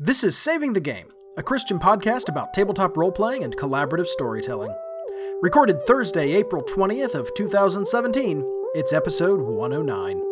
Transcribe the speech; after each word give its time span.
This 0.00 0.22
is 0.22 0.38
Saving 0.38 0.74
the 0.74 0.80
Game, 0.80 1.12
a 1.36 1.42
Christian 1.42 1.80
podcast 1.80 2.28
about 2.28 2.54
tabletop 2.54 2.96
role 2.96 3.10
playing 3.10 3.42
and 3.42 3.56
collaborative 3.56 4.06
storytelling. 4.06 4.72
Recorded 5.42 5.82
Thursday, 5.88 6.34
April 6.34 6.62
20th 6.62 7.16
of 7.16 7.34
2017. 7.34 8.44
It's 8.76 8.92
episode 8.92 9.40
109. 9.40 10.22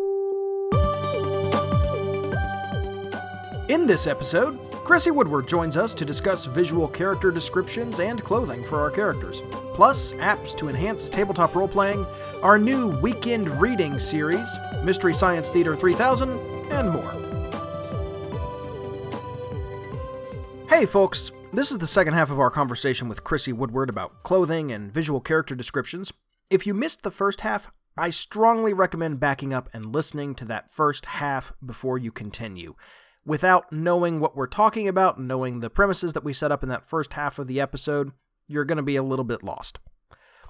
In 3.67 3.85
this 3.85 4.07
episode, 4.07 4.57
Chrissy 4.85 5.11
Woodward 5.11 5.49
joins 5.49 5.75
us 5.75 5.93
to 5.95 6.05
discuss 6.05 6.45
visual 6.45 6.87
character 6.87 7.29
descriptions 7.29 7.99
and 7.99 8.23
clothing 8.23 8.63
for 8.63 8.79
our 8.79 8.89
characters, 8.89 9.41
plus 9.73 10.13
apps 10.13 10.55
to 10.55 10.69
enhance 10.69 11.09
tabletop 11.09 11.55
role 11.55 11.67
playing, 11.67 12.05
our 12.41 12.57
new 12.57 12.97
weekend 13.01 13.49
reading 13.59 13.99
series, 13.99 14.47
Mystery 14.85 15.13
Science 15.13 15.49
Theater 15.49 15.75
3000, 15.75 16.31
and 16.71 16.89
more. 16.89 17.36
Hey, 20.77 20.85
folks, 20.85 21.31
this 21.53 21.71
is 21.71 21.79
the 21.79 21.87
second 21.87 22.13
half 22.13 22.29
of 22.29 22.39
our 22.39 22.51
conversation 22.51 23.09
with 23.09 23.23
Chrissy 23.23 23.51
Woodward 23.51 23.89
about 23.89 24.21
clothing 24.21 24.71
and 24.71 24.93
visual 24.93 25.19
character 25.19 25.55
descriptions. 25.55 26.13
If 26.51 26.67
you 26.67 26.75
missed 26.75 27.01
the 27.01 27.09
first 27.09 27.41
half, 27.41 27.71
I 27.97 28.11
strongly 28.11 28.73
recommend 28.73 29.19
backing 29.19 29.55
up 29.55 29.71
and 29.73 29.91
listening 29.91 30.35
to 30.35 30.45
that 30.45 30.71
first 30.71 31.07
half 31.07 31.51
before 31.65 31.97
you 31.97 32.11
continue. 32.11 32.75
Without 33.25 33.71
knowing 33.71 34.19
what 34.19 34.35
we're 34.35 34.45
talking 34.45 34.87
about, 34.87 35.19
knowing 35.19 35.61
the 35.61 35.71
premises 35.71 36.13
that 36.13 36.23
we 36.23 36.31
set 36.31 36.51
up 36.51 36.61
in 36.61 36.69
that 36.69 36.85
first 36.85 37.13
half 37.13 37.39
of 37.39 37.47
the 37.47 37.59
episode, 37.59 38.11
you're 38.47 38.63
going 38.63 38.77
to 38.77 38.83
be 38.83 38.97
a 38.97 39.01
little 39.01 39.25
bit 39.25 39.41
lost. 39.41 39.79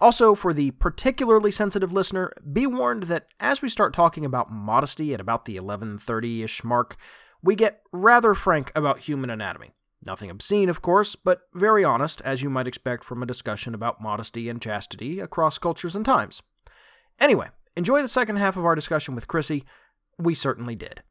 Also, 0.01 0.35
for 0.35 0.53
the 0.53 0.71
particularly 0.71 1.51
sensitive 1.51 1.93
listener, 1.93 2.33
be 2.51 2.67
warned 2.67 3.03
that 3.03 3.27
as 3.39 3.61
we 3.61 3.69
start 3.69 3.93
talking 3.93 4.25
about 4.25 4.51
modesty 4.51 5.13
at 5.13 5.21
about 5.21 5.45
the 5.45 5.55
1130-ish 5.55 6.65
mark, 6.65 6.97
we 7.41 7.55
get 7.55 7.79
rather 7.93 8.33
frank 8.33 8.73
about 8.75 8.99
human 8.99 9.29
anatomy. 9.29 9.71
Nothing 10.07 10.29
obscene, 10.29 10.69
of 10.69 10.81
course, 10.81 11.17
but 11.17 11.41
very 11.53 11.83
honest, 11.83 12.21
as 12.21 12.41
you 12.41 12.49
might 12.49 12.65
expect 12.65 13.03
from 13.03 13.21
a 13.21 13.25
discussion 13.25 13.75
about 13.75 14.01
modesty 14.01 14.47
and 14.47 14.61
chastity 14.61 15.19
across 15.19 15.57
cultures 15.57 15.97
and 15.97 16.05
times. 16.05 16.41
Anyway, 17.19 17.49
enjoy 17.75 18.01
the 18.01 18.07
second 18.07 18.37
half 18.37 18.55
of 18.55 18.63
our 18.63 18.73
discussion 18.73 19.15
with 19.15 19.27
Chrissy. 19.27 19.65
We 20.17 20.33
certainly 20.33 20.75
did. 20.75 21.03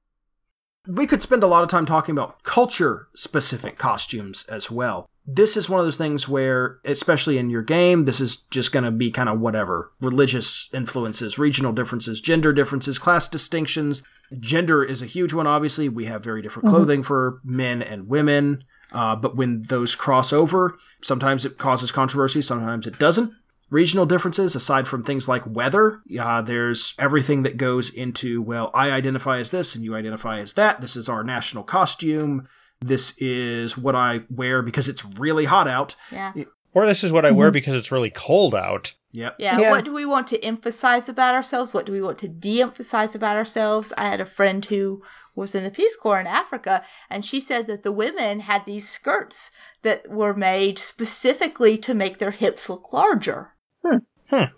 We 0.89 1.07
could 1.07 1.23
spend 1.23 1.43
a 1.43 1.47
lot 1.47 1.63
of 1.63 1.69
time 1.69 1.85
talking 1.85 2.15
about 2.15 2.43
culture 2.43 3.09
specific 3.15 3.77
costumes 3.77 4.47
as 4.49 4.71
well. 4.71 5.11
This 5.27 5.59
is 5.59 5.69
one 5.69 5.79
of 5.79 5.85
those 5.85 5.99
things 5.99 6.27
where, 6.27 6.79
especially 6.87 7.37
in 7.37 7.51
your 7.51 7.63
game, 7.63 8.07
this 8.07 8.21
is 8.21 8.45
just 8.45 8.73
going 8.73 8.85
to 8.85 8.91
be 8.91 9.11
kind 9.11 9.29
of 9.29 9.41
whatever. 9.41 9.93
Religious 10.01 10.71
influences, 10.73 11.39
regional 11.39 11.75
differences, 11.75 12.23
gender 12.23 12.55
differences, 12.55 12.99
class 12.99 13.29
distinctions. 13.29 14.03
Gender 14.41 14.83
is 14.83 15.03
a 15.03 15.07
huge 15.07 15.35
one, 15.35 15.47
obviously. 15.47 15.91
We 15.91 16.07
have 16.07 16.25
very 16.25 16.41
different 16.41 16.69
mm-hmm. 16.69 16.77
clothing 16.77 17.03
for 17.03 17.41
men 17.45 17.83
and 17.83 18.09
women. 18.09 18.65
Uh, 18.93 19.17
but 19.17 19.37
when 19.37 19.63
those 19.69 19.95
cross 19.95 20.33
over, 20.33 20.79
sometimes 21.03 21.45
it 21.45 21.59
causes 21.59 21.91
controversy, 21.93 22.41
sometimes 22.41 22.87
it 22.87 22.99
doesn't. 22.99 23.33
Regional 23.69 24.07
differences, 24.07 24.55
aside 24.55 24.87
from 24.87 25.03
things 25.03 25.29
like 25.29 25.45
weather, 25.45 26.01
uh, 26.21 26.41
there's 26.41 26.95
everything 27.01 27.43
that 27.43 27.57
goes 27.57 27.91
into, 27.91 28.41
well, 28.41 28.71
I 28.73 28.93
identify 28.93 29.39
as 29.39 29.51
this 29.51 29.75
and 29.75 29.85
you 29.85 29.97
identify 29.97 30.39
as 30.39 30.55
that. 30.55 30.81
This 30.81 30.95
is 30.95 31.09
our 31.09 31.25
national 31.25 31.65
costume. 31.65 32.47
This 32.81 33.17
is 33.19 33.77
what 33.77 33.97
I 33.97 34.21
wear 34.31 34.63
because 34.63 34.89
it's 34.89 35.05
really 35.05 35.47
hot 35.47 35.67
out. 35.67 35.97
Yeah. 36.13 36.33
Or 36.75 36.87
this 36.87 37.03
is 37.03 37.11
what 37.11 37.25
I 37.25 37.33
wear 37.33 37.51
because 37.51 37.75
it's 37.75 37.91
really 37.91 38.11
cold 38.11 38.55
out. 38.55 38.93
Yep. 39.13 39.37
Yeah. 39.39 39.59
Yeah. 39.59 39.71
What 39.71 39.85
do 39.85 39.95
we 39.95 40.05
want 40.05 40.27
to 40.29 40.45
emphasize 40.45 41.09
about 41.09 41.35
ourselves? 41.35 41.73
What 41.73 41.87
do 41.87 41.93
we 41.93 42.03
want 42.03 42.19
to 42.19 42.29
de 42.29 42.61
emphasize 42.61 43.15
about 43.15 43.35
ourselves? 43.35 43.93
I 43.97 44.05
had 44.05 44.21
a 44.21 44.27
friend 44.27 44.65
who 44.65 45.03
was 45.37 45.55
in 45.55 45.63
the 45.63 45.71
Peace 45.71 45.97
Corps 45.97 46.19
in 46.19 46.27
Africa, 46.27 46.83
and 47.09 47.25
she 47.25 47.39
said 47.39 47.69
that 47.69 47.85
the 47.85 47.93
women 47.93 48.41
had 48.41 48.67
these 48.67 48.89
skirts 48.89 49.53
that 49.83 50.11
were 50.11 50.35
made 50.35 50.79
specifically 50.79 51.79
to 51.79 51.95
make 51.95 52.19
their 52.19 52.33
hips 52.33 52.69
look 52.69 52.93
larger. 52.93 53.53
Hmm. 53.85 53.99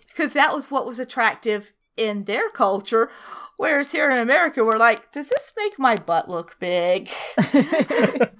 Because 0.07 0.33
that 0.33 0.53
was 0.53 0.71
what 0.71 0.87
was 0.87 0.97
attractive 0.97 1.73
in 1.95 2.23
their 2.23 2.49
culture. 2.49 3.11
Whereas 3.57 3.91
here 3.91 4.09
in 4.09 4.19
America, 4.19 4.63
we're 4.63 4.77
like, 4.77 5.11
does 5.11 5.27
this 5.27 5.51
make 5.57 5.77
my 5.77 5.95
butt 5.95 6.29
look 6.29 6.57
big? 6.59 7.09
yeah. 7.53 8.31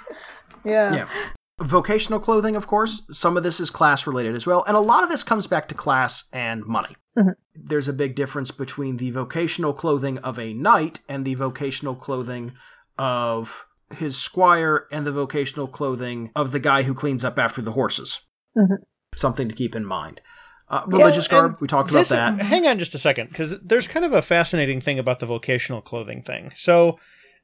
Yeah. 0.64 1.10
Vocational 1.60 2.20
clothing, 2.20 2.56
of 2.56 2.68
course, 2.68 3.02
some 3.12 3.36
of 3.38 3.44
this 3.44 3.60
is 3.60 3.70
class 3.70 4.08
related 4.08 4.36
as 4.36 4.48
well, 4.48 4.64
and 4.68 4.78
a 4.78 4.80
lot 4.80 5.04
of 5.04 5.10
this 5.10 5.24
comes 5.24 5.46
back 5.48 5.68
to 5.68 5.76
class 5.76 6.26
and 6.32 6.66
money. 6.66 6.96
Mhm. 7.18 7.34
There's 7.54 7.88
a 7.88 7.94
big 7.94 8.16
difference 8.16 8.50
between 8.52 8.98
the 8.98 9.12
vocational 9.12 9.74
clothing 9.74 10.18
of 10.20 10.40
a 10.40 10.54
knight 10.54 11.02
and 11.10 11.26
the 11.26 11.34
vocational 11.36 11.96
clothing 11.96 12.54
of 12.98 13.66
his 13.94 14.18
squire 14.18 14.86
and 14.92 15.06
the 15.06 15.12
vocational 15.12 15.68
clothing 15.68 16.32
of 16.36 16.52
the 16.52 16.60
guy 16.60 16.84
who 16.84 16.94
cleans 16.94 17.24
up 17.26 17.38
after 17.38 17.62
the 17.62 17.74
horses. 17.74 18.22
Mhm. 18.58 18.78
Something 19.16 19.50
to 19.50 19.56
keep 19.56 19.76
in 19.76 19.86
mind. 19.86 20.22
Uh, 20.70 20.84
religious 20.86 21.26
Yeah, 21.28 21.40
garb, 21.40 21.58
we 21.60 21.68
talked 21.68 21.90
about 21.90 22.00
this- 22.02 22.10
that. 22.10 22.42
Hang 22.44 22.68
on 22.68 22.78
just 22.78 22.94
a 22.94 23.00
second, 23.00 23.30
because 23.30 23.60
there's 23.60 23.88
kind 23.88 24.06
of 24.06 24.14
a 24.14 24.22
fascinating 24.22 24.80
thing 24.82 25.00
about 25.00 25.20
the 25.20 25.26
vocational 25.26 25.82
clothing 25.82 26.22
thing. 26.22 26.52
So, 26.56 27.00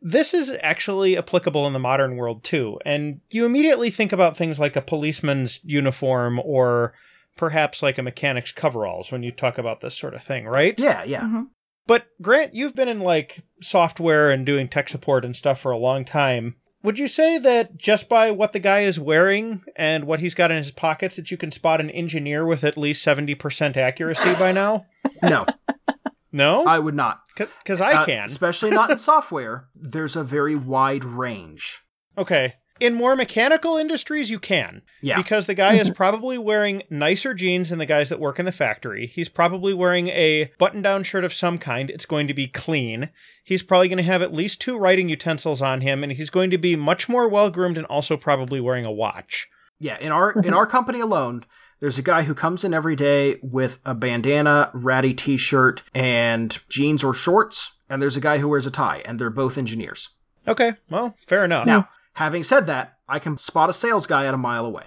this 0.08 0.36
is 0.36 0.56
actually 0.62 1.18
applicable 1.18 1.66
in 1.66 1.74
the 1.74 1.80
modern 1.80 2.16
world 2.16 2.44
too. 2.44 2.80
And 2.86 3.22
you 3.32 3.44
immediately 3.44 3.90
think 3.90 4.14
about 4.14 4.38
things 4.38 4.60
like 4.60 4.76
a 4.76 4.82
policeman's 4.82 5.60
uniform 5.64 6.40
or 6.46 6.94
perhaps 7.36 7.82
like 7.82 7.98
a 7.98 8.04
mechanic's 8.04 8.52
coveralls 8.52 9.12
when 9.12 9.24
you 9.24 9.32
talk 9.32 9.58
about 9.58 9.82
this 9.82 9.98
sort 9.98 10.14
of 10.14 10.22
thing, 10.24 10.46
right? 10.46 10.78
Yeah, 10.78 11.04
yeah. 11.06 11.22
Mhm. 11.22 11.48
But 11.88 12.06
Grant, 12.22 12.54
you've 12.54 12.76
been 12.76 12.88
in 12.88 13.00
like 13.00 13.42
software 13.62 14.30
and 14.30 14.46
doing 14.46 14.68
tech 14.68 14.90
support 14.90 15.26
and 15.26 15.36
stuff 15.36 15.60
for 15.60 15.72
a 15.72 15.78
long 15.78 16.06
time. 16.06 16.56
Would 16.84 17.00
you 17.00 17.08
say 17.08 17.40
that 17.40 17.76
just 17.76 18.08
by 18.08 18.30
what 18.30 18.54
the 18.54 18.60
guy 18.60 18.82
is 18.82 19.00
wearing 19.00 19.64
and 19.76 20.04
what 20.06 20.20
he's 20.20 20.36
got 20.36 20.52
in 20.52 20.58
his 20.58 20.72
pockets 20.72 21.16
that 21.16 21.32
you 21.32 21.38
can 21.38 21.50
spot 21.50 21.82
an 21.82 21.90
engineer 21.90 22.46
with 22.46 22.64
at 22.64 22.78
least 22.78 23.04
70% 23.04 23.76
accuracy 23.76 24.36
by 24.38 24.52
now? 24.52 24.86
No, 25.24 25.46
No? 26.36 26.66
I 26.66 26.80
would 26.80 26.96
not. 26.96 27.22
Cuz 27.66 27.80
I 27.82 27.94
Uh, 27.94 28.06
can. 28.06 28.26
especially 28.26 28.70
not 28.72 28.92
in 28.92 28.98
software. 29.12 29.70
There's 29.76 30.16
a 30.16 30.24
very 30.24 30.56
wide 30.56 31.04
range. 31.06 31.82
Okay. 32.18 32.56
In 32.82 32.94
more 32.94 33.16
mechanical 33.16 33.78
industries, 33.78 34.30
you 34.30 34.38
can. 34.38 34.82
Yeah. 35.02 35.16
Because 35.16 35.46
the 35.46 35.54
guy 35.54 35.76
is 35.76 35.90
probably 35.96 36.38
wearing 36.38 36.84
nicer 36.90 37.34
jeans 37.34 37.70
than 37.70 37.80
the 37.80 37.86
guys 37.86 38.10
that 38.10 38.20
work 38.20 38.38
in 38.38 38.44
the 38.44 38.52
factory. 38.52 39.08
He's 39.08 39.30
probably 39.30 39.74
wearing 39.74 40.10
a 40.10 40.52
button 40.60 40.82
down 40.82 41.04
shirt 41.04 41.24
of 41.24 41.34
some 41.34 41.58
kind. 41.58 41.90
It's 41.90 42.06
going 42.06 42.28
to 42.28 42.34
be 42.34 42.48
clean. 42.48 43.12
He's 43.46 43.64
probably 43.64 43.88
going 43.88 43.98
to 44.00 44.04
have 44.04 44.22
at 44.22 44.34
least 44.34 44.60
two 44.60 44.78
writing 44.78 45.08
utensils 45.08 45.62
on 45.62 45.80
him, 45.82 46.04
and 46.04 46.12
he's 46.12 46.30
going 46.30 46.50
to 46.50 46.58
be 46.58 46.76
much 46.76 47.08
more 47.08 47.30
well 47.30 47.50
groomed 47.50 47.78
and 47.78 47.88
also 47.88 48.18
probably 48.18 48.60
wearing 48.60 48.86
a 48.86 48.92
watch. 48.92 49.48
Yeah, 49.80 49.98
in 50.00 50.12
our 50.12 50.32
in 50.34 50.54
our 50.54 50.66
company 50.68 51.00
alone, 51.00 51.46
there's 51.80 51.98
a 52.00 52.04
guy 52.04 52.24
who 52.24 52.34
comes 52.34 52.64
in 52.64 52.74
every 52.74 52.96
day 52.96 53.38
with 53.42 53.80
a 53.86 53.94
bandana, 53.94 54.72
ratty 54.74 55.14
t-shirt, 55.14 55.84
and 55.94 56.58
jeans 56.70 57.04
or 57.04 57.14
shorts, 57.14 57.74
and 57.90 58.02
there's 58.02 58.18
a 58.18 58.22
guy 58.22 58.38
who 58.40 58.50
wears 58.50 58.66
a 58.68 58.72
tie, 58.72 59.02
and 59.06 59.20
they're 59.20 59.30
both 59.30 59.58
engineers. 59.58 60.10
Okay, 60.48 60.74
well, 60.90 61.16
fair 61.20 61.44
enough. 61.46 61.66
Now, 61.66 61.90
having 62.14 62.44
said 62.44 62.68
that, 62.68 62.98
I 63.08 63.20
can 63.20 63.38
spot 63.38 63.70
a 63.70 63.74
sales 63.74 64.08
guy 64.08 64.26
at 64.26 64.34
a 64.34 64.38
mile 64.38 64.66
away. 64.66 64.86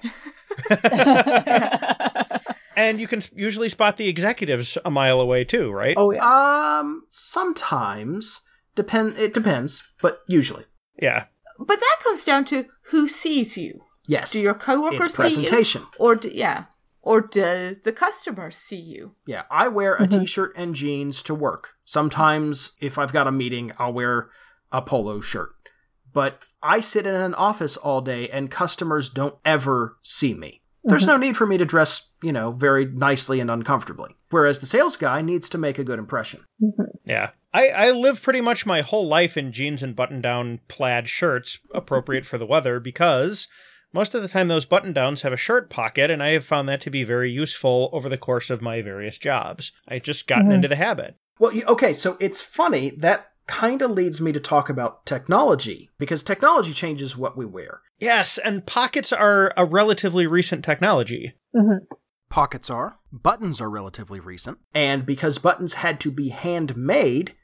And 2.77 3.01
you 3.01 3.09
can 3.09 3.23
usually 3.35 3.69
spot 3.69 3.97
the 3.97 4.07
executives 4.07 4.79
a 4.85 4.91
mile 4.91 5.21
away 5.21 5.43
too, 5.43 5.73
right? 5.73 5.97
oh 5.99 6.13
yeah. 6.13 6.79
Um, 6.79 7.03
sometimes 7.09 8.43
depend 8.77 9.19
it 9.19 9.35
depends, 9.35 9.83
but 10.01 10.21
usually 10.29 10.65
Yeah. 11.03 11.25
But 11.59 11.81
that 11.81 11.97
comes 12.05 12.25
down 12.25 12.45
to 12.47 12.67
who 12.91 13.09
sees 13.09 13.59
you. 13.59 13.81
yes. 14.07 14.31
Do 14.31 14.39
your 14.41 14.55
coworkers 14.55 15.09
it's 15.09 15.17
see 15.17 15.23
you? 15.25 15.49
presentation. 15.49 15.83
Or 15.99 16.15
do, 16.15 16.31
yeah, 16.33 16.67
or 17.09 17.23
does 17.23 17.79
the 17.85 17.93
customer 17.93 18.51
see 18.51 18.77
you? 18.77 19.15
Yeah, 19.27 19.45
I 19.51 19.69
wear 19.69 19.95
a 19.95 20.07
mm-hmm. 20.07 20.21
t-shirt 20.21 20.53
and 20.55 20.75
jeans 20.75 21.23
to 21.23 21.35
work. 21.35 21.71
Sometimes, 21.87 22.73
if 22.83 22.99
I've 22.99 23.15
got 23.15 23.27
a 23.27 23.33
meeting, 23.33 23.71
I'll 23.79 23.95
wear 23.95 24.29
a 24.71 24.83
polo 24.83 25.23
shirt. 25.23 25.53
But 26.13 26.45
I 26.63 26.81
sit 26.81 27.07
in 27.07 27.15
an 27.15 27.33
office 27.33 27.79
all 27.79 28.03
day, 28.03 28.29
and 28.29 28.51
customers 28.51 29.09
don't 29.09 29.37
ever 29.43 29.97
see 30.03 30.35
me. 30.35 30.61
There's 30.85 31.05
mm-hmm. 31.05 31.13
no 31.13 31.17
need 31.17 31.39
for 31.39 31.47
me 31.47 31.57
to 31.57 31.65
dress, 31.65 32.11
you 32.23 32.31
know, 32.31 32.53
very 32.53 32.85
nicely 32.85 33.41
and 33.41 33.51
uncomfortably. 33.51 34.15
Whereas 34.29 34.61
the 34.61 34.67
sales 34.67 34.99
guy 34.99 35.23
needs 35.23 35.49
to 35.49 35.57
make 35.57 35.79
a 35.79 35.85
good 35.85 35.99
impression. 35.99 36.41
Mm-hmm. 36.63 36.83
Yeah. 37.07 37.31
I, 37.55 37.69
I 37.69 37.91
live 37.93 38.21
pretty 38.21 38.43
much 38.43 38.67
my 38.67 38.83
whole 38.83 39.09
life 39.09 39.39
in 39.39 39.53
jeans 39.53 39.83
and 39.83 39.97
button 39.97 40.21
down 40.21 40.61
plaid 40.69 41.09
shirts 41.09 41.59
appropriate 41.73 42.27
for 42.27 42.37
the 42.37 42.45
weather 42.45 42.81
because 42.81 43.49
most 43.93 44.15
of 44.15 44.23
the 44.23 44.29
time 44.29 44.49
those 44.49 44.65
button 44.65 44.93
downs 44.93 45.23
have 45.23 45.33
a 45.33 45.37
shirt 45.37 45.71
pocket, 45.71 46.11
and 46.11 46.23
I 46.23 46.31
have 46.31 46.45
found 46.45 46.69
that 46.69 46.81
to 46.83 46.91
be 46.91 47.05
very 47.05 47.31
useful 47.31 47.91
over 47.93 48.09
the 48.09 48.19
course 48.19 48.51
of 48.51 48.63
my 48.63 48.83
various 48.83 49.19
jobs. 49.19 49.73
I 49.87 49.99
just 49.99 50.27
gotten 50.27 50.53
into 50.53 50.69
the 50.69 50.77
habit. 50.77 51.17
Well, 51.39 51.53
okay, 51.69 51.93
so 51.93 52.17
it's 52.21 52.43
funny 52.43 52.91
that 52.91 53.33
kind 53.47 53.81
of 53.81 53.91
leads 53.91 54.21
me 54.21 54.31
to 54.33 54.41
talk 54.41 54.69
about 54.69 55.07
technology 55.07 55.89
because 55.99 56.23
technology 56.23 56.73
changes 56.73 57.17
what 57.17 57.37
we 57.37 57.47
wear. 57.47 57.81
Yes, 57.99 58.39
and 58.39 58.67
pockets 58.67 59.13
are 59.13 59.53
a 59.57 59.65
relatively 59.65 60.27
recent 60.27 60.65
technology. 60.65 61.35
Mhm. 61.55 61.87
Pockets 62.29 62.69
are, 62.69 62.99
buttons 63.11 63.59
are 63.61 63.71
relatively 63.71 64.21
recent, 64.21 64.59
and 64.75 65.07
because 65.07 65.39
buttons 65.39 65.75
had 65.75 65.99
to 66.01 66.11
be 66.11 66.29
handmade, 66.29 67.35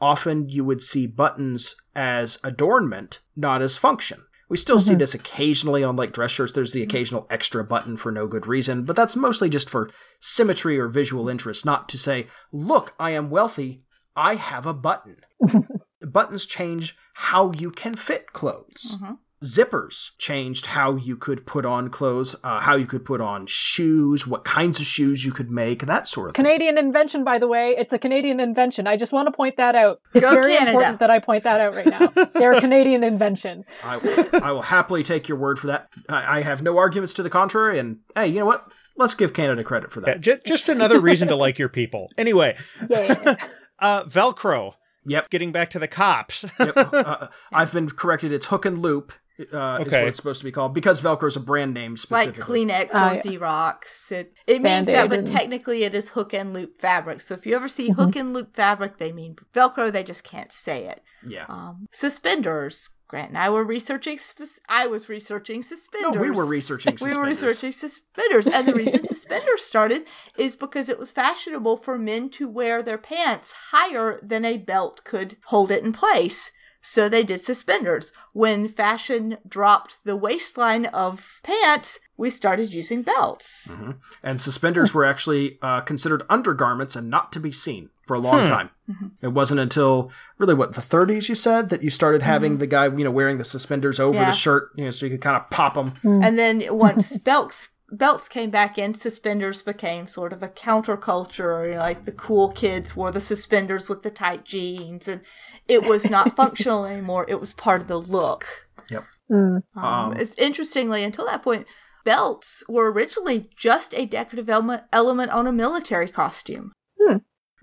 often 0.00 0.48
you 0.48 0.64
would 0.64 0.82
see 0.82 1.06
buttons 1.06 1.76
as 1.94 2.40
adornment, 2.42 3.20
not 3.36 3.62
as 3.62 3.76
function. 3.76 4.24
We 4.52 4.58
still 4.58 4.78
see 4.78 4.90
mm-hmm. 4.90 4.98
this 4.98 5.14
occasionally 5.14 5.82
on 5.82 5.96
like 5.96 6.12
dress 6.12 6.30
shirts. 6.30 6.52
There's 6.52 6.72
the 6.72 6.82
occasional 6.82 7.26
extra 7.30 7.64
button 7.64 7.96
for 7.96 8.12
no 8.12 8.26
good 8.26 8.46
reason, 8.46 8.84
but 8.84 8.94
that's 8.94 9.16
mostly 9.16 9.48
just 9.48 9.70
for 9.70 9.88
symmetry 10.20 10.78
or 10.78 10.88
visual 10.88 11.30
interest, 11.30 11.64
not 11.64 11.88
to 11.88 11.96
say, 11.96 12.26
look, 12.52 12.94
I 13.00 13.12
am 13.12 13.30
wealthy, 13.30 13.84
I 14.14 14.34
have 14.34 14.66
a 14.66 14.74
button. 14.74 15.16
Buttons 16.02 16.44
change 16.44 16.94
how 17.14 17.52
you 17.52 17.70
can 17.70 17.94
fit 17.94 18.34
clothes. 18.34 18.96
Mm-hmm. 18.96 19.14
Zippers 19.42 20.10
changed 20.18 20.66
how 20.66 20.96
you 20.96 21.16
could 21.16 21.44
put 21.46 21.66
on 21.66 21.90
clothes, 21.90 22.36
uh, 22.44 22.60
how 22.60 22.74
you 22.76 22.86
could 22.86 23.04
put 23.04 23.20
on 23.20 23.46
shoes, 23.46 24.26
what 24.26 24.44
kinds 24.44 24.80
of 24.80 24.86
shoes 24.86 25.24
you 25.24 25.32
could 25.32 25.50
make, 25.50 25.86
that 25.86 26.06
sort 26.06 26.30
of 26.30 26.36
thing. 26.36 26.44
Canadian 26.44 26.78
invention, 26.78 27.24
by 27.24 27.38
the 27.38 27.48
way. 27.48 27.74
It's 27.76 27.92
a 27.92 27.98
Canadian 27.98 28.40
invention. 28.40 28.86
I 28.86 28.96
just 28.96 29.12
want 29.12 29.26
to 29.26 29.32
point 29.32 29.56
that 29.56 29.74
out. 29.74 30.00
It's 30.14 30.22
Go 30.24 30.34
very 30.34 30.52
Canada. 30.54 30.70
important 30.72 31.00
that 31.00 31.10
I 31.10 31.18
point 31.18 31.44
that 31.44 31.60
out 31.60 31.74
right 31.74 31.86
now. 31.86 32.06
They're 32.34 32.52
a 32.52 32.60
Canadian 32.60 33.02
invention. 33.04 33.64
I 33.82 33.96
will, 33.98 34.26
I 34.42 34.52
will 34.52 34.62
happily 34.62 35.02
take 35.02 35.28
your 35.28 35.38
word 35.38 35.58
for 35.58 35.66
that. 35.68 35.88
I, 36.08 36.38
I 36.38 36.42
have 36.42 36.62
no 36.62 36.78
arguments 36.78 37.12
to 37.14 37.22
the 37.22 37.30
contrary, 37.30 37.78
and 37.78 37.98
hey, 38.14 38.28
you 38.28 38.36
know 38.36 38.46
what? 38.46 38.72
Let's 38.96 39.14
give 39.14 39.32
Canada 39.32 39.64
credit 39.64 39.90
for 39.90 40.00
Yeah, 40.00 40.06
that. 40.14 40.20
j- 40.20 40.40
just 40.46 40.68
another 40.68 41.00
reason 41.00 41.28
to 41.28 41.36
like 41.36 41.58
your 41.58 41.68
people. 41.68 42.10
Anyway, 42.16 42.56
Yeah. 42.88 43.36
uh, 43.78 44.04
Velcro. 44.04 44.74
Yep. 45.04 45.30
Getting 45.30 45.50
back 45.50 45.70
to 45.70 45.80
the 45.80 45.88
cops. 45.88 46.44
Yep. 46.60 46.74
uh, 46.76 47.26
I've 47.52 47.72
been 47.72 47.90
corrected. 47.90 48.30
It's 48.32 48.46
hook 48.46 48.64
and 48.64 48.78
loop. 48.78 49.12
Uh, 49.40 49.78
is 49.80 49.88
Okay. 49.88 50.00
what 50.00 50.08
it's 50.08 50.16
supposed 50.18 50.40
to 50.40 50.44
be 50.44 50.52
called 50.52 50.74
because 50.74 51.00
Velcro 51.00 51.26
is 51.26 51.36
a 51.36 51.40
brand 51.40 51.72
name 51.74 51.96
specifically. 51.96 52.66
like. 52.66 52.90
Kleenex 52.90 52.94
or 52.94 53.14
yeah. 53.14 53.38
Xerox. 53.38 54.12
It, 54.12 54.34
it 54.46 54.62
means 54.62 54.86
that, 54.86 55.08
but 55.08 55.20
and- 55.20 55.26
technically 55.26 55.84
it 55.84 55.94
is 55.94 56.10
hook 56.10 56.34
and 56.34 56.52
loop 56.52 56.78
fabric. 56.78 57.20
So 57.22 57.34
if 57.34 57.46
you 57.46 57.56
ever 57.56 57.68
see 57.68 57.90
hook 57.90 58.14
and 58.14 58.34
loop 58.34 58.54
fabric, 58.54 58.98
they 58.98 59.10
mean 59.10 59.36
Velcro. 59.54 59.90
They 59.90 60.04
just 60.04 60.22
can't 60.22 60.52
say 60.52 60.84
it. 60.84 61.00
Yeah. 61.26 61.46
Um, 61.48 61.86
suspenders. 61.92 62.90
Grant 63.08 63.28
and 63.28 63.38
I 63.38 63.50
were 63.50 63.64
researching. 63.64 64.16
Sp- 64.16 64.64
I 64.70 64.86
was 64.86 65.08
researching 65.08 65.62
suspenders. 65.62 66.02
No, 66.02 66.12
suspenders. 66.12 66.30
we 66.38 66.42
were 66.44 66.48
researching 66.50 66.96
We 67.02 67.14
were 67.16 67.24
researching 67.24 67.72
suspenders, 67.72 68.46
and 68.46 68.66
the 68.66 68.74
reason 68.74 69.06
suspenders 69.06 69.62
started 69.62 70.06
is 70.38 70.56
because 70.56 70.88
it 70.88 70.98
was 70.98 71.10
fashionable 71.10 71.76
for 71.78 71.98
men 71.98 72.30
to 72.30 72.48
wear 72.48 72.82
their 72.82 72.96
pants 72.98 73.52
higher 73.70 74.18
than 74.22 74.46
a 74.46 74.56
belt 74.56 75.02
could 75.04 75.36
hold 75.46 75.70
it 75.70 75.84
in 75.84 75.92
place. 75.92 76.52
So 76.82 77.08
they 77.08 77.22
did 77.22 77.40
suspenders. 77.40 78.12
When 78.32 78.66
fashion 78.66 79.38
dropped 79.48 80.04
the 80.04 80.16
waistline 80.16 80.86
of 80.86 81.40
pants, 81.44 82.00
we 82.16 82.28
started 82.28 82.74
using 82.74 83.02
belts. 83.02 83.68
Mm-hmm. 83.68 83.92
And 84.22 84.40
suspenders 84.40 84.92
were 84.92 85.04
actually 85.04 85.58
uh, 85.62 85.82
considered 85.82 86.24
undergarments 86.28 86.96
and 86.96 87.08
not 87.08 87.32
to 87.32 87.40
be 87.40 87.52
seen 87.52 87.90
for 88.06 88.14
a 88.14 88.18
long 88.18 88.40
hmm. 88.40 88.46
time. 88.46 88.70
Mm-hmm. 88.90 89.06
It 89.24 89.28
wasn't 89.28 89.60
until 89.60 90.10
really 90.38 90.54
what 90.54 90.74
the 90.74 90.80
30s 90.80 91.28
you 91.28 91.36
said 91.36 91.70
that 91.70 91.84
you 91.84 91.90
started 91.90 92.22
having 92.22 92.52
mm-hmm. 92.52 92.58
the 92.58 92.66
guy 92.66 92.86
you 92.86 93.04
know 93.04 93.12
wearing 93.12 93.38
the 93.38 93.44
suspenders 93.44 94.00
over 94.00 94.18
Yeah. 94.18 94.26
the 94.26 94.32
shirt, 94.32 94.70
you 94.74 94.84
know, 94.84 94.90
so 94.90 95.06
you 95.06 95.12
could 95.12 95.20
kind 95.20 95.36
of 95.36 95.48
pop 95.50 95.74
them. 95.74 95.88
Hmm. 95.88 96.22
And 96.22 96.36
then 96.36 96.64
once 96.76 97.16
belts 97.24 97.70
belts 97.92 98.28
came 98.28 98.50
back 98.50 98.78
in, 98.78 98.94
suspenders 98.94 99.62
became 99.62 100.08
sort 100.08 100.32
of 100.32 100.42
a 100.42 100.48
counterculture. 100.48 101.66
You 101.66 101.74
know, 101.74 101.80
like 101.80 102.04
the 102.04 102.12
cool 102.12 102.50
kids 102.50 102.96
wore 102.96 103.12
the 103.12 103.20
suspenders 103.20 103.88
with 103.88 104.02
the 104.02 104.10
tight 104.10 104.44
jeans, 104.44 105.06
and 105.06 105.20
it 105.68 105.84
was 105.84 106.10
not 106.10 106.34
functional 106.36 106.86
anymore. 106.86 107.26
It 107.28 107.38
was 107.38 107.52
part 107.52 107.82
of 107.82 107.88
the 107.88 108.00
look. 108.00 108.68
Yep. 108.90 109.04
Mm. 109.30 109.62
Um, 109.76 109.84
Um, 109.84 110.12
it's 110.16 110.34
interestingly 110.36 111.04
until 111.04 111.26
that 111.26 111.42
point, 111.42 111.66
belts 112.04 112.64
were 112.68 112.90
originally 112.90 113.50
just 113.56 113.94
a 113.94 114.06
decorative 114.06 114.50
element, 114.50 114.82
element 114.92 115.30
on 115.30 115.46
a 115.46 115.52
military 115.52 116.08
costume. 116.08 116.72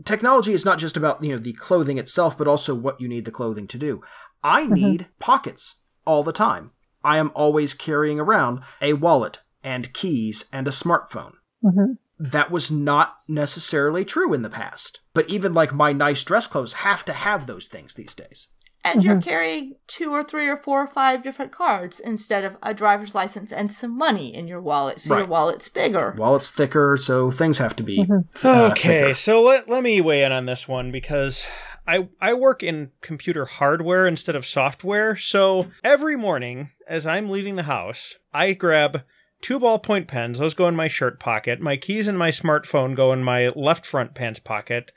Technology 0.05 0.53
is 0.53 0.63
not 0.63 0.79
just 0.79 0.95
about 0.95 1.23
you 1.23 1.31
know 1.31 1.41
the 1.41 1.53
clothing 1.53 1.97
itself, 1.97 2.37
but 2.37 2.47
also 2.47 2.73
what 2.73 3.01
you 3.01 3.07
need 3.07 3.25
the 3.25 3.31
clothing 3.31 3.67
to 3.67 3.77
do. 3.77 4.01
I 4.41 4.65
need 4.65 5.07
pockets 5.19 5.81
all 6.05 6.23
the 6.23 6.31
time. 6.31 6.71
I 7.03 7.17
am 7.17 7.31
always 7.33 7.73
carrying 7.73 8.19
around 8.19 8.61
a 8.81 8.93
wallet 8.93 9.39
and 9.63 9.93
keys 9.93 10.45
and 10.53 10.67
a 10.67 10.71
smartphone. 10.71 11.33
Mhm. 11.63 11.97
That 12.19 12.51
was 12.51 12.69
not 12.69 13.15
necessarily 13.27 14.03
true 14.05 14.33
in 14.33 14.41
the 14.41 14.49
past. 14.49 14.99
But 15.13 15.29
even 15.29 15.53
like 15.53 15.73
my 15.73 15.93
nice 15.93 16.23
dress 16.23 16.47
clothes 16.47 16.73
have 16.73 17.05
to 17.05 17.13
have 17.13 17.45
those 17.47 17.67
things 17.67 17.93
these 17.95 18.13
days. 18.15 18.49
And 18.83 19.03
you're 19.03 19.21
carrying 19.21 19.75
two 19.87 20.11
or 20.11 20.23
three 20.23 20.47
or 20.47 20.55
four 20.55 20.81
or 20.83 20.87
five 20.87 21.21
different 21.21 21.51
cards 21.51 21.99
instead 21.99 22.45
of 22.45 22.55
a 22.63 22.73
driver's 22.73 23.13
license 23.13 23.51
and 23.51 23.69
some 23.71 23.97
money 23.97 24.33
in 24.33 24.47
your 24.47 24.61
wallet, 24.61 25.01
so 25.01 25.17
your 25.17 25.27
wallet's 25.27 25.67
bigger. 25.67 26.15
Wallet's 26.17 26.51
thicker, 26.51 26.95
so 26.95 27.29
things 27.29 27.57
have 27.57 27.75
to 27.75 27.83
be. 27.83 28.07
uh, 28.43 28.69
Okay, 28.71 29.01
thicker. 29.01 29.15
so 29.15 29.41
let, 29.41 29.67
let 29.69 29.83
me 29.83 29.99
weigh 29.99 30.23
in 30.23 30.31
on 30.31 30.45
this 30.45 30.65
one 30.65 30.91
because 30.93 31.45
I 31.85 32.07
I 32.21 32.33
work 32.33 32.63
in 32.63 32.91
computer 33.01 33.45
hardware 33.45 34.07
instead 34.07 34.35
of 34.37 34.45
software. 34.45 35.17
So 35.17 35.67
every 35.83 36.15
morning 36.15 36.69
as 36.87 37.05
I'm 37.05 37.29
leaving 37.29 37.57
the 37.57 37.63
house, 37.63 38.15
I 38.33 38.53
grab 38.53 39.03
two 39.41 39.59
ballpoint 39.59 40.07
pens. 40.07 40.39
Those 40.39 40.53
go 40.53 40.67
in 40.67 40.75
my 40.75 40.87
shirt 40.87 41.19
pocket. 41.19 41.59
My 41.59 41.77
keys 41.77 42.07
and 42.07 42.17
my 42.17 42.31
smartphone 42.31 42.95
go 42.95 43.13
in 43.13 43.23
my 43.23 43.49
left 43.49 43.85
front 43.85 44.13
pants 44.13 44.39
pocket. 44.39 44.91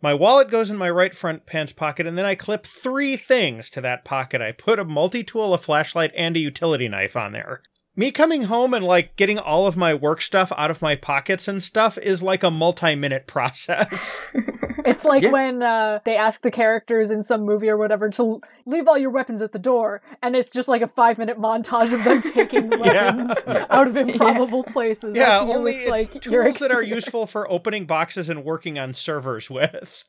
My 0.00 0.14
wallet 0.14 0.48
goes 0.48 0.70
in 0.70 0.76
my 0.76 0.90
right 0.90 1.14
front 1.14 1.44
pants 1.44 1.72
pocket, 1.72 2.06
and 2.06 2.16
then 2.16 2.24
I 2.24 2.36
clip 2.36 2.66
three 2.66 3.16
things 3.16 3.68
to 3.70 3.80
that 3.80 4.04
pocket. 4.04 4.40
I 4.40 4.52
put 4.52 4.78
a 4.78 4.84
multi 4.84 5.24
tool, 5.24 5.52
a 5.52 5.58
flashlight, 5.58 6.12
and 6.16 6.36
a 6.36 6.40
utility 6.40 6.88
knife 6.88 7.16
on 7.16 7.32
there. 7.32 7.62
Me 7.98 8.12
coming 8.12 8.44
home 8.44 8.74
and 8.74 8.84
like 8.84 9.16
getting 9.16 9.38
all 9.40 9.66
of 9.66 9.76
my 9.76 9.92
work 9.92 10.22
stuff 10.22 10.52
out 10.56 10.70
of 10.70 10.80
my 10.80 10.94
pockets 10.94 11.48
and 11.48 11.60
stuff 11.60 11.98
is 11.98 12.22
like 12.22 12.44
a 12.44 12.50
multi 12.50 12.94
minute 12.94 13.26
process. 13.34 14.20
It's 14.86 15.04
like 15.04 15.22
Yeah. 15.22 15.32
when 15.32 15.62
uh, 15.62 15.98
they 16.04 16.16
ask 16.16 16.40
the 16.40 16.50
characters 16.52 17.10
in 17.10 17.22
some 17.22 17.42
movie 17.42 17.68
or 17.68 17.76
whatever 17.76 18.08
to 18.10 18.40
leave 18.64 18.86
all 18.88 18.96
your 18.96 19.10
weapons 19.10 19.42
at 19.42 19.52
the 19.52 19.58
door, 19.58 20.00
and 20.22 20.34
it's 20.34 20.50
just 20.50 20.66
like 20.66 20.80
a 20.80 20.86
five 20.86 21.18
minute 21.18 21.36
montage 21.38 21.92
of 21.92 22.04
them 22.04 22.22
taking 22.32 22.70
the 22.70 22.78
Yeah. 22.78 23.14
weapons 23.16 23.66
out 23.68 23.88
of 23.88 23.96
improbable 23.98 24.62
places. 24.62 25.14
yeah, 25.16 25.40
That's 25.40 25.50
only 25.50 25.72
it's 25.74 25.90
like, 25.90 26.22
tools 26.22 26.58
that 26.60 26.70
are 26.70 26.82
useful 26.82 27.26
for 27.26 27.50
opening 27.50 27.84
boxes 27.84 28.30
and 28.30 28.44
working 28.44 28.78
on 28.78 28.94
servers 28.94 29.50
with. 29.50 30.04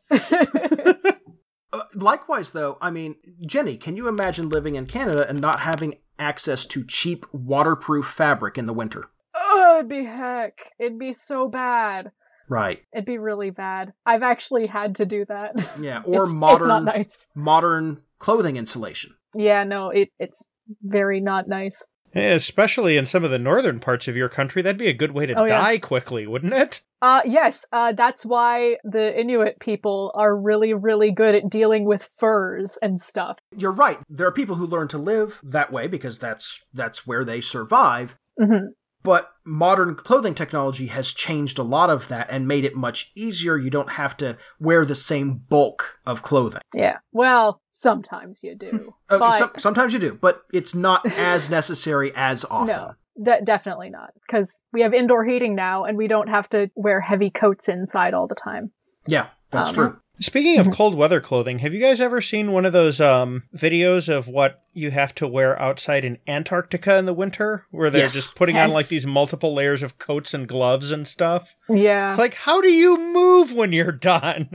Likewise, 2.01 2.51
though, 2.51 2.78
I 2.81 2.90
mean, 2.92 3.16
Jenny, 3.46 3.78
can 3.78 3.96
you 3.98 4.07
imagine 4.07 4.50
living 4.50 4.75
in 4.75 4.86
Canada 4.86 5.28
and 5.28 5.40
not 5.42 5.60
having 5.62 5.96
access 6.18 6.66
to 6.68 6.84
cheap 6.86 7.25
waterproof 7.31 8.06
fabric 8.07 8.57
in 8.57 8.66
the 8.66 8.74
winter? 8.74 9.06
oh, 9.36 9.75
it'd 9.78 9.90
be 9.90 10.04
heck. 10.04 10.60
It'd 10.80 11.00
be 11.00 11.13
so 11.13 11.48
bad. 11.48 12.12
Right. 12.50 12.81
It'd 12.94 13.06
be 13.06 13.18
really 13.18 13.51
bad. 13.51 13.94
I've 14.06 14.24
actually 14.24 14.66
had 14.68 14.96
to 14.96 15.06
do 15.06 15.25
that. 15.25 15.54
Yeah. 15.80 16.01
Or 16.06 16.24
It's- 16.24 16.34
modern 16.36 16.88
It's 16.88 16.96
nice. 16.98 17.28
modern 17.36 18.02
clothing 18.19 18.57
insulation. 18.57 19.16
Yeah, 19.36 19.63
no, 19.63 19.90
it 19.92 20.10
it's 20.19 20.48
very 20.81 21.22
not 21.22 21.48
nice. 21.48 21.86
Eh, 22.13 22.33
Especially 22.33 22.97
in 22.97 23.06
some 23.06 23.23
of 23.23 23.31
the 23.31 23.39
northern 23.39 23.80
parts 23.80 24.07
of 24.07 24.16
your 24.18 24.30
country, 24.30 24.61
that'd 24.61 24.78
be 24.78 24.87
a 24.87 24.94
good 24.94 25.11
way 25.11 25.25
to 25.25 25.33
Oh, 25.37 25.44
yeah. 25.45 25.59
die 25.61 25.78
quickly, 25.78 26.25
wouldn't 26.28 26.54
it? 26.54 26.81
Uh 27.01 27.21
yes, 27.23 27.66
uh 27.71 27.94
that's 27.94 28.25
why 28.25 28.75
the 28.83 29.18
Inuit 29.18 29.57
people 29.61 30.11
are 30.16 30.35
really 30.35 30.73
really 30.73 31.11
good 31.11 31.33
at 31.33 31.49
dealing 31.49 31.85
with 31.85 32.09
furs 32.18 32.78
and 32.81 32.99
stuff. 32.99 33.37
You're 33.56 33.71
right. 33.71 33.99
There 34.09 34.28
are 34.28 34.33
people 34.33 34.56
who 34.56 34.66
learn 34.68 34.89
to 34.89 34.97
live 34.97 35.39
that 35.44 35.71
way 35.71 35.87
because 35.87 36.19
that's 36.19 36.61
that's 36.73 37.07
where 37.07 37.23
they 37.23 37.39
survive. 37.39 38.18
Mhm. 38.37 38.69
But 39.01 39.31
modern 39.45 39.95
clothing 39.95 40.35
technology 40.35 40.87
has 40.87 41.13
changed 41.13 41.57
a 41.57 41.63
lot 41.63 41.89
of 41.89 42.09
that 42.09 42.28
and 42.30 42.45
made 42.49 42.66
it 42.66 42.75
much 42.75 43.13
easier. 43.16 43.56
You 43.56 43.69
don't 43.69 43.92
have 43.92 44.18
to 44.18 44.37
wear 44.59 44.83
the 44.83 44.94
same 44.94 45.39
bulk 45.49 45.99
of 46.06 46.21
clothing. 46.21 46.61
Yeah. 46.75 46.97
Well, 47.13 47.61
sometimes 47.81 48.44
you 48.44 48.56
do. 48.56 48.94
Uh, 49.09 49.18
but 49.18 49.38
some- 49.38 49.52
sometimes 49.57 49.94
you 49.94 50.00
do, 50.00 50.18
but 50.21 50.44
it's 50.54 50.76
not 50.76 51.04
as 51.18 51.50
necessary 51.50 52.12
as 52.16 52.45
often. 52.45 52.68
no. 52.76 52.94
De- 53.21 53.42
definitely 53.44 53.90
not 53.90 54.12
cuz 54.30 54.62
we 54.71 54.81
have 54.81 54.94
indoor 54.94 55.26
heating 55.26 55.54
now 55.56 55.83
and 55.83 55.98
we 55.98 56.07
don't 56.07 56.30
have 56.30 56.48
to 56.50 56.69
wear 56.76 57.02
heavy 57.02 57.30
coats 57.30 57.68
inside 57.68 58.14
all 58.14 58.28
the 58.28 58.36
time. 58.36 58.71
Yeah, 59.07 59.28
that's 59.52 59.69
Um, 59.69 59.76
true. 59.76 60.00
Speaking 60.21 60.57
of 60.59 60.69
cold 60.71 60.95
weather 60.95 61.19
clothing, 61.21 61.59
have 61.59 61.74
you 61.74 61.80
guys 61.81 62.00
ever 62.02 62.19
seen 62.21 62.52
one 62.52 62.66
of 62.66 62.71
those 62.74 63.00
um, 63.02 63.44
videos 63.56 64.07
of 64.14 64.28
what 64.28 64.62
you 64.74 64.92
have 64.92 65.16
to 65.16 65.28
wear 65.28 65.57
outside 65.62 66.04
in 66.06 66.18
Antarctica 66.28 66.98
in 66.98 67.06
the 67.06 67.14
winter, 67.14 67.66
where 67.71 67.90
they're 67.90 68.02
Yes. 68.04 68.14
just 68.14 68.36
putting 68.36 68.57
on 68.57 68.69
like 68.71 68.88
these 68.90 69.06
multiple 69.07 69.54
layers 69.54 69.81
of 69.83 69.98
coats 69.98 70.33
and 70.33 70.48
gloves 70.48 70.92
and 70.92 71.07
stuff? 71.07 71.56
Yeah. 71.69 72.09
It's 72.09 72.19
like, 72.19 72.33
how 72.36 72.59
do 72.62 72.68
you 72.69 72.98
move 72.98 73.54
when 73.54 73.71
you're 73.74 73.92
done? 74.14 74.50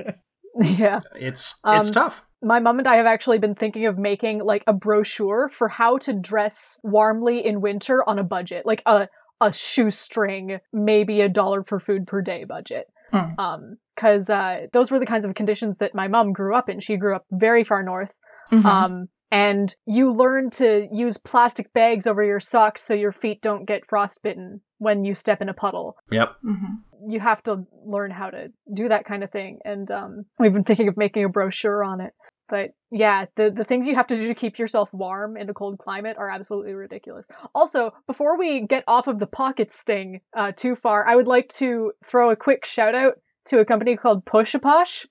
yeah. 0.57 1.01
It's 1.17 1.61
um, 1.65 1.77
it's 1.79 1.91
tough. 1.91 2.24
My 2.45 2.61
mom 2.61 2.79
and 2.79 2.87
I 2.87 2.97
have 2.97 3.07
actually 3.07 3.39
been 3.39 3.55
thinking 3.55 3.87
of 3.87 3.99
making 3.99 4.41
like 4.45 4.65
a 4.67 4.73
brochure 4.73 5.49
for 5.49 5.67
how 5.69 5.99
to 5.99 6.13
dress 6.13 6.79
warmly 6.83 7.45
in 7.45 7.61
winter 7.61 8.07
on 8.09 8.19
a 8.19 8.25
budget, 8.25 8.67
like 8.67 8.83
a 8.87 9.09
a 9.41 9.53
shoestring, 9.53 10.61
maybe 10.73 11.21
a 11.21 11.29
dollar 11.29 11.65
for 11.65 11.81
food 11.81 12.07
per 12.07 12.23
day 12.23 12.45
budget. 12.45 12.87
Hmm. 13.11 13.39
Um, 13.39 13.77
because 13.97 14.29
uh, 14.29 14.67
those 14.73 14.91
were 14.91 14.99
the 14.99 15.07
kinds 15.07 15.25
of 15.25 15.35
conditions 15.35 15.77
that 15.79 15.95
my 15.95 16.09
mom 16.09 16.33
grew 16.33 16.55
up 16.57 16.69
in. 16.69 16.81
She 16.81 16.97
grew 16.97 17.15
up 17.15 17.25
very 17.31 17.63
far 17.65 17.83
north. 17.83 18.13
Mhm. 18.51 18.65
Um, 18.65 19.09
and 19.31 19.75
you 19.87 20.13
learn 20.13 20.51
to 20.51 20.89
use 20.93 21.17
plastic 21.17 21.73
bags 21.73 22.07
over 22.07 22.23
your 22.23 22.41
socks 22.41 22.83
so 22.83 22.95
your 22.95 23.13
feet 23.13 23.41
don't 23.41 23.67
get 23.67 23.87
frostbitten 23.89 24.61
when 24.79 25.05
you 25.05 25.15
step 25.15 25.41
in 25.43 25.49
a 25.49 25.55
puddle 25.55 25.97
Yep. 26.11 26.37
Mm-hmm. 26.45 27.11
you 27.11 27.21
have 27.21 27.43
to 27.45 27.65
learn 27.87 28.11
how 28.11 28.31
to 28.31 28.53
do 28.73 28.89
that 28.89 29.05
kind 29.07 29.25
of 29.25 29.31
thing. 29.31 29.61
And 29.65 29.91
um, 29.91 30.25
we've 30.39 30.53
been 30.53 30.65
thinking 30.65 30.89
of 30.89 30.97
making 30.97 31.25
a 31.25 31.29
brochure 31.29 31.83
on 31.85 32.01
it. 32.01 32.13
But 32.49 32.75
yeah, 32.91 33.27
the, 33.37 33.51
the 33.51 33.65
things 33.65 33.87
you 33.87 33.95
have 33.95 34.09
to 34.09 34.17
do 34.17 34.29
to 34.29 34.35
keep 34.35 34.59
yourself 34.59 34.93
warm 34.93 35.37
in 35.37 35.49
a 35.49 35.55
cold 35.55 35.79
climate 35.79 36.17
are 36.19 36.29
absolutely 36.29 36.75
ridiculous. 36.75 37.29
Also, 37.55 37.93
before 38.07 38.39
we 38.39 38.67
get 38.67 38.85
off 38.87 39.09
of 39.09 39.19
the 39.19 39.27
pockets 39.27 39.81
thing 39.83 40.21
uh, 40.37 40.53
too 40.53 40.75
far, 40.75 41.07
I 41.07 41.17
would 41.17 41.29
like 41.29 41.49
to 41.55 41.93
throw 42.05 42.31
a 42.31 42.37
quick 42.37 42.65
shout 42.65 42.95
out 42.95 43.19
to 43.47 43.61
a 43.61 43.65
company 43.65 43.97
called 43.97 44.25
Pushaposh, 44.25 45.07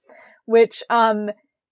which 0.45 0.83
um, 0.89 1.29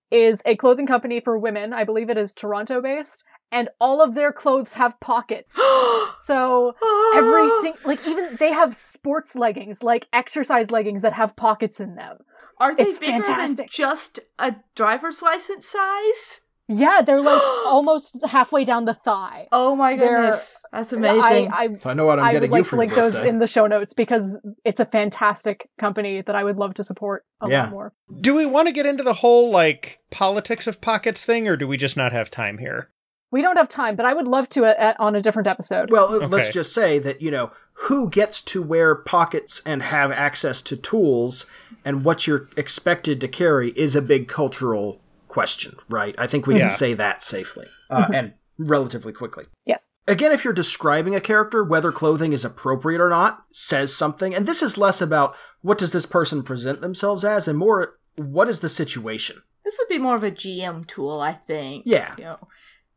is 0.10 0.42
a 0.46 0.56
clothing 0.58 0.88
company 0.88 1.22
for 1.22 1.38
women. 1.38 1.74
I 1.74 1.84
believe 1.84 2.10
it 2.10 2.18
is 2.18 2.34
Toronto 2.34 2.82
based, 2.82 3.26
and 3.52 3.70
all 3.80 4.02
of 4.02 4.16
their 4.16 4.32
clothes 4.32 4.74
have 4.76 5.00
pockets. 5.00 5.54
so 6.20 6.76
every 7.16 7.42
ah. 7.44 7.60
sing- 7.62 7.74
like 7.86 8.08
even 8.08 8.36
they 8.40 8.52
have 8.52 8.76
sports 8.76 9.36
leggings, 9.36 9.84
like 9.84 10.08
exercise 10.14 10.72
leggings 10.72 11.02
that 11.04 11.14
have 11.14 11.36
pockets 11.36 11.80
in 11.80 11.96
them. 11.96 12.18
Are 12.60 12.76
they 12.76 12.84
It's 12.84 13.00
bigger 13.00 13.24
than 13.24 13.58
just 13.70 14.20
a 14.40 14.56
driver's 14.76 15.22
license 15.22 15.66
size? 15.68 16.42
Yeah, 16.68 17.02
they're 17.02 17.20
like 17.22 17.42
almost 17.66 18.24
halfway 18.26 18.64
down 18.64 18.86
the 18.86 18.94
thigh. 18.94 19.48
Oh 19.52 19.76
my 19.76 19.98
They're- 19.98 20.08
goodness. 20.10 20.56
That's 20.72 20.94
amazing. 20.94 21.52
I, 21.52 21.66
I, 21.66 21.74
So 21.80 21.90
I 21.90 21.94
know 21.96 22.06
what 22.06 22.18
I'm 22.18 22.24
I 22.24 22.32
getting 22.32 22.50
would 22.50 22.56
you 22.56 22.62
like 22.62 22.66
for 22.70 22.76
to 22.78 22.80
link 22.80 22.94
those 22.96 23.14
birthday. 23.16 23.28
in 23.28 23.40
the 23.40 23.48
show 23.48 23.68
notes 23.68 23.94
because 23.94 24.40
it's 24.64 24.80
a 24.80 24.86
fantastic 24.86 25.68
company 25.78 26.22
that 26.22 26.34
I 26.34 26.46
would 26.46 26.56
love 26.56 26.76
to 26.76 26.86
support 26.86 27.26
a 27.42 27.50
Yeah. 27.50 27.64
lot 27.64 27.72
more. 27.72 27.94
Do 28.22 28.34
we 28.36 28.46
want 28.46 28.70
to 28.70 28.72
get 28.72 28.86
into 28.86 29.04
the 29.04 29.16
whole 29.16 29.52
like 29.52 30.00
politics 30.12 30.68
of 30.68 30.80
pockets 30.80 31.26
thing, 31.26 31.46
or 31.50 31.58
do 31.58 31.68
we 31.68 31.76
just 31.76 31.98
not 31.98 32.14
have 32.14 32.32
time 32.32 32.58
here? 32.60 32.90
We 33.32 33.42
don't 33.42 33.56
have 33.58 33.70
time, 33.70 33.96
but 33.96 34.06
I 34.06 34.14
would 34.14 34.28
love 34.28 34.50
to 34.50 34.66
at, 34.66 34.78
at, 34.78 35.00
on 35.00 35.16
a 35.16 35.22
different 35.22 35.48
episode. 35.48 35.90
Well, 35.90 36.22
uh, 36.24 36.28
let's 36.28 36.50
just 36.50 36.74
say 36.74 37.00
that, 37.00 37.22
you 37.22 37.32
know, 37.32 37.52
who 37.74 38.10
gets 38.10 38.42
to 38.42 38.62
wear 38.62 38.94
pockets 38.94 39.62
and 39.66 39.82
have 39.84 40.12
access 40.12 40.62
to 40.64 40.76
tools 40.76 41.46
and 41.86 42.04
what 42.04 42.28
you're 42.28 42.48
expected 42.58 43.22
to 43.22 43.28
carry 43.28 43.70
is 43.72 43.96
a 43.96 44.02
big 44.02 44.28
cultural 44.28 45.00
question, 45.28 45.76
right? 45.90 46.14
I 46.18 46.28
think 46.28 46.46
we 46.46 46.56
Yeah. 46.56 46.62
can 46.62 46.70
say 46.72 46.94
that 46.94 47.24
safely 47.24 47.66
uh, 47.90 48.04
mm-hmm. 48.04 48.14
and 48.14 48.34
relatively 48.60 49.14
quickly. 49.14 49.46
yes. 49.66 49.88
Again, 50.08 50.32
if 50.32 50.44
you're 50.44 50.54
describing 50.54 51.16
a 51.16 51.22
character, 51.22 51.64
whether 51.64 51.92
clothing 51.92 52.34
is 52.34 52.44
appropriate 52.44 53.00
or 53.00 53.08
not 53.10 53.44
says 53.52 53.96
something. 53.96 54.36
And 54.36 54.46
this 54.46 54.62
is 54.62 54.78
less 54.78 55.00
about 55.02 55.36
what 55.62 55.78
does 55.78 55.92
this 55.94 56.06
person 56.06 56.44
present 56.44 56.82
themselves 56.82 57.24
as 57.24 57.48
and 57.48 57.58
more 57.58 57.96
what 58.18 58.50
is 58.50 58.60
the 58.60 58.68
situation. 58.70 59.42
this 59.64 59.80
would 59.80 59.88
be 59.88 60.00
more 60.00 60.16
of 60.16 60.24
a 60.24 60.32
GM 60.32 60.86
tool, 60.86 61.22
I 61.22 61.32
think. 61.32 61.84
Yeah. 61.86 62.14
You 62.18 62.24
know, 62.26 62.48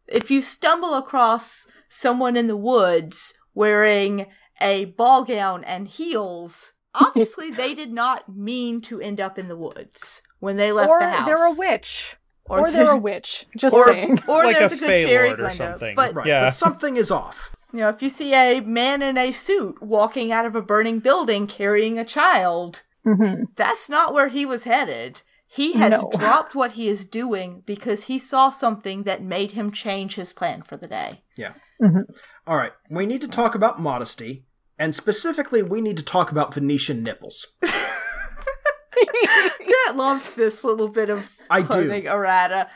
if 0.08 0.30
you 0.30 0.42
stumble 0.42 0.94
across 0.94 1.66
someone 1.88 2.36
in 2.36 2.46
the 2.46 2.56
woods 2.56 3.34
wearing 3.54 4.26
a 4.60 4.86
ball 4.86 5.24
gown 5.24 5.64
and 5.64 5.88
heels, 5.88 6.72
obviously 6.94 7.50
they 7.50 7.74
did 7.74 7.92
not 7.92 8.28
mean 8.28 8.80
to 8.82 9.00
end 9.00 9.20
up 9.20 9.38
in 9.38 9.48
the 9.48 9.56
woods 9.56 10.22
when 10.40 10.56
they 10.56 10.72
left 10.72 10.90
Or 10.90 11.00
the 11.00 11.08
house. 11.08 11.26
they're 11.26 11.52
a 11.54 11.56
witch. 11.58 12.16
Or 12.46 12.60
Or, 12.60 12.70
they're 12.70 12.90
a 12.90 12.96
witch. 12.98 13.46
Just 13.56 13.74
or, 13.74 13.86
saying. 13.86 14.18
or 14.28 14.44
Like 14.44 14.56
they're 14.56 14.66
a 14.66 14.68
the 14.70 14.76
good 14.76 14.86
fairy 14.86 15.30
or 15.30 15.36
Glinda. 15.36 15.54
something. 15.54 15.96
But 15.96 16.14
Right. 16.14 16.26
Yeah. 16.26 16.44
But 16.44 16.50
something 16.50 16.96
is 16.98 17.10
off. 17.10 17.56
you 17.72 17.78
know, 17.80 17.88
if 17.88 18.02
you 18.02 18.10
see 18.10 18.34
a 18.34 18.60
man 18.60 19.00
in 19.02 19.16
a 19.16 19.32
suit 19.32 19.82
walking 19.82 20.30
out 20.30 20.44
of 20.44 20.54
a 20.54 20.60
burning 20.62 20.98
building 20.98 21.46
carrying 21.46 21.98
a 21.98 22.04
child, 22.04 22.82
hmm 23.02 23.44
that's 23.56 23.88
not 23.88 24.12
where 24.12 24.28
he 24.28 24.44
was 24.44 24.64
headed. 24.64 25.22
He 25.46 25.74
has 25.74 26.02
No. 26.02 26.10
dropped 26.18 26.54
what 26.54 26.72
he 26.72 26.88
is 26.88 27.04
doing 27.04 27.62
because 27.64 28.04
he 28.04 28.18
saw 28.18 28.50
something 28.50 29.04
that 29.04 29.22
made 29.22 29.52
him 29.52 29.70
change 29.70 30.16
his 30.16 30.32
plan 30.32 30.62
for 30.62 30.76
the 30.76 30.88
day. 30.88 31.22
Yeah. 31.36 31.52
Mhm. 31.80 32.04
All 32.46 32.56
right. 32.56 32.72
We 32.90 33.06
need 33.06 33.20
to 33.20 33.28
talk 33.28 33.54
about 33.54 33.80
modesty. 33.80 34.46
And 34.78 34.94
specifically, 34.94 35.62
we 35.62 35.80
need 35.80 35.96
to 35.98 36.02
talk 36.04 36.32
about 36.32 36.52
Venetian 36.54 37.02
nipples. 37.04 37.46
Grant 39.64 39.96
loves 39.96 40.34
this 40.34 40.64
little 40.64 40.88
bit 40.88 41.10
of 41.10 41.30
I 41.50 41.60
do. 41.60 41.66
clothing 41.66 42.06
errata. 42.06 42.68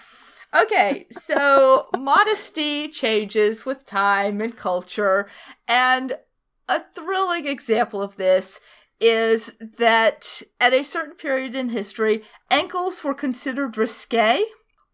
Okay, 0.62 1.06
so 1.10 1.88
modesty 1.96 2.88
changes 2.88 3.66
with 3.66 3.84
time 3.84 4.40
and 4.40 4.56
culture, 4.56 5.28
and 5.66 6.16
a 6.68 6.80
thrilling 6.94 7.46
example 7.46 8.00
of 8.00 8.16
this 8.16 8.58
is 9.00 9.54
that 9.60 10.42
at 10.60 10.72
a 10.72 10.82
certain 10.82 11.14
period 11.14 11.54
in 11.54 11.70
history, 11.70 12.22
ankles 12.50 13.04
were 13.04 13.14
considered 13.14 13.76
risque, 13.76 14.42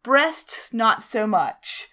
breasts 0.03 0.73
not 0.73 1.03
so 1.03 1.27
much. 1.27 1.89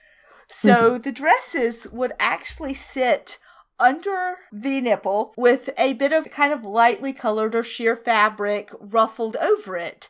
So 0.47 0.91
mm-hmm. 0.91 1.01
the 1.01 1.11
dresses 1.11 1.87
would 1.91 2.11
actually 2.19 2.73
sit 2.73 3.37
under 3.79 4.35
the 4.51 4.81
nipple 4.81 5.33
with 5.37 5.69
a 5.77 5.93
bit 5.93 6.13
of 6.13 6.29
kind 6.29 6.53
of 6.53 6.63
lightly 6.63 7.13
colored 7.13 7.55
or 7.55 7.63
sheer 7.63 7.95
fabric 7.95 8.69
ruffled 8.79 9.37
over 9.37 9.77
it. 9.77 10.09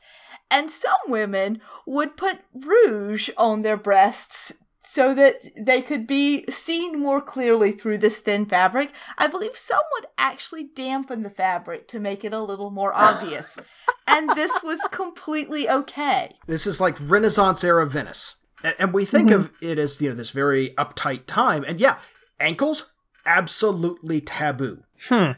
And 0.49 0.69
some 0.69 0.99
women 1.07 1.61
would 1.85 2.17
put 2.17 2.39
rouge 2.53 3.29
on 3.37 3.61
their 3.61 3.77
breasts 3.77 4.51
so 4.81 5.13
that 5.13 5.35
they 5.55 5.81
could 5.81 6.07
be 6.07 6.43
seen 6.49 6.99
more 6.99 7.21
clearly 7.21 7.71
through 7.71 7.99
this 7.99 8.19
thin 8.19 8.45
fabric. 8.45 8.91
I 9.17 9.27
believe 9.27 9.55
some 9.55 9.81
would 9.93 10.07
actually 10.17 10.63
dampen 10.63 11.21
the 11.21 11.29
fabric 11.29 11.87
to 11.89 11.99
make 11.99 12.25
it 12.25 12.33
a 12.33 12.39
little 12.41 12.71
more 12.71 12.93
obvious. 12.93 13.59
and 14.07 14.29
this 14.31 14.59
was 14.63 14.79
completely 14.91 15.69
okay. 15.69 16.35
This 16.47 16.65
is 16.65 16.81
like 16.81 16.97
Renaissance 16.99 17.63
era 17.63 17.85
Venice. 17.85 18.35
And 18.77 18.93
we 18.93 19.05
think 19.05 19.31
of 19.31 19.51
it 19.61 19.77
as, 19.77 20.01
you 20.01 20.09
know, 20.09 20.15
this 20.15 20.29
very 20.29 20.69
uptight 20.77 21.25
time. 21.25 21.63
And 21.63 21.79
yeah, 21.79 21.97
ankles, 22.39 22.93
absolutely 23.25 24.21
taboo. 24.21 24.83
Hmm. 25.07 25.31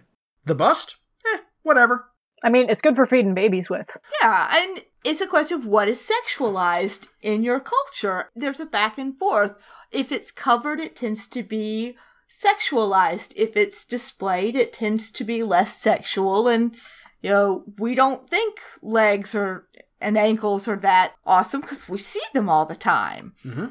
The 0.46 0.56
bust? 0.56 0.98
Eh, 1.34 1.38
whatever. 1.64 2.10
I 2.44 2.50
mean, 2.50 2.70
it's 2.70 2.82
good 2.82 2.96
for 2.98 3.06
feeding 3.06 3.34
babies 3.34 3.70
with. 3.70 3.96
Yeah, 4.22 4.50
and 4.54 4.84
it's 5.04 5.22
a 5.22 5.28
question 5.28 5.58
of 5.58 5.66
what 5.66 5.88
is 5.88 6.10
sexualized 6.10 7.08
in 7.22 7.44
your 7.44 7.60
culture. 7.60 8.30
There's 8.36 8.60
a 8.60 8.66
back 8.66 8.98
and 8.98 9.18
forth. 9.18 9.54
If 9.92 10.12
it's 10.12 10.32
covered, 10.32 10.80
it 10.80 10.96
tends 10.96 11.28
to 11.30 11.44
be 11.44 11.98
sexualized. 12.30 13.34
If 13.36 13.56
it's 13.58 13.86
displayed, 13.86 14.56
it 14.56 14.74
tends 14.74 15.12
to 15.12 15.24
be 15.24 15.44
less 15.44 15.76
sexual. 15.76 16.48
And, 16.48 16.76
you 17.22 17.30
know, 17.30 17.64
we 17.78 17.96
don't 17.96 18.30
think 18.30 18.60
legs 18.82 19.36
or 19.36 19.68
and 20.04 20.18
ankles 20.18 20.68
are 20.68 20.76
that 20.78 21.14
awesome 21.26 21.62
because 21.62 21.88
we 21.90 21.98
see 21.98 22.22
them 22.34 22.50
all 22.50 22.66
the 22.66 22.76
time. 22.76 23.34
hmm 23.44 23.66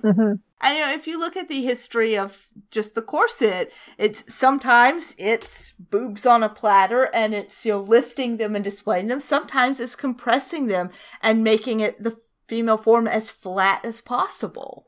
And 0.65 0.79
you 0.79 0.85
know, 0.85 0.93
if 0.93 1.07
you 1.09 1.19
look 1.19 1.37
at 1.37 1.49
the 1.49 1.63
history 1.63 2.17
of 2.17 2.49
just 2.71 2.95
the 2.95 3.03
corset, 3.03 3.73
it's 3.99 4.23
sometimes 4.33 5.15
it's 5.19 5.73
boobs 5.73 6.25
on 6.25 6.43
a 6.43 6.49
platter 6.49 7.11
and 7.13 7.35
it's 7.35 7.67
you 7.67 7.73
know 7.73 7.81
lifting 7.81 8.37
them 8.37 8.55
and 8.55 8.65
displaying 8.65 9.09
them. 9.09 9.21
Sometimes 9.21 9.81
it's 9.81 9.97
compressing 9.97 10.69
them 10.69 10.91
and 11.21 11.43
making 11.45 11.81
it 11.81 12.03
the 12.03 12.17
female 12.49 12.79
form 12.79 13.07
as 13.09 13.31
flat 13.31 13.85
as 13.85 14.01
possible. 14.01 14.87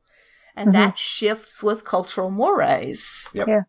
And 0.56 0.68
Mhm. 0.68 0.72
that 0.74 0.98
shifts 0.98 1.62
with 1.62 1.84
cultural 1.84 2.30
mores. 2.30 3.28
Yeah, 3.34 3.62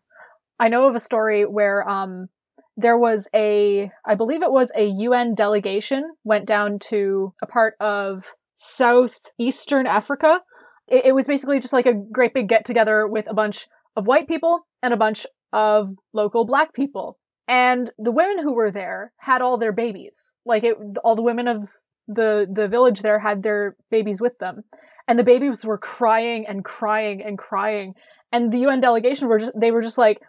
I 0.60 0.68
know 0.68 0.88
of 0.88 0.94
a 0.94 1.00
story 1.00 1.44
where 1.44 1.88
um 1.88 2.28
there 2.76 2.98
was 2.98 3.28
a 3.34 3.90
I 4.04 4.14
believe 4.14 4.42
it 4.42 4.52
was 4.52 4.70
a 4.74 4.84
UN 4.84 5.34
delegation 5.34 6.04
went 6.24 6.46
down 6.46 6.78
to 6.90 7.32
a 7.42 7.46
part 7.46 7.74
of 7.80 8.26
southeastern 8.56 9.86
Africa. 9.86 10.40
It, 10.88 11.06
it 11.06 11.12
was 11.12 11.26
basically 11.26 11.60
just 11.60 11.72
like 11.72 11.86
a 11.86 11.94
great 11.94 12.34
big 12.34 12.48
get 12.48 12.64
together 12.64 13.06
with 13.06 13.28
a 13.28 13.34
bunch 13.34 13.66
of 13.96 14.06
white 14.06 14.28
people 14.28 14.66
and 14.82 14.92
a 14.92 14.98
bunch 14.98 15.26
of 15.52 15.94
local 16.12 16.44
black 16.44 16.74
people. 16.74 17.18
And 17.48 17.90
the 17.98 18.12
women 18.12 18.42
who 18.42 18.54
were 18.54 18.70
there 18.70 19.12
had 19.16 19.40
all 19.40 19.56
their 19.56 19.72
babies. 19.72 20.34
Like 20.44 20.64
it, 20.64 20.76
all 21.04 21.14
the 21.14 21.22
women 21.22 21.48
of 21.48 21.70
the 22.08 22.46
the 22.50 22.68
village 22.68 23.00
there 23.00 23.18
had 23.18 23.42
their 23.42 23.76
babies 23.90 24.20
with 24.20 24.38
them. 24.38 24.64
And 25.08 25.18
the 25.18 25.24
babies 25.24 25.64
were 25.64 25.78
crying 25.78 26.46
and 26.46 26.64
crying 26.64 27.22
and 27.22 27.38
crying. 27.38 27.94
And 28.32 28.52
the 28.52 28.58
UN 28.66 28.80
delegation 28.80 29.28
were 29.28 29.38
just 29.38 29.52
they 29.58 29.70
were 29.70 29.82
just 29.82 29.98
like, 29.98 30.20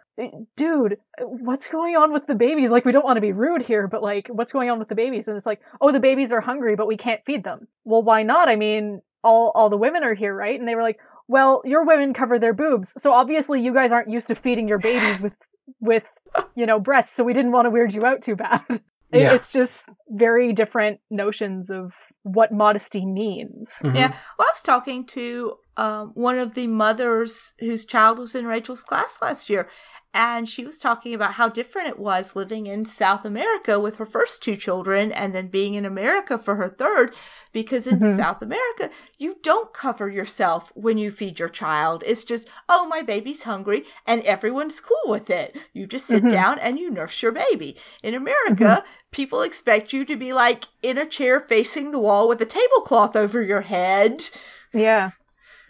dude, 0.56 0.98
what's 1.20 1.68
going 1.68 1.96
on 1.96 2.12
with 2.12 2.26
the 2.26 2.34
babies? 2.34 2.70
Like, 2.70 2.84
we 2.84 2.92
don't 2.92 3.04
want 3.04 3.16
to 3.16 3.20
be 3.20 3.32
rude 3.32 3.62
here, 3.62 3.86
but 3.88 4.02
like, 4.02 4.28
what's 4.28 4.52
going 4.52 4.70
on 4.70 4.78
with 4.78 4.88
the 4.88 4.94
babies? 4.94 5.28
And 5.28 5.36
it's 5.36 5.46
like, 5.46 5.60
oh, 5.80 5.92
the 5.92 6.00
babies 6.00 6.32
are 6.32 6.40
hungry, 6.40 6.76
but 6.76 6.86
we 6.86 6.96
can't 6.96 7.24
feed 7.24 7.44
them. 7.44 7.68
Well, 7.84 8.02
why 8.02 8.22
not? 8.22 8.48
I 8.48 8.56
mean, 8.56 9.00
all 9.24 9.52
all 9.54 9.70
the 9.70 9.76
women 9.76 10.04
are 10.04 10.14
here, 10.14 10.34
right? 10.34 10.58
And 10.58 10.68
they 10.68 10.74
were 10.74 10.82
like, 10.82 10.98
well, 11.26 11.62
your 11.64 11.84
women 11.84 12.14
cover 12.14 12.38
their 12.38 12.54
boobs, 12.54 12.94
so 13.00 13.12
obviously 13.12 13.60
you 13.62 13.74
guys 13.74 13.92
aren't 13.92 14.10
used 14.10 14.28
to 14.28 14.34
feeding 14.34 14.68
your 14.68 14.78
babies 14.78 15.20
with 15.20 15.36
with 15.80 16.08
you 16.54 16.66
know 16.66 16.78
breasts, 16.80 17.14
so 17.14 17.24
we 17.24 17.32
didn't 17.34 17.52
want 17.52 17.66
to 17.66 17.70
weird 17.70 17.92
you 17.94 18.04
out 18.06 18.22
too 18.22 18.36
bad. 18.36 18.62
It- 19.10 19.22
Yeah. 19.22 19.32
It's 19.34 19.52
just 19.52 19.88
very 20.10 20.52
different 20.52 21.00
notions 21.10 21.70
of 21.70 21.94
what 22.24 22.52
modesty 22.52 23.06
means. 23.06 23.80
Mhm. 23.82 23.94
Yeah. 23.94 24.08
Well, 24.38 24.48
I 24.48 24.52
was 24.52 24.60
talking 24.62 25.06
to 25.06 25.54
um, 25.78 26.10
one 26.14 26.38
of 26.38 26.54
the 26.54 26.66
mothers 26.66 27.54
whose 27.60 27.84
child 27.86 28.18
was 28.18 28.34
in 28.34 28.46
Rachel's 28.46 28.82
class 28.82 29.18
last 29.22 29.48
year, 29.48 29.68
and 30.14 30.48
she 30.48 30.64
was 30.64 30.78
talking 30.78 31.14
about 31.14 31.34
how 31.34 31.48
different 31.48 31.88
it 31.88 31.98
was 31.98 32.34
living 32.34 32.66
in 32.66 32.84
South 32.86 33.24
America 33.24 33.78
with 33.78 33.98
her 33.98 34.06
first 34.06 34.42
two 34.42 34.56
children 34.56 35.12
and 35.12 35.34
then 35.34 35.48
being 35.48 35.74
in 35.74 35.84
America 35.84 36.38
for 36.38 36.56
her 36.56 36.68
third. 36.68 37.14
Because 37.52 37.86
in 37.86 38.00
Mhm. 38.00 38.16
South 38.16 38.42
America, 38.42 38.90
you 39.18 39.36
don't 39.42 39.72
cover 39.72 40.08
yourself 40.08 40.72
when 40.74 40.98
you 40.98 41.10
feed 41.10 41.38
your 41.38 41.48
child. 41.48 42.02
It's 42.06 42.24
just, 42.24 42.48
oh, 42.68 42.86
my 42.86 43.02
baby's 43.02 43.42
hungry, 43.44 43.84
and 44.06 44.22
everyone's 44.22 44.80
cool 44.80 45.10
with 45.12 45.30
it. 45.30 45.56
You 45.72 45.86
just 45.86 46.06
sit 46.06 46.24
Mhm. 46.24 46.30
down 46.30 46.58
and 46.58 46.78
you 46.78 46.90
nurse 46.90 47.22
your 47.22 47.32
baby. 47.32 47.76
In 48.02 48.14
America, 48.14 48.82
people 49.12 49.42
expect 49.42 49.92
you 49.92 50.04
to 50.06 50.16
be 50.16 50.32
like 50.32 50.64
in 50.82 50.98
a 50.98 51.06
chair 51.06 51.38
facing 51.38 51.90
the 51.92 51.98
wall 52.00 52.28
with 52.28 52.40
a 52.42 52.46
tablecloth 52.46 53.14
over 53.14 53.42
your 53.42 53.62
head 53.62 54.30
Yeah. 54.72 55.10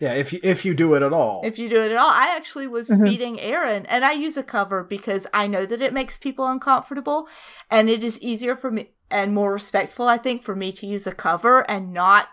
Yeah, 0.01 0.13
if 0.13 0.33
you 0.33 0.41
if 0.43 0.65
you 0.65 0.75
do 0.75 0.95
it 0.95 1.03
at 1.03 1.13
all. 1.13 1.41
if 1.45 1.59
you 1.59 1.69
do 1.69 1.77
it 1.83 1.91
at 1.91 1.99
all. 1.99 2.11
I 2.11 2.33
actually 2.37 2.67
was 2.69 2.89
Mhm. 2.89 3.03
feeding 3.09 3.41
Aaron, 3.41 3.85
and 3.87 4.05
I 4.05 4.13
use 4.13 4.37
a 4.37 4.43
cover 4.45 4.85
because 4.85 5.27
I 5.35 5.47
know 5.49 5.67
that 5.67 5.83
it 5.83 5.93
makes 5.93 6.19
people 6.19 6.47
uncomfortable, 6.47 7.29
and 7.71 7.91
it 7.91 8.05
is 8.05 8.21
easier 8.21 8.55
for 8.57 8.71
me 8.71 8.93
and 9.11 9.35
more 9.35 9.53
respectful, 9.53 10.07
I 10.07 10.19
think, 10.19 10.43
for 10.43 10.55
me 10.55 10.71
to 10.73 10.87
use 10.87 11.07
a 11.07 11.13
cover 11.13 11.69
and 11.71 11.93
not 11.93 12.29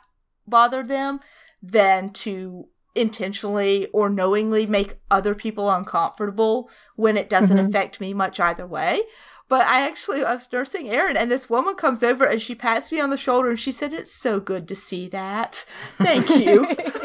bother 0.47 0.83
them 0.83 1.21
than 1.63 2.11
to 2.11 2.67
intentionally 2.93 3.87
or 3.93 4.09
knowingly 4.09 4.65
make 4.65 4.99
other 5.11 5.33
people 5.35 5.69
uncomfortable 5.69 6.69
when 6.95 7.17
it 7.17 7.29
doesn't 7.29 7.57
Mhm. 7.57 7.67
affect 7.67 7.99
me 7.99 8.13
much 8.13 8.39
either 8.39 8.65
way. 8.67 9.01
But 9.47 9.61
I 9.67 9.81
actually 9.87 10.23
I 10.25 10.33
was 10.33 10.51
nursing 10.51 10.89
Aaron, 10.89 11.15
and 11.17 11.29
this 11.29 11.49
woman 11.49 11.75
comes 11.75 12.01
over 12.03 12.23
and 12.25 12.41
she 12.41 12.55
pats 12.55 12.91
me 12.91 12.99
on 12.99 13.09
the 13.11 13.17
shoulder 13.17 13.49
and 13.49 13.59
she 13.59 13.71
said, 13.71 13.93
"It's 13.93 14.11
so 14.11 14.39
good 14.39 14.67
to 14.69 14.75
see 14.75 15.07
that. 15.09 15.65
Thank 15.97 16.29
you." 16.37 16.67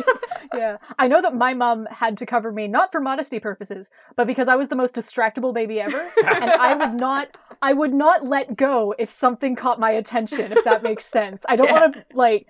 yeah. 0.55 0.77
I 0.99 1.09
know 1.09 1.21
that 1.23 1.35
my 1.35 1.55
mom 1.55 1.87
had 1.87 2.19
to 2.19 2.27
cover 2.27 2.51
me 2.53 2.69
not 2.69 2.93
for 2.93 3.01
modesty 3.01 3.41
purposes, 3.41 3.91
but 4.17 4.27
because 4.27 4.49
I 4.49 4.57
was 4.57 4.69
the 4.69 4.77
most 4.77 4.95
distractible 4.95 5.53
baby 5.55 5.81
ever, 5.81 6.01
and 6.25 6.51
I 6.51 6.75
would 6.75 6.95
not 7.01 7.29
I 7.63 7.73
would 7.73 7.93
not 7.95 8.25
let 8.27 8.57
go 8.57 8.95
if 8.99 9.11
something 9.11 9.57
caught 9.57 9.79
my 9.79 9.91
attention, 9.93 10.53
if 10.53 10.65
that 10.65 10.83
makes 10.83 11.05
sense. 11.07 11.45
I 11.49 11.57
don't 11.57 11.67
Yeah. 11.69 11.81
want 11.81 11.95
to 11.95 12.05
like 12.15 12.47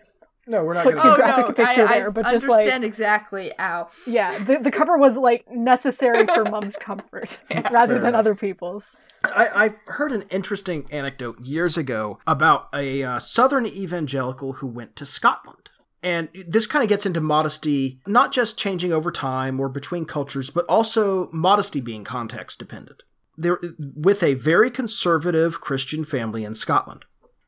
no, 0.46 0.64
we're 0.64 0.74
not 0.74 0.82
Put 0.84 0.96
going 0.96 1.02
two 1.02 1.08
oh 1.10 1.16
to. 1.16 1.22
graphic 1.22 1.46
no, 1.58 1.64
picture 1.64 1.84
I, 1.86 1.98
there, 1.98 2.06
I 2.08 2.10
but 2.10 2.26
just, 2.30 2.48
like- 2.48 2.60
understand 2.60 2.82
exactly. 2.84 3.52
Ow. 3.60 3.88
yeah, 4.06 4.36
the, 4.38 4.58
the 4.58 4.70
cover 4.72 4.96
was 4.98 5.16
like 5.16 5.48
necessary 5.48 6.26
for 6.26 6.44
mom's 6.50 6.74
comfort 6.76 7.40
rather 7.70 7.94
than 8.00 8.08
enough. 8.08 8.18
other 8.18 8.34
people's. 8.34 8.92
I, 9.22 9.46
I 9.86 9.92
heard 9.92 10.10
an 10.12 10.22
interesting 10.30 10.86
anecdote 10.90 11.40
years 11.40 11.76
ago 11.76 12.18
about 12.26 12.68
a 12.74 13.02
uh, 13.04 13.18
Southern 13.20 13.66
evangelical 13.66 14.54
who 14.54 14.66
went 14.66 14.96
to 14.96 15.06
Scotland. 15.06 15.69
And 16.02 16.28
this 16.32 16.66
kind 16.66 16.82
of 16.82 16.88
gets 16.88 17.04
into 17.04 17.20
modesty, 17.20 18.00
not 18.06 18.32
just 18.32 18.58
changing 18.58 18.92
over 18.92 19.10
time 19.10 19.60
or 19.60 19.68
between 19.68 20.06
cultures, 20.06 20.48
but 20.48 20.64
also 20.66 21.28
modesty 21.32 21.80
being 21.80 22.04
context 22.04 22.58
dependent. 22.58 23.02
They're 23.36 23.58
with 23.78 24.22
a 24.22 24.34
very 24.34 24.70
conservative 24.70 25.60
Christian 25.60 26.04
family 26.04 26.44
in 26.44 26.54
Scotland. 26.54 27.04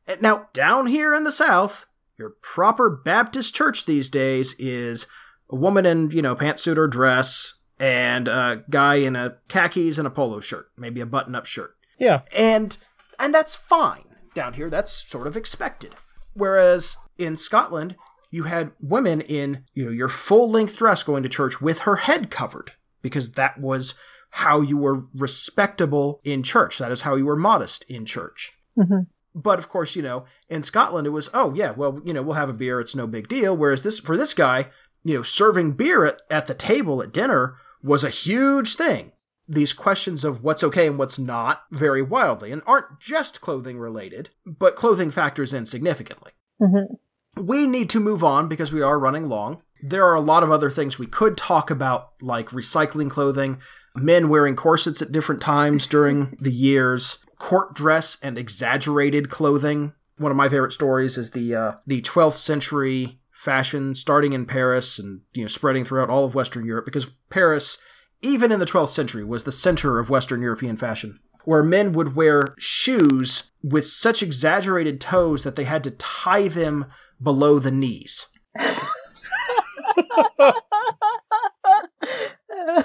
And 0.07 0.21
Now, 0.21 0.49
down 0.53 0.87
here 0.87 1.15
in 1.15 1.23
the 1.23 1.31
South, 1.31 1.85
your 2.17 2.35
proper 2.41 2.89
Baptist 2.89 3.55
church 3.55 3.85
these 3.85 4.09
days 4.09 4.55
is 4.59 5.07
a 5.49 5.55
woman 5.55 5.85
in, 5.85 6.11
you 6.11 6.21
know, 6.21 6.35
pantsuit 6.35 6.77
or 6.77 6.87
dress, 6.87 7.55
and 7.79 8.27
a 8.27 8.63
guy 8.69 8.95
in 8.95 9.15
a 9.15 9.37
khakis 9.49 9.97
and 9.97 10.07
a 10.07 10.11
polo 10.11 10.39
shirt, 10.39 10.67
maybe 10.77 11.01
a 11.01 11.05
button-up 11.05 11.45
shirt. 11.45 11.75
Yeah. 11.99 12.21
And 12.35 12.77
and 13.19 13.33
that's 13.33 13.55
fine. 13.55 14.05
Down 14.33 14.53
here 14.53 14.69
that's 14.69 14.91
sort 14.91 15.27
of 15.27 15.37
expected. 15.37 15.95
Whereas 16.33 16.97
in 17.17 17.35
Scotland, 17.35 17.95
you 18.33 18.43
had 18.45 18.71
women 18.79 19.21
in, 19.21 19.63
you 19.75 19.85
know, 19.85 19.91
your 19.91 20.09
full-length 20.09 20.75
dress 20.75 21.03
going 21.03 21.21
to 21.21 21.29
church 21.29 21.61
with 21.61 21.81
her 21.81 21.97
head 21.97 22.31
covered 22.31 22.71
because 23.03 23.33
that 23.33 23.59
was 23.59 23.93
how 24.31 24.59
you 24.59 24.75
were 24.75 25.03
respectable 25.13 26.19
in 26.23 26.41
church. 26.41 26.79
That 26.79 26.91
is 26.91 27.01
how 27.01 27.13
you 27.13 27.27
were 27.27 27.35
modest 27.35 27.85
in 27.87 28.05
church. 28.05 28.57
Mhm. 28.75 29.05
But 29.35 29.59
of 29.59 29.69
course, 29.69 29.95
you 29.95 30.01
know, 30.01 30.25
in 30.49 30.63
Scotland 30.63 31.05
it 31.05 31.11
was, 31.11 31.29
oh 31.31 31.53
yeah, 31.53 31.73
well, 31.77 32.01
you 32.03 32.11
know, 32.11 32.23
we'll 32.23 32.33
have 32.33 32.49
a 32.49 32.53
beer, 32.53 32.79
it's 32.79 32.95
no 32.95 33.05
big 33.05 33.27
deal. 33.27 33.55
Whereas 33.55 33.83
this 33.83 33.99
for 33.99 34.17
this 34.17 34.33
guy, 34.33 34.69
you 35.03 35.13
know, 35.15 35.21
serving 35.21 35.73
beer 35.73 36.03
at, 36.03 36.21
at 36.31 36.47
the 36.47 36.55
table 36.55 37.03
at 37.03 37.13
dinner 37.13 37.55
was 37.83 38.03
a 38.03 38.09
huge 38.09 38.73
thing. 38.75 39.11
These 39.47 39.73
questions 39.73 40.23
of 40.23 40.43
what's 40.43 40.63
okay 40.63 40.87
and 40.87 40.97
what's 40.97 41.19
not 41.19 41.65
vary 41.69 42.01
wildly 42.01 42.51
and 42.51 42.63
aren't 42.65 42.99
just 42.99 43.41
clothing 43.41 43.77
related, 43.77 44.31
but 44.43 44.75
clothing 44.75 45.11
factors 45.11 45.53
in 45.53 45.67
significantly. 45.67 46.31
Mhm. 46.59 46.97
We 47.35 47.65
need 47.65 47.89
to 47.91 47.99
move 47.99 48.23
on 48.23 48.47
because 48.47 48.71
we 48.71 48.81
are 48.81 48.99
running 48.99 49.27
long. 49.27 49.63
There 49.81 50.05
are 50.05 50.15
a 50.15 50.21
lot 50.21 50.43
of 50.43 50.51
other 50.51 50.69
things 50.69 50.97
we 50.97 51.07
could 51.07 51.35
talk 51.35 51.69
about, 51.69 52.13
like 52.21 52.49
recycling 52.49 53.09
clothing, 53.09 53.61
men 53.95 54.29
wearing 54.29 54.55
corsets 54.55 55.01
at 55.01 55.11
different 55.11 55.41
times 55.41 55.87
during 55.87 56.37
the 56.39 56.51
years, 56.51 57.23
court 57.37 57.73
dress 57.75 58.17
and 58.21 58.37
exaggerated 58.37 59.29
clothing. 59.29 59.93
One 60.17 60.31
of 60.31 60.37
my 60.37 60.47
favorite 60.47 60.71
stories 60.71 61.17
is 61.17 61.31
the 61.31 61.55
uh, 61.55 61.73
the 61.85 62.01
12th 62.01 62.35
century 62.35 63.19
fashion 63.31 63.93
starting 63.93 64.31
in 64.31 64.45
Paris 64.45 64.99
and 64.99 65.21
you 65.33 65.41
know 65.41 65.47
spreading 65.47 65.83
throughout 65.83 66.09
all 66.09 66.23
of 66.23 66.35
Western 66.35 66.65
Europe 66.65 66.85
because 66.85 67.11
Paris 67.29 67.77
even 68.21 68.53
in 68.53 68.59
the 68.59 68.65
12th 68.65 68.89
century 68.89 69.23
was 69.25 69.43
the 69.43 69.51
center 69.51 69.99
of 69.99 70.09
Western 70.09 70.41
European 70.41 70.77
fashion 70.77 71.19
where 71.43 71.61
men 71.61 71.91
would 71.91 72.15
wear 72.15 72.55
shoes 72.57 73.51
with 73.61 73.85
such 73.85 74.23
exaggerated 74.23 75.01
toes 75.01 75.43
that 75.43 75.55
they 75.57 75.65
had 75.65 75.83
to 75.83 75.91
tie 75.91 76.47
them 76.47 76.85
below 77.23 77.57
the 77.59 77.71
knees. 77.71 78.27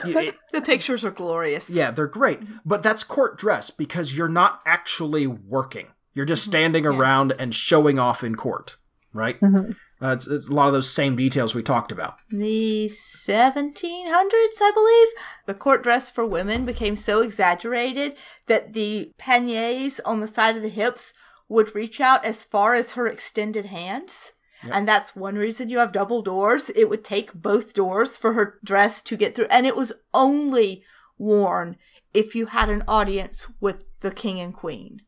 It- 0.05 0.37
The 0.53 0.61
pictures 0.63 1.05
are 1.05 1.11
glorious. 1.11 1.69
yeah, 1.71 1.91
they're 1.91 2.07
great, 2.07 2.41
but 2.65 2.83
that's 2.83 3.05
court 3.05 3.39
dress 3.39 3.71
because 3.71 4.17
you're 4.17 4.29
not 4.29 4.61
actually 4.67 5.27
working. 5.27 5.87
You're 6.15 6.25
just 6.27 6.45
standing 6.45 6.87
around 6.87 7.33
and 7.39 7.55
showing 7.55 7.99
off 7.99 8.25
in 8.25 8.35
court, 8.35 8.77
right? 9.13 9.39
Mhm. 9.41 9.75
Uh, 10.03 10.13
it's, 10.13 10.27
it's 10.29 10.49
a 10.49 10.55
lot 10.55 10.69
of 10.69 10.73
those 10.73 10.89
same 10.91 11.17
details 11.17 11.55
we 11.55 11.63
talked 11.63 11.93
about. 11.93 12.15
The 12.31 12.87
1700s, 12.87 14.61
I 14.61 14.71
believe, 14.75 15.09
the 15.47 15.55
court 15.55 15.83
dress 15.83 16.09
for 16.09 16.25
women 16.25 16.65
became 16.65 16.97
so 16.97 17.21
exaggerated 17.21 18.15
that 18.47 18.73
the 18.75 19.13
paniers 19.19 20.01
on 20.05 20.21
the 20.21 20.29
side 20.29 20.57
of 20.57 20.63
the 20.63 20.69
hips 20.69 21.13
would 21.49 21.75
reach 21.75 22.01
out 22.01 22.25
as 22.25 22.45
far 22.45 22.75
as 22.75 22.93
her 22.93 23.07
extended 23.07 23.67
hands. 23.67 24.33
And 24.63 24.89
that's 24.89 25.15
one 25.15 25.37
reason 25.37 25.69
you 25.69 25.79
have 25.79 25.93
double 25.93 26.21
doors. 26.21 26.71
It 26.71 26.91
would 26.91 27.05
take 27.05 27.33
both 27.33 27.75
doors 27.75 28.17
for 28.17 28.33
her 28.33 28.59
dress 28.65 29.01
to 29.03 29.17
get 29.17 29.35
through. 29.35 29.47
And 29.51 29.67
it 29.67 29.77
was 29.77 29.93
only 30.13 30.83
worn 31.17 31.77
if 32.13 32.35
you 32.35 32.47
had 32.47 32.69
an 32.69 32.83
audience 32.89 33.51
with 33.61 33.85
the 34.01 34.11
king 34.11 34.41
and 34.41 34.53
queen. 34.53 35.03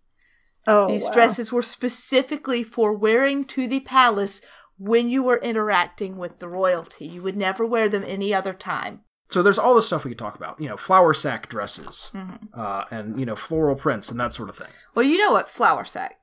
Oh, 0.66 0.87
These 0.87 1.09
wow. 1.09 1.14
dresses 1.14 1.53
were 1.53 1.62
specifically 1.62 2.62
for 2.62 2.96
wearing 2.96 3.44
to 3.46 3.66
the 3.66 3.81
palace 3.81 4.40
when 4.79 5.09
you 5.09 5.22
were 5.22 5.38
interacting 5.38 6.16
with 6.16 6.38
the 6.38 6.48
royalty. 6.48 7.07
You 7.07 7.22
would 7.22 7.37
never 7.37 7.66
wear 7.66 7.88
them 7.88 8.05
any 8.07 8.33
other 8.33 8.53
time. 8.53 9.00
So 9.30 9.42
there's 9.42 9.58
all 9.58 9.74
this 9.74 9.86
stuff 9.86 10.04
we 10.04 10.10
could 10.10 10.18
talk 10.18 10.36
about. 10.36 10.60
You 10.60 10.68
know, 10.68 10.76
flour 10.76 11.14
sack 11.14 11.48
dresses, 11.48 12.10
Mm-hmm. 12.14 12.46
uh, 12.52 12.84
and 12.90 13.18
you 13.18 13.26
know, 13.26 13.36
floral 13.36 13.76
prints 13.76 14.10
and 14.10 14.18
that 14.20 14.32
sort 14.32 14.48
of 14.50 14.56
thing. 14.56 14.68
Well, 14.94 15.06
you 15.06 15.18
know 15.18 15.32
what 15.32 15.48
flour 15.48 15.84
sack 15.84 16.16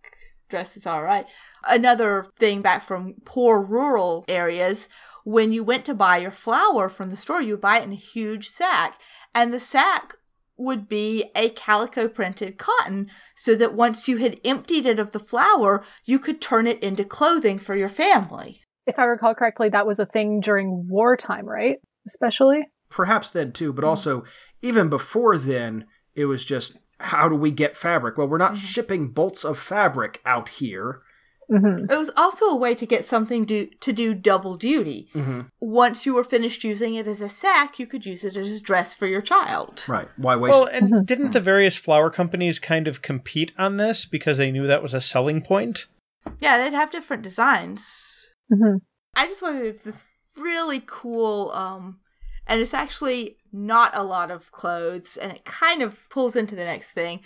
dresses 0.50 0.86
are, 0.86 1.04
right? 1.04 1.26
Another 1.68 2.26
thing 2.40 2.62
back 2.62 2.84
from 2.86 3.16
poor 3.26 3.62
rural 3.62 4.26
areas, 4.28 4.88
when 5.24 5.52
you 5.52 5.64
went 5.64 5.84
to 5.86 5.94
buy 5.94 6.18
your 6.18 6.32
flour 6.32 6.88
from 6.90 7.10
the 7.10 7.18
store, 7.18 7.42
you 7.42 7.54
would 7.54 7.62
buy 7.62 7.80
it 7.80 7.84
in 7.84 7.92
a 7.92 7.96
huge 7.96 8.48
sack, 8.48 9.00
and 9.34 9.54
the 9.54 9.60
sack 9.60 10.14
would 10.60 10.90
be 10.90 11.30
a 11.36 11.50
calico 11.50 12.08
printed 12.08 12.58
cotton 12.58 13.10
so 13.36 13.54
that 13.56 13.74
once 13.76 14.08
you 14.08 14.18
had 14.18 14.40
emptied 14.44 14.86
it 14.88 14.98
of 15.00 15.12
the 15.12 15.20
flour, 15.20 15.86
you 16.04 16.18
could 16.18 16.42
turn 16.42 16.66
it 16.66 16.82
into 16.82 17.04
clothing 17.04 17.60
for 17.60 17.76
your 17.76 17.90
family. 17.90 18.62
If 18.88 18.98
I 18.98 19.04
recall 19.04 19.36
correctly, 19.36 19.70
that 19.70 19.86
was 19.86 20.00
a 20.00 20.06
thing 20.06 20.40
during 20.40 20.88
wartime, 20.90 21.46
right? 21.46 21.76
Especially. 22.08 22.62
Perhaps 22.90 23.32
then 23.32 23.52
too, 23.52 23.70
Mm-hmm. 23.70 23.76
but 23.76 23.84
also 23.88 24.24
even 24.62 24.90
before 24.90 25.38
then, 25.38 25.86
it 26.16 26.26
was 26.26 26.46
just 26.46 26.78
how 27.00 27.30
do 27.30 27.36
we 27.36 27.52
get 27.52 27.78
fabric? 27.78 28.18
Well, 28.18 28.28
we're 28.28 28.38
not 28.38 28.54
Mm-hmm. 28.54 28.66
shipping 28.66 29.08
bolts 29.10 29.44
of 29.46 29.60
fabric 29.60 30.20
out 30.26 30.50
here. 30.50 31.02
hmm 31.50 31.86
It 31.90 31.96
was 31.98 32.10
also 32.18 32.46
a 32.48 32.56
way 32.56 32.74
to 32.76 32.86
get 32.86 33.06
something 33.06 33.46
do, 33.46 33.68
to 33.82 33.94
do 33.94 34.14
double 34.16 34.56
duty. 34.58 35.10
Mm-hmm. 35.14 35.42
Once 35.62 36.06
you 36.06 36.16
were 36.16 36.24
finished 36.24 36.64
using 36.64 36.96
it 36.96 37.06
as 37.08 37.22
a 37.22 37.30
sack, 37.30 37.78
you 37.80 37.86
could 37.88 38.06
use 38.06 38.24
it 38.24 38.36
as 38.36 38.50
a 38.50 38.62
dress 38.62 38.94
for 38.96 39.06
your 39.06 39.22
child. 39.22 39.86
Right? 39.88 40.08
Why 40.18 40.36
waste? 40.36 40.54
Well, 40.60 40.68
and 40.74 41.06
didn't 41.06 41.32
the 41.34 41.40
various 41.40 41.78
flour 41.78 42.10
companies 42.10 42.58
kind 42.60 42.88
of 42.88 43.02
compete 43.02 43.52
on 43.60 43.78
this 43.78 44.06
because 44.06 44.38
they 44.38 44.52
knew 44.52 44.66
that 44.68 44.82
was 44.84 44.94
a 44.96 45.02
selling 45.02 45.42
point? 45.42 45.86
Yeah, 46.40 46.58
they'd 46.58 46.74
have 46.76 46.90
different 46.92 47.22
designs. 47.24 48.28
hmm 48.52 48.78
I 49.16 49.28
just 49.28 49.42
wanted 49.42 49.78
to- 49.78 49.84
this 49.84 50.04
really 50.36 50.82
cool, 50.86 51.52
um, 51.52 52.00
and 52.48 52.62
it's 52.62 52.74
actually 52.74 53.38
not 53.52 53.96
a 53.96 54.04
lot 54.04 54.32
of 54.32 54.52
clothes, 54.52 55.18
and 55.18 55.32
it 55.32 55.46
kind 55.46 55.82
of 55.82 56.10
pulls 56.10 56.36
into 56.36 56.56
the 56.56 56.66
next 56.66 56.92
thing. 56.92 57.22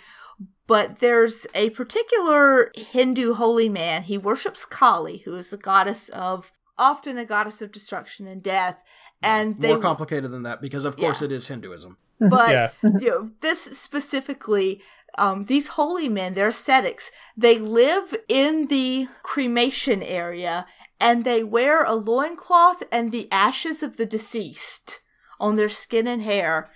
But 0.66 0.98
there's 1.00 1.46
a 1.54 1.70
particular 1.70 2.70
Hindu 2.74 3.34
holy 3.34 3.68
man. 3.68 4.04
He 4.04 4.16
worships 4.18 4.64
Kali, 4.64 5.18
who 5.18 5.34
is 5.34 5.50
the 5.50 5.56
goddess 5.56 6.08
of, 6.10 6.52
often 6.78 7.18
a 7.18 7.24
goddess 7.24 7.60
of 7.62 7.72
destruction 7.72 8.26
and 8.26 8.42
death. 8.42 8.82
And 9.22 9.58
they 9.58 9.68
More 9.68 9.78
complicated 9.78 10.32
than 10.32 10.42
that 10.44 10.60
because, 10.60 10.84
of 10.84 10.96
course, 10.96 11.20
Yeah. 11.20 11.26
it 11.26 11.32
is 11.32 11.46
Hinduism. 11.48 11.96
but 12.20 12.50
Yeah. 12.50 12.70
you 12.82 13.10
know, 13.10 13.30
this 13.40 13.60
specifically 13.78 14.80
um, 15.18 15.44
these 15.44 15.68
holy 15.68 16.08
men 16.08 16.32
they're 16.32 16.48
ascetics 16.48 17.10
they 17.36 17.58
live 17.58 18.16
in 18.28 18.68
the 18.68 19.08
cremation 19.22 20.02
area 20.02 20.64
and 20.98 21.24
they 21.24 21.44
wear 21.44 21.84
a 21.84 21.94
loincloth 21.94 22.82
and 22.90 23.12
the 23.12 23.28
ashes 23.30 23.82
of 23.82 23.96
the 23.98 24.06
deceased 24.06 25.00
on 25.42 25.56
their 25.56 25.68
skin 25.68 26.06
and 26.06 26.22
hair 26.22 26.66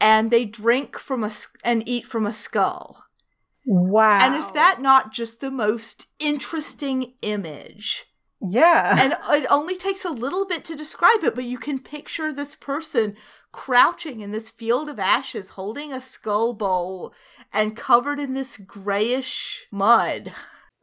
and 0.00 0.30
they 0.30 0.44
drink 0.44 0.98
from 0.98 1.22
a 1.22 1.28
s- 1.28 1.48
and 1.62 1.86
eat 1.88 2.06
from 2.06 2.26
a 2.26 2.32
skull 2.32 3.04
Wow. 3.66 4.18
and 4.20 4.34
is 4.34 4.50
that 4.52 4.80
not 4.80 5.12
just 5.12 5.40
the 5.40 5.50
most 5.50 6.06
interesting 6.18 7.14
image 7.22 8.04
Yeah. 8.40 8.96
and 8.98 9.14
it 9.42 9.46
only 9.50 9.76
takes 9.76 10.04
a 10.04 10.10
little 10.10 10.46
bit 10.46 10.64
to 10.66 10.76
describe 10.76 11.22
it, 11.22 11.34
but 11.34 11.44
you 11.44 11.58
can 11.58 11.78
picture 11.78 12.32
this 12.32 12.54
person 12.54 13.16
crouching 13.52 14.20
in 14.20 14.32
this 14.32 14.50
field 14.50 14.88
of 14.90 14.98
ashes, 14.98 15.50
holding 15.50 15.92
a 15.92 16.00
skull 16.00 16.54
bowl 16.54 17.14
and 17.52 17.76
covered 17.76 18.18
in 18.18 18.34
this 18.34 18.56
grayish 18.58 19.66
mud. 19.70 20.32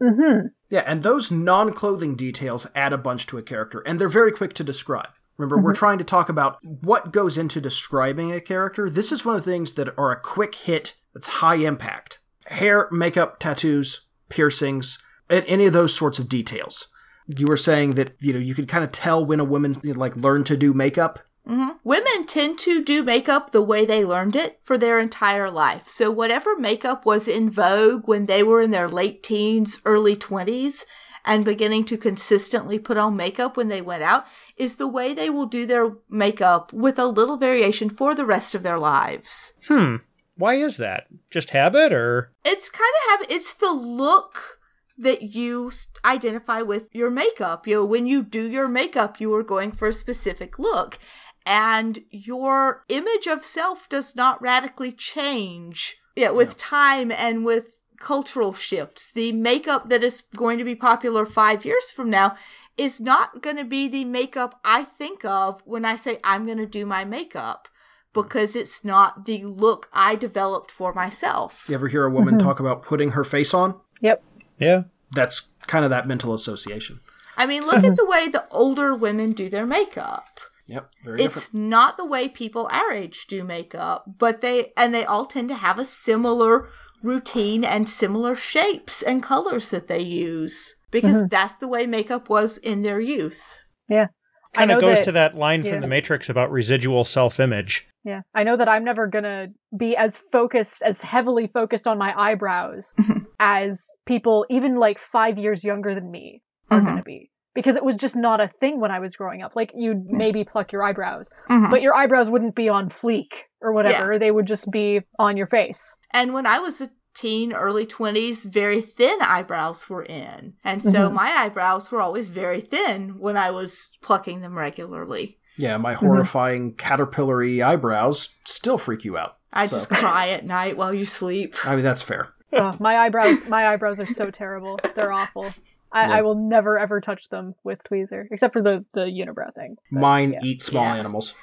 hmm 0.01 0.47
Yeah, 0.69 0.83
and 0.87 1.03
those 1.03 1.29
non 1.29 1.73
clothing 1.73 2.15
details 2.15 2.65
add 2.73 2.93
a 2.93 2.97
bunch 2.97 3.27
to 3.27 3.37
a 3.37 3.43
character, 3.43 3.79
and 3.85 3.99
they're 3.99 4.09
very 4.09 4.31
quick 4.31 4.53
to 4.55 4.63
describe. 4.63 5.13
Remember, 5.37 5.57
we're 5.57 5.73
trying 5.73 5.97
to 5.97 6.03
talk 6.03 6.29
about 6.29 6.59
what 6.63 7.11
goes 7.11 7.37
into 7.37 7.59
describing 7.59 8.31
a 8.31 8.41
character. 8.41 8.89
This 8.89 9.11
is 9.11 9.25
one 9.25 9.35
of 9.35 9.43
the 9.43 9.51
things 9.51 9.73
that 9.73 9.97
are 9.97 10.11
a 10.11 10.19
quick 10.19 10.55
hit 10.55 10.95
that's 11.13 11.27
high 11.27 11.55
impact 11.55 12.19
hair, 12.47 12.89
makeup, 12.91 13.39
tattoos, 13.39 14.07
piercings, 14.29 15.01
and 15.29 15.45
any 15.47 15.65
of 15.65 15.73
those 15.73 15.95
sorts 15.95 16.19
of 16.19 16.27
details. 16.27 16.87
You 17.27 17.47
were 17.47 17.57
saying 17.57 17.93
that, 17.95 18.15
you 18.19 18.33
know, 18.33 18.39
you 18.39 18.53
could 18.53 18.67
kind 18.67 18.83
of 18.83 18.91
tell 18.91 19.23
when 19.23 19.39
a 19.39 19.45
woman, 19.45 19.77
you 19.83 19.93
know, 19.93 19.99
like, 19.99 20.15
learned 20.17 20.47
to 20.47 20.57
do 20.57 20.73
makeup. 20.73 21.19
hmm 21.45 21.69
Women 21.83 22.25
tend 22.25 22.59
to 22.59 22.83
do 22.83 23.03
makeup 23.03 23.51
the 23.51 23.61
way 23.61 23.85
they 23.85 24.03
learned 24.03 24.35
it 24.35 24.59
for 24.63 24.77
their 24.77 24.99
entire 24.99 25.49
life. 25.49 25.87
So, 25.87 26.11
whatever 26.11 26.57
makeup 26.57 27.05
was 27.05 27.27
in 27.27 27.49
vogue 27.49 28.07
when 28.07 28.25
they 28.25 28.43
were 28.43 28.61
in 28.61 28.71
their 28.71 28.89
late 28.89 29.23
teens, 29.23 29.79
early 29.85 30.15
20s, 30.15 30.83
and 31.25 31.45
beginning 31.45 31.85
to 31.85 31.97
consistently 31.97 32.79
put 32.79 32.97
on 32.97 33.15
makeup 33.15 33.57
when 33.57 33.67
they 33.67 33.81
went 33.81 34.03
out, 34.03 34.25
is 34.57 34.75
the 34.75 34.87
way 34.87 35.13
they 35.13 35.29
will 35.29 35.45
do 35.45 35.65
their 35.65 35.95
makeup 36.09 36.71
with 36.73 36.97
a 36.97 37.05
little 37.05 37.37
variation 37.37 37.89
for 37.89 38.15
the 38.15 38.25
rest 38.25 38.55
of 38.55 38.63
their 38.63 38.79
lives. 38.79 39.53
Hmm. 39.67 39.97
Why 40.35 40.55
is 40.55 40.77
that? 40.77 41.07
Just 41.29 41.51
habit 41.51 41.93
or 41.93 42.31
It's 42.43 42.69
kind 42.69 42.91
of 43.03 43.19
have 43.19 43.31
it's 43.31 43.53
the 43.53 43.71
look 43.71 44.59
that 44.97 45.21
you 45.35 45.71
identify 46.05 46.61
with 46.61 46.87
your 46.91 47.09
makeup. 47.09 47.67
You 47.67 47.75
know, 47.75 47.85
when 47.85 48.05
you 48.07 48.23
do 48.23 48.49
your 48.49 48.67
makeup, 48.67 49.19
you 49.19 49.33
are 49.35 49.43
going 49.43 49.71
for 49.71 49.87
a 49.87 49.93
specific 49.93 50.59
look. 50.59 50.99
And 51.45 51.99
your 52.11 52.85
image 52.87 53.27
of 53.27 53.43
self 53.43 53.89
does 53.89 54.15
not 54.15 54.41
radically 54.41 54.91
change 54.91 56.01
yeah, 56.15 56.31
with 56.31 56.57
time 56.57 57.11
and 57.11 57.45
with 57.45 57.79
cultural 58.01 58.53
shifts. 58.53 59.11
The 59.11 59.31
makeup 59.31 59.87
that 59.89 60.03
is 60.03 60.23
going 60.35 60.57
to 60.57 60.65
be 60.65 60.75
popular 60.75 61.25
five 61.25 61.63
years 61.63 61.91
from 61.91 62.09
now 62.09 62.35
is 62.77 62.99
not 62.99 63.41
going 63.41 63.57
to 63.57 63.63
be 63.63 63.87
the 63.87 64.05
makeup 64.05 64.59
I 64.65 64.83
think 64.83 65.23
of 65.23 65.61
when 65.65 65.85
I 65.85 65.95
say 65.95 66.19
I'm 66.23 66.45
going 66.45 66.57
to 66.57 66.65
do 66.65 66.85
my 66.85 67.05
makeup 67.05 67.69
hmm. 68.13 68.21
because 68.21 68.55
it's 68.55 68.83
not 68.83 69.25
the 69.25 69.43
look 69.45 69.87
I 69.93 70.15
developed 70.15 70.71
for 70.71 70.93
myself. 70.93 71.65
You 71.69 71.75
ever 71.75 71.87
hear 71.87 72.05
a 72.05 72.11
woman 72.11 72.37
mm-hmm. 72.37 72.47
talk 72.47 72.59
about 72.59 72.83
putting 72.83 73.11
her 73.11 73.23
face 73.23 73.53
on? 73.53 73.79
Yep. 74.01 74.23
yeah? 74.57 74.83
That's 75.11 75.51
kind 75.67 75.85
of 75.85 75.91
that 75.91 76.07
mental 76.07 76.33
association. 76.33 76.99
I 77.37 77.45
mean, 77.45 77.63
look 77.63 77.77
at 77.77 77.83
mm-hmm. 77.83 77.95
the 77.95 78.07
way 78.07 78.27
the 78.27 78.45
older 78.51 78.93
women 78.95 79.33
do 79.33 79.49
their 79.49 79.65
makeup. 79.65 80.39
Yep, 80.67 80.89
very 81.03 81.17
different. 81.17 81.37
It's 81.37 81.53
not 81.53 81.97
the 81.97 82.05
way 82.05 82.29
people 82.29 82.69
our 82.71 82.91
age 82.91 83.27
do 83.27 83.43
makeup, 83.43 84.05
but 84.17 84.41
they 84.41 84.71
and 84.77 84.93
they 84.93 85.03
all 85.03 85.25
tend 85.25 85.49
to 85.49 85.55
have 85.55 85.77
a 85.77 85.83
similar 85.83 86.69
routine 87.03 87.63
and 87.63 87.87
similar 87.89 88.35
shapes 88.35 89.01
and 89.01 89.21
colors 89.23 89.69
that 89.71 89.87
they 89.87 90.01
use 90.01 90.75
because 90.91 91.27
that's 91.29 91.55
the 91.55 91.67
way 91.67 91.85
makeup 91.85 92.29
was 92.29 92.57
in 92.57 92.81
their 92.81 92.99
youth. 92.99 93.57
Yeah. 93.89 94.07
I 94.53 94.57
Kind 94.57 94.71
of 94.71 94.75
know 94.81 94.87
goes 94.89 94.97
that- 94.97 95.05
to 95.05 95.11
that 95.13 95.35
line 95.35 95.63
yeah. 95.63 95.71
from 95.73 95.81
the 95.81 95.87
Matrix 95.87 96.29
about 96.29 96.51
residual 96.51 97.03
self-image. 97.05 97.87
Yeah. 98.03 98.21
I 98.35 98.43
know 98.43 98.57
that 98.57 98.67
I'm 98.67 98.83
never 98.83 99.07
gonna 99.07 99.47
be 99.77 99.95
as 99.95 100.17
focused, 100.17 100.81
as 100.83 101.01
heavily 101.01 101.47
focused 101.47 101.87
on 101.87 101.97
my 101.97 102.13
eyebrows 102.19 102.93
as 103.39 103.87
people 104.05 104.45
even 104.49 104.75
like 104.75 104.97
five 104.99 105.37
years 105.37 105.63
younger 105.63 105.95
than 105.95 106.09
me 106.11 106.41
are 106.69 106.79
Mhm. 106.81 106.85
gonna 106.85 107.03
be. 107.03 107.29
Because 107.53 107.75
it 107.75 107.83
was 107.83 107.95
just 107.95 108.15
not 108.15 108.39
a 108.41 108.47
thing 108.47 108.79
when 108.79 108.91
I 108.91 108.99
was 108.99 109.15
growing 109.15 109.41
up. 109.41 109.55
Like 109.55 109.71
you'd 109.75 110.05
maybe 110.05 110.43
pluck 110.45 110.71
your 110.71 110.83
eyebrows, 110.83 111.29
Mhm. 111.49 111.69
but 111.69 111.81
your 111.81 111.93
eyebrows 111.93 112.29
wouldn't 112.29 112.55
be 112.55 112.69
on 112.69 112.89
fleek 112.89 113.27
or 113.61 113.71
whatever. 113.73 114.17
They 114.19 114.31
would 114.31 114.47
just 114.47 114.69
be 114.71 115.01
on 115.19 115.37
your 115.37 115.47
face. 115.47 115.95
And 116.11 116.33
when 116.33 116.45
I 116.45 116.59
was 116.59 116.81
a 116.81 116.89
teen, 117.13 117.53
early 117.53 117.85
20s, 117.85 118.45
very 118.51 118.81
thin 118.81 119.17
eyebrows 119.21 119.89
were 119.89 120.03
in. 120.03 120.53
And 120.63 120.81
so 120.81 121.09
Mhm. 121.09 121.13
my 121.13 121.29
eyebrows 121.29 121.91
were 121.91 122.01
always 122.01 122.29
very 122.29 122.61
thin 122.61 123.19
when 123.19 123.37
I 123.37 123.51
was 123.51 123.97
plucking 124.01 124.41
them 124.41 124.57
regularly. 124.57 125.37
Yeah, 125.57 125.77
my 125.77 125.93
horrifying 125.93 126.73
caterpillary 126.75 127.61
eyebrows 127.61 128.29
still 128.45 128.77
freak 128.77 129.03
you 129.03 129.17
out. 129.17 129.37
I 129.53 129.67
So- 129.67 129.75
just 129.75 129.89
cry 129.89 130.29
at 130.29 130.45
night 130.45 130.77
while 130.77 130.93
you 130.93 131.03
sleep. 131.05 131.55
I 131.65 131.75
mean, 131.75 131.83
that's 131.83 132.01
fair. 132.01 132.29
Ugh, 132.53 132.77
my 132.79 132.97
eyebrows, 132.97 133.45
my 133.47 133.67
eyebrows 133.67 133.99
are 133.99 134.05
so 134.05 134.31
terrible. 134.31 134.79
They're 134.95 135.11
awful. 135.11 135.47
I, 135.91 136.07
Yeah. 136.07 136.17
I 136.17 136.21
will 136.21 136.35
never 136.35 136.79
ever 136.79 137.01
touch 137.01 137.27
them 137.27 137.55
with 137.65 137.83
tweezer, 137.83 138.25
except 138.31 138.53
for 138.53 138.61
the 138.61 138.85
the 138.93 139.01
unibrow 139.01 139.53
thing. 139.53 139.75
But, 139.91 139.99
Mine 139.99 140.31
yeah. 140.33 140.39
eat 140.43 140.61
small 140.61 140.85
Yeah. 140.85 140.95
animals. 140.95 141.33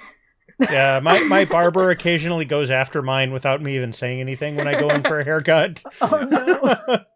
Yeah, 0.59 1.01
my, 1.01 1.21
my 1.25 1.44
barber 1.44 1.90
occasionally 1.90 2.44
goes 2.44 2.71
after 2.71 3.01
mine 3.03 3.33
without 3.33 3.62
me 3.62 3.77
even 3.77 3.92
saying 3.92 4.21
anything 4.21 4.57
when 4.57 4.66
I 4.66 4.79
go 4.79 4.88
in 4.88 5.03
for 5.03 5.21
a 5.21 5.25
haircut. 5.25 5.83
Oh 6.01 6.18
no. 6.25 6.99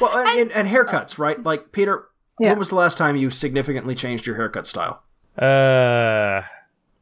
Well, 0.00 0.14
and, 0.18 0.38
and, 0.40 0.52
and 0.52 0.68
haircuts, 0.68 1.18
right? 1.18 1.42
Like, 1.42 1.72
Peter, 1.72 2.04
Yeah. 2.38 2.50
when 2.50 2.58
was 2.58 2.68
the 2.68 2.74
last 2.74 2.98
time 2.98 3.16
you 3.16 3.30
significantly 3.30 3.94
changed 3.94 4.26
your 4.26 4.36
haircut 4.36 4.66
style? 4.66 5.02
Uh, 5.38 6.42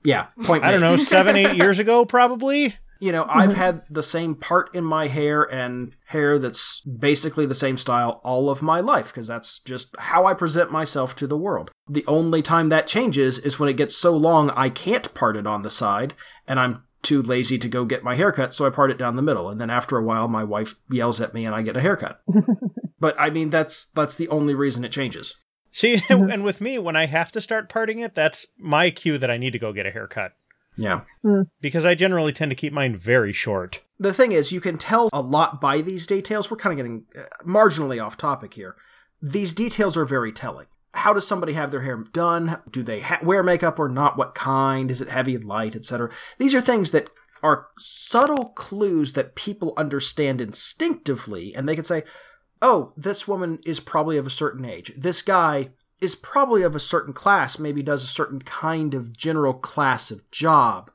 Yeah, 0.04 0.26
point 0.44 0.62
I 0.62 0.70
don't 0.70 0.80
know, 0.80 0.96
seven, 0.96 1.36
eight 1.36 1.56
years 1.60 1.80
ago, 1.80 2.04
probably. 2.04 2.76
You 3.00 3.12
know, 3.12 3.26
I've 3.28 3.50
mm-hmm. 3.50 3.58
had 3.58 3.82
the 3.90 4.02
same 4.02 4.34
part 4.34 4.74
in 4.74 4.84
my 4.84 5.08
hair 5.08 5.42
and 5.42 5.94
hair 6.06 6.38
that's 6.38 6.80
basically 6.80 7.46
the 7.46 7.54
same 7.54 7.76
style 7.76 8.20
all 8.24 8.50
of 8.50 8.62
my 8.62 8.80
life 8.80 9.08
because 9.08 9.26
that's 9.26 9.58
just 9.58 9.94
how 9.98 10.26
I 10.26 10.34
present 10.34 10.70
myself 10.70 11.14
to 11.16 11.26
the 11.26 11.36
world. 11.36 11.70
The 11.88 12.06
only 12.06 12.42
time 12.42 12.68
that 12.70 12.86
changes 12.86 13.38
is 13.38 13.58
when 13.58 13.68
it 13.68 13.76
gets 13.76 13.96
so 13.96 14.16
long 14.16 14.50
I 14.50 14.68
can't 14.68 15.12
part 15.14 15.36
it 15.36 15.46
on 15.46 15.62
the 15.62 15.70
side 15.70 16.14
and 16.46 16.58
I'm 16.58 16.84
too 17.04 17.22
lazy 17.22 17.58
to 17.58 17.68
go 17.68 17.84
get 17.84 18.02
my 18.02 18.16
haircut, 18.16 18.52
so 18.52 18.66
I 18.66 18.70
part 18.70 18.90
it 18.90 18.98
down 18.98 19.14
the 19.14 19.22
middle. 19.22 19.48
And 19.50 19.60
then 19.60 19.70
after 19.70 19.96
a 19.96 20.02
while, 20.02 20.26
my 20.26 20.42
wife 20.42 20.74
yells 20.90 21.20
at 21.20 21.34
me 21.34 21.44
and 21.44 21.54
I 21.54 21.62
get 21.62 21.76
a 21.76 21.80
haircut. 21.80 22.20
but 22.98 23.14
I 23.18 23.30
mean, 23.30 23.50
that's 23.50 23.84
that's 23.90 24.16
the 24.16 24.28
only 24.28 24.54
reason 24.54 24.84
it 24.84 24.92
changes. 24.92 25.36
See, 25.70 25.96
mm-hmm. 25.96 26.30
and 26.30 26.42
with 26.42 26.60
me, 26.60 26.78
when 26.78 26.96
I 26.96 27.06
have 27.06 27.30
to 27.32 27.40
start 27.40 27.68
parting 27.68 28.00
it, 28.00 28.14
that's 28.14 28.46
my 28.58 28.90
cue 28.90 29.18
that 29.18 29.30
I 29.30 29.36
need 29.36 29.52
to 29.52 29.58
go 29.58 29.72
get 29.72 29.86
a 29.86 29.90
haircut. 29.90 30.32
Yeah. 30.76 31.02
Because 31.60 31.84
I 31.84 31.94
generally 31.94 32.32
tend 32.32 32.50
to 32.50 32.56
keep 32.56 32.72
mine 32.72 32.96
very 32.96 33.32
short. 33.32 33.82
The 33.98 34.12
thing 34.12 34.32
is, 34.32 34.52
you 34.52 34.60
can 34.60 34.78
tell 34.78 35.08
a 35.12 35.20
lot 35.20 35.60
by 35.60 35.80
these 35.80 36.06
details. 36.06 36.50
We're 36.50 36.56
kind 36.56 36.72
of 36.72 36.76
getting 36.76 37.04
uh, 37.16 37.28
marginally 37.44 38.04
off 38.04 38.16
topic 38.16 38.54
here. 38.54 38.76
These 39.22 39.54
details 39.54 39.96
are 39.96 40.04
very 40.04 40.32
telling. 40.32 40.66
How 40.92 41.12
does 41.12 41.26
somebody 41.26 41.54
have 41.54 41.70
their 41.70 41.82
hair 41.82 41.96
done? 42.12 42.58
Do 42.70 42.82
they 42.82 43.00
ha- 43.00 43.20
wear 43.22 43.42
makeup 43.42 43.78
or 43.78 43.88
not? 43.88 44.16
What 44.16 44.34
kind? 44.34 44.90
Is 44.90 45.00
it 45.00 45.08
heavy, 45.08 45.34
and 45.34 45.44
light, 45.44 45.74
etc.? 45.74 46.10
These 46.38 46.54
are 46.54 46.60
things 46.60 46.90
that 46.90 47.08
are 47.42 47.68
subtle 47.78 48.46
clues 48.46 49.12
that 49.14 49.34
people 49.34 49.74
understand 49.76 50.40
instinctively, 50.40 51.54
and 51.54 51.68
they 51.68 51.74
can 51.74 51.84
say, 51.84 52.04
"Oh, 52.62 52.92
this 52.96 53.26
woman 53.26 53.58
is 53.64 53.80
probably 53.80 54.16
of 54.18 54.26
a 54.26 54.30
certain 54.30 54.64
age. 54.64 54.92
This 54.96 55.20
guy 55.20 55.70
is 56.04 56.14
probably 56.14 56.62
of 56.62 56.76
a 56.76 56.80
certain 56.80 57.12
class. 57.12 57.58
Maybe 57.58 57.82
does 57.82 58.04
a 58.04 58.08
certain 58.08 58.40
kind 58.40 58.94
of 58.94 59.16
general 59.16 59.54
class 59.54 60.10
of 60.12 60.30
job." 60.30 60.90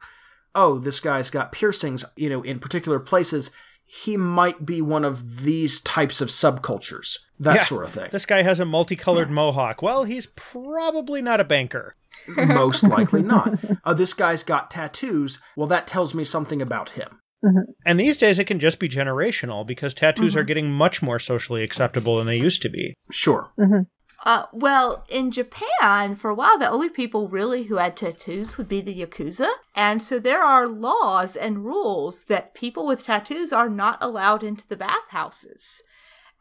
oh, 0.55 0.79
this 0.79 0.99
guy's 0.99 1.29
got 1.29 1.51
piercings, 1.51 2.03
you 2.15 2.29
know, 2.29 2.41
in 2.41 2.59
particular 2.59 2.99
places, 2.99 3.51
he 3.85 4.17
might 4.17 4.65
be 4.65 4.81
one 4.81 5.03
of 5.03 5.43
these 5.43 5.81
types 5.81 6.21
of 6.21 6.29
subcultures, 6.29 7.17
that 7.39 7.55
Yeah. 7.55 7.63
sort 7.63 7.85
of 7.85 7.91
thing. 7.91 8.09
This 8.11 8.25
guy 8.25 8.43
has 8.43 8.59
a 8.59 8.65
multicolored 8.65 9.31
mohawk. 9.31 9.81
Well, 9.81 10.03
he's 10.03 10.27
probably 10.35 11.21
not 11.21 11.39
a 11.39 11.43
banker. 11.43 11.95
Most 12.27 12.83
likely 12.83 13.21
not. 13.21 13.57
Oh, 13.85 13.93
this 13.93 14.13
guy's 14.13 14.43
got 14.43 14.69
tattoos. 14.69 15.39
Well, 15.55 15.67
that 15.67 15.87
tells 15.87 16.13
me 16.13 16.23
something 16.23 16.61
about 16.61 16.91
him. 16.91 17.19
Mm-hmm. 17.43 17.71
And 17.85 17.99
these 17.99 18.17
days 18.17 18.37
it 18.37 18.45
can 18.45 18.59
just 18.59 18.79
be 18.79 18.89
generational 18.89 19.65
because 19.65 19.93
tattoos 19.93 20.33
mm-hmm. 20.33 20.39
are 20.39 20.43
getting 20.43 20.71
much 20.71 21.01
more 21.01 21.17
socially 21.17 21.63
acceptable 21.63 22.17
than 22.17 22.27
they 22.27 22.35
used 22.35 22.61
to 22.63 22.69
be. 22.69 22.93
Sure. 23.09 23.51
Mm-hmm. 23.57 23.83
Uh, 24.25 24.45
well, 24.51 25.05
in 25.07 25.31
Japan, 25.31 26.13
for 26.15 26.29
a 26.29 26.35
while, 26.35 26.59
the 26.59 26.69
only 26.69 26.89
people 26.89 27.29
really 27.29 27.63
who 27.63 27.77
had 27.77 27.95
tattoos 27.95 28.57
would 28.57 28.67
be 28.67 28.81
the 28.81 29.05
Yakuza. 29.05 29.49
And 29.75 30.03
so 30.03 30.19
there 30.19 30.43
are 30.43 30.67
laws 30.67 31.35
and 31.35 31.63
rules 31.65 32.25
that 32.25 32.53
people 32.53 32.85
with 32.85 33.03
tattoos 33.03 33.53
are 33.53 33.69
not 33.69 33.97
allowed 34.01 34.43
into 34.43 34.67
the 34.67 34.75
bathhouses. 34.75 35.81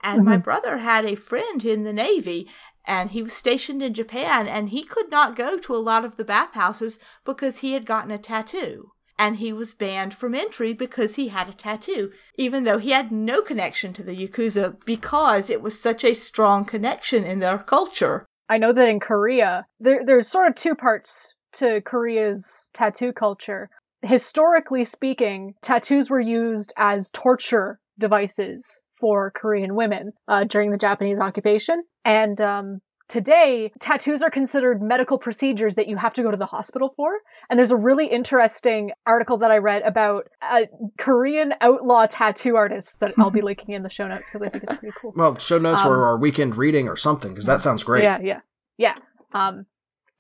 And 0.03 0.25
my 0.25 0.37
brother 0.37 0.79
had 0.79 1.05
a 1.05 1.17
friend 1.17 1.65
in 1.65 1.85
the 1.85 1.93
Navy, 1.93 2.49
and 2.85 3.11
he 3.11 3.23
was 3.23 3.33
stationed 3.33 3.83
in 3.83 3.95
Japan, 3.95 4.47
and 4.47 4.71
he 4.71 4.85
could 4.85 5.11
not 5.11 5.37
go 5.37 5.59
to 5.59 5.75
a 5.75 5.77
lot 5.77 6.05
of 6.05 6.17
the 6.17 6.25
bathhouses 6.25 6.99
because 7.25 7.59
he 7.59 7.73
had 7.73 7.85
gotten 7.85 8.11
a 8.11 8.19
tattoo. 8.19 8.93
And 9.19 9.37
he 9.37 9.53
was 9.53 9.75
banned 9.75 10.15
from 10.15 10.35
entry 10.35 10.73
because 10.73 11.17
he 11.17 11.29
had 11.29 11.49
a 11.49 11.53
tattoo, 11.53 12.13
even 12.37 12.65
though 12.65 12.79
he 12.79 12.91
had 12.91 13.11
no 13.11 13.43
connection 13.43 13.93
to 13.95 14.03
the 14.03 14.15
Yakuza 14.15 14.85
because 14.85 15.51
it 15.51 15.61
was 15.61 15.81
such 15.81 16.05
a 16.05 16.15
strong 16.15 16.65
connection 16.65 17.25
in 17.25 17.41
their 17.41 17.59
culture. 17.59 18.25
I 18.49 18.59
know 18.59 18.73
that 18.73 18.89
in 18.89 19.01
Korea, 19.01 19.67
there, 19.81 20.05
there's 20.07 20.29
sort 20.29 20.49
of 20.49 20.55
two 20.55 20.75
parts 20.75 21.35
to 21.55 21.81
Korea's 21.83 22.71
tattoo 22.73 23.13
culture. 23.13 23.69
Historically 24.03 24.85
speaking, 24.85 25.55
tattoos 25.63 26.09
were 26.09 26.21
used 26.21 26.73
as 26.77 27.11
torture 27.11 27.81
devices 27.99 28.81
for 29.01 29.33
Korean 29.33 29.75
women 29.75 30.13
uh, 30.27 30.45
during 30.45 30.71
the 30.71 30.79
Japanese 30.79 31.19
occupation. 31.19 31.83
And 32.05 32.41
um, 32.41 32.81
today 33.09 33.73
tattoos 33.81 34.23
are 34.23 34.31
considered 34.31 34.83
medical 34.83 35.19
procedures 35.19 35.77
that 35.77 35.89
you 35.89 35.97
have 35.97 36.15
to 36.15 36.23
go 36.23 36.31
to 36.31 36.37
the 36.37 36.47
hospital 36.47 36.93
for. 36.97 37.11
And 37.49 37.59
there's 37.59 37.71
a 37.71 37.77
really 37.77 38.07
interesting 38.07 38.93
article 39.07 39.39
that 39.39 39.51
I 39.51 39.59
read 39.59 39.83
about 39.83 40.29
a 40.43 40.69
Korean 40.99 41.55
outlaw 41.61 42.07
tattoo 42.07 42.57
artist 42.57 43.01
that 43.01 43.15
I'll 43.19 43.31
be 43.31 43.41
linking 43.43 43.75
in 43.75 43.83
the 43.83 43.91
show 43.91 44.07
notes 44.07 44.25
because 44.31 44.47
I 44.47 44.51
think 44.51 44.65
it's 44.65 44.77
pretty 44.77 44.95
cool. 45.01 45.13
Well, 45.17 45.37
show 45.37 45.59
notes 45.59 45.83
Um, 45.83 45.93
or 45.93 46.07
our 46.07 46.19
weekend 46.19 46.57
reading 46.57 46.89
or 46.89 46.97
something, 46.97 47.33
because 47.33 47.47
that 47.47 47.61
sounds 47.61 47.83
great. 47.83 48.05
Yeah, 48.05 48.19
yeah, 48.21 48.41
yeah. 48.77 48.95
Um, 49.33 49.67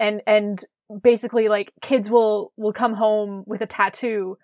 and 0.01 0.23
and 0.27 0.65
basically, 1.03 1.49
like 1.49 1.73
kids 1.81 2.11
will 2.11 2.53
will 2.57 2.73
come 2.73 2.95
home 2.95 3.45
with 3.47 3.61
a 3.61 3.67
tattoo, 3.67 4.39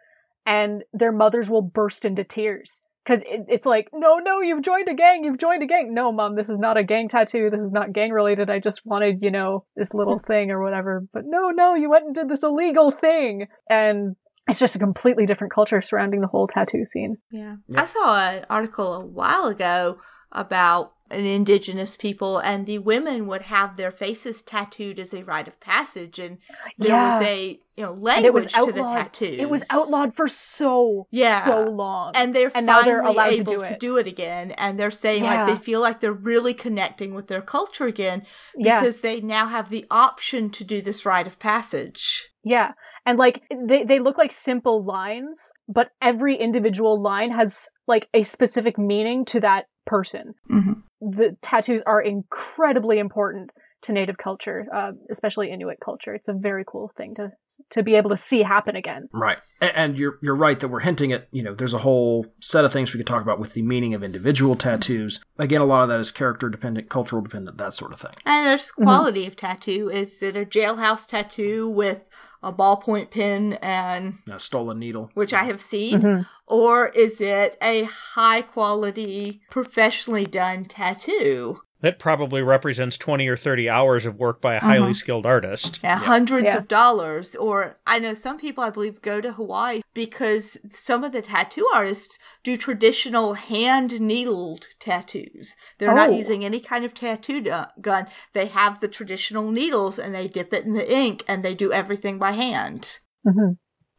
and 0.44 0.84
their 0.92 1.12
mothers 1.12 1.48
will 1.48 1.62
burst 1.62 2.04
into 2.04 2.24
tears 2.24 2.82
because 3.04 3.22
it, 3.22 3.46
it's 3.48 3.66
like, 3.66 3.90
no, 3.92 4.18
no, 4.18 4.40
you've 4.40 4.62
joined 4.62 4.88
a 4.88 4.94
gang, 4.94 5.24
you've 5.24 5.38
joined 5.38 5.62
a 5.62 5.66
gang. 5.66 5.92
No, 5.92 6.10
mom, 6.10 6.36
this 6.36 6.48
is 6.48 6.58
not 6.58 6.76
a 6.76 6.84
gang 6.84 7.08
tattoo. 7.08 7.50
This 7.50 7.60
is 7.60 7.72
not 7.72 7.92
gang 7.92 8.12
related. 8.12 8.48
I 8.48 8.60
just 8.60 8.86
wanted, 8.86 9.22
you 9.22 9.30
know, 9.30 9.64
this 9.76 9.92
little 9.92 10.18
thing 10.26 10.50
or 10.50 10.62
whatever. 10.62 11.06
But 11.12 11.24
no, 11.26 11.50
no, 11.50 11.74
you 11.74 11.90
went 11.90 12.06
and 12.06 12.14
did 12.14 12.28
this 12.28 12.42
illegal 12.42 12.90
thing, 12.90 13.48
and 13.68 14.16
it's 14.48 14.58
just 14.58 14.76
a 14.76 14.78
completely 14.78 15.26
different 15.26 15.52
culture 15.52 15.82
surrounding 15.82 16.20
the 16.20 16.26
whole 16.26 16.46
tattoo 16.46 16.86
scene. 16.86 17.18
Yeah. 17.30 17.56
Yeah. 17.68 17.82
I 17.82 17.84
saw 17.84 18.18
an 18.18 18.46
article 18.48 18.94
a 18.94 19.04
while 19.04 19.46
ago 19.46 19.98
about 20.32 20.92
an 21.03 21.03
indigenous 21.10 21.96
people 21.96 22.38
and 22.38 22.66
the 22.66 22.78
women 22.78 23.26
would 23.26 23.42
have 23.42 23.76
their 23.76 23.90
faces 23.90 24.42
tattooed 24.42 24.98
as 24.98 25.12
a 25.12 25.22
rite 25.24 25.46
of 25.46 25.60
passage 25.60 26.18
and 26.18 26.38
there 26.78 26.94
was 26.96 27.22
a 27.22 27.60
you 27.76 27.84
know 27.84 27.92
And 28.08 28.24
it 28.24 28.32
was 28.32 28.52
language 28.54 28.74
to 28.74 28.82
the 28.82 28.88
tattoos. 28.88 29.38
It 29.38 29.50
was 29.50 29.66
outlawed 29.70 30.14
for 30.14 30.28
so 30.28 31.06
Yeah. 31.10 31.40
so 31.40 31.64
long. 31.64 32.12
and 32.14 32.34
they're 32.34 32.50
And 32.54 32.66
now 32.66 32.82
they're 32.82 33.00
allowed 33.02 33.28
to 33.30 33.34
able 33.34 33.52
do 33.54 33.64
to 33.64 33.72
it. 33.72 33.80
do 33.80 33.96
it 33.98 34.06
again 34.06 34.52
and 34.52 34.78
they're 34.78 34.90
saying 34.90 35.24
like 35.24 35.46
they 35.46 35.56
feel 35.56 35.80
like 35.80 36.00
they're 36.00 36.12
really 36.12 36.54
connecting 36.54 37.14
with 37.14 37.26
their 37.28 37.42
culture 37.42 37.86
again 37.86 38.24
yeah. 38.56 38.80
because 38.80 39.00
they 39.00 39.20
now 39.20 39.46
have 39.48 39.70
the 39.70 39.84
option 39.90 40.50
to 40.50 40.64
do 40.64 40.80
this 40.80 41.04
rite 41.04 41.26
of 41.26 41.38
passage 41.38 42.28
Yeah. 42.42 42.72
And 43.06 43.18
like 43.18 43.42
they, 43.50 43.84
they 43.84 43.98
look 43.98 44.16
like 44.16 44.32
simple 44.32 44.82
lines, 44.82 45.52
but 45.68 45.90
every 46.00 46.36
individual 46.36 47.02
line 47.02 47.30
has 47.32 47.68
like 47.86 48.08
a 48.14 48.22
specific 48.22 48.78
meaning 48.78 49.26
to 49.26 49.40
that 49.40 49.66
person. 49.86 50.34
Mhm. 50.50 50.82
The 51.00 51.36
tattoos 51.42 51.82
are 51.86 52.00
incredibly 52.00 52.98
important 52.98 53.50
to 53.82 53.92
native 53.92 54.16
culture, 54.16 54.66
uh, 54.74 54.92
especially 55.10 55.50
Inuit 55.50 55.76
culture. 55.84 56.14
It's 56.14 56.28
a 56.28 56.32
very 56.32 56.64
cool 56.66 56.90
thing 56.96 57.14
to 57.16 57.32
to 57.70 57.82
be 57.82 57.96
able 57.96 58.08
to 58.10 58.16
see 58.16 58.42
happen 58.42 58.76
again. 58.76 59.08
Right. 59.12 59.38
And 59.60 59.98
you're 59.98 60.18
you're 60.22 60.34
right 60.34 60.58
that 60.58 60.68
we're 60.68 60.80
hinting 60.80 61.12
at, 61.12 61.28
you 61.32 61.42
know, 61.42 61.52
there's 61.54 61.74
a 61.74 61.78
whole 61.78 62.26
set 62.40 62.64
of 62.64 62.72
things 62.72 62.94
we 62.94 62.98
could 62.98 63.06
talk 63.06 63.20
about 63.22 63.38
with 63.38 63.52
the 63.52 63.60
meaning 63.60 63.92
of 63.92 64.02
individual 64.02 64.56
tattoos. 64.56 65.22
Again, 65.38 65.60
a 65.60 65.66
lot 65.66 65.82
of 65.82 65.90
that 65.90 66.00
is 66.00 66.10
character 66.10 66.48
dependent, 66.48 66.88
cultural 66.88 67.20
dependent, 67.20 67.58
that 67.58 67.74
sort 67.74 67.92
of 67.92 68.00
thing. 68.00 68.14
And 68.24 68.46
there's 68.46 68.70
Mm-hmm. 68.72 68.84
quality 68.84 69.26
of 69.26 69.36
tattoo. 69.36 69.90
Is 69.92 70.22
it 70.22 70.34
a 70.34 70.46
jailhouse 70.46 71.06
tattoo 71.06 71.68
with 71.68 72.08
a 72.44 72.52
ballpoint 72.52 73.10
pen 73.10 73.54
and 73.62 74.18
A 74.30 74.38
stolen 74.38 74.78
needle. 74.78 75.10
which 75.14 75.32
I 75.32 75.44
have 75.44 75.60
seen, 75.60 76.00
Mhm. 76.00 76.26
or 76.46 76.88
is 76.88 77.20
it 77.20 77.56
a 77.62 77.84
high 77.84 78.42
quality, 78.42 79.40
professionally 79.50 80.24
done 80.26 80.64
tattoo? 80.66 81.62
That 81.84 81.98
probably 81.98 82.40
represents 82.42 82.96
20 82.96 83.28
or 83.28 83.36
30 83.36 83.68
hours 83.68 84.06
of 84.06 84.16
work 84.16 84.40
by 84.40 84.54
a 84.54 84.60
highly 84.60 84.92
Mhm. 84.92 84.96
skilled 84.96 85.26
artist. 85.26 85.80
Yeah, 85.84 85.98
hundreds 85.98 86.46
Yeah. 86.46 86.56
of 86.56 86.66
dollars. 86.66 87.36
Or 87.36 87.78
I 87.86 87.98
know 87.98 88.14
some 88.14 88.38
people, 88.38 88.64
I 88.64 88.70
believe, 88.70 89.02
go 89.02 89.20
to 89.20 89.32
Hawaii 89.34 89.82
because 89.92 90.58
some 90.74 91.04
of 91.04 91.12
the 91.12 91.20
tattoo 91.20 91.68
artists 91.74 92.18
do 92.42 92.56
traditional 92.56 93.34
hand 93.34 94.00
needled 94.00 94.68
tattoos. 94.80 95.56
They're 95.76 95.92
not 95.94 96.08
Oh. 96.08 96.14
using 96.16 96.42
any 96.42 96.58
kind 96.58 96.86
of 96.86 96.94
tattoo 96.94 97.42
du- 97.42 97.68
gun. 97.82 98.06
They 98.32 98.46
have 98.46 98.80
the 98.80 98.88
traditional 98.88 99.50
needles 99.50 99.98
and 99.98 100.14
they 100.14 100.26
dip 100.26 100.54
it 100.54 100.64
in 100.64 100.72
the 100.72 100.90
ink 100.90 101.22
and 101.28 101.44
they 101.44 101.54
do 101.54 101.70
everything 101.70 102.18
by 102.18 102.32
hand. 102.32 102.98
Mhm. 103.26 103.58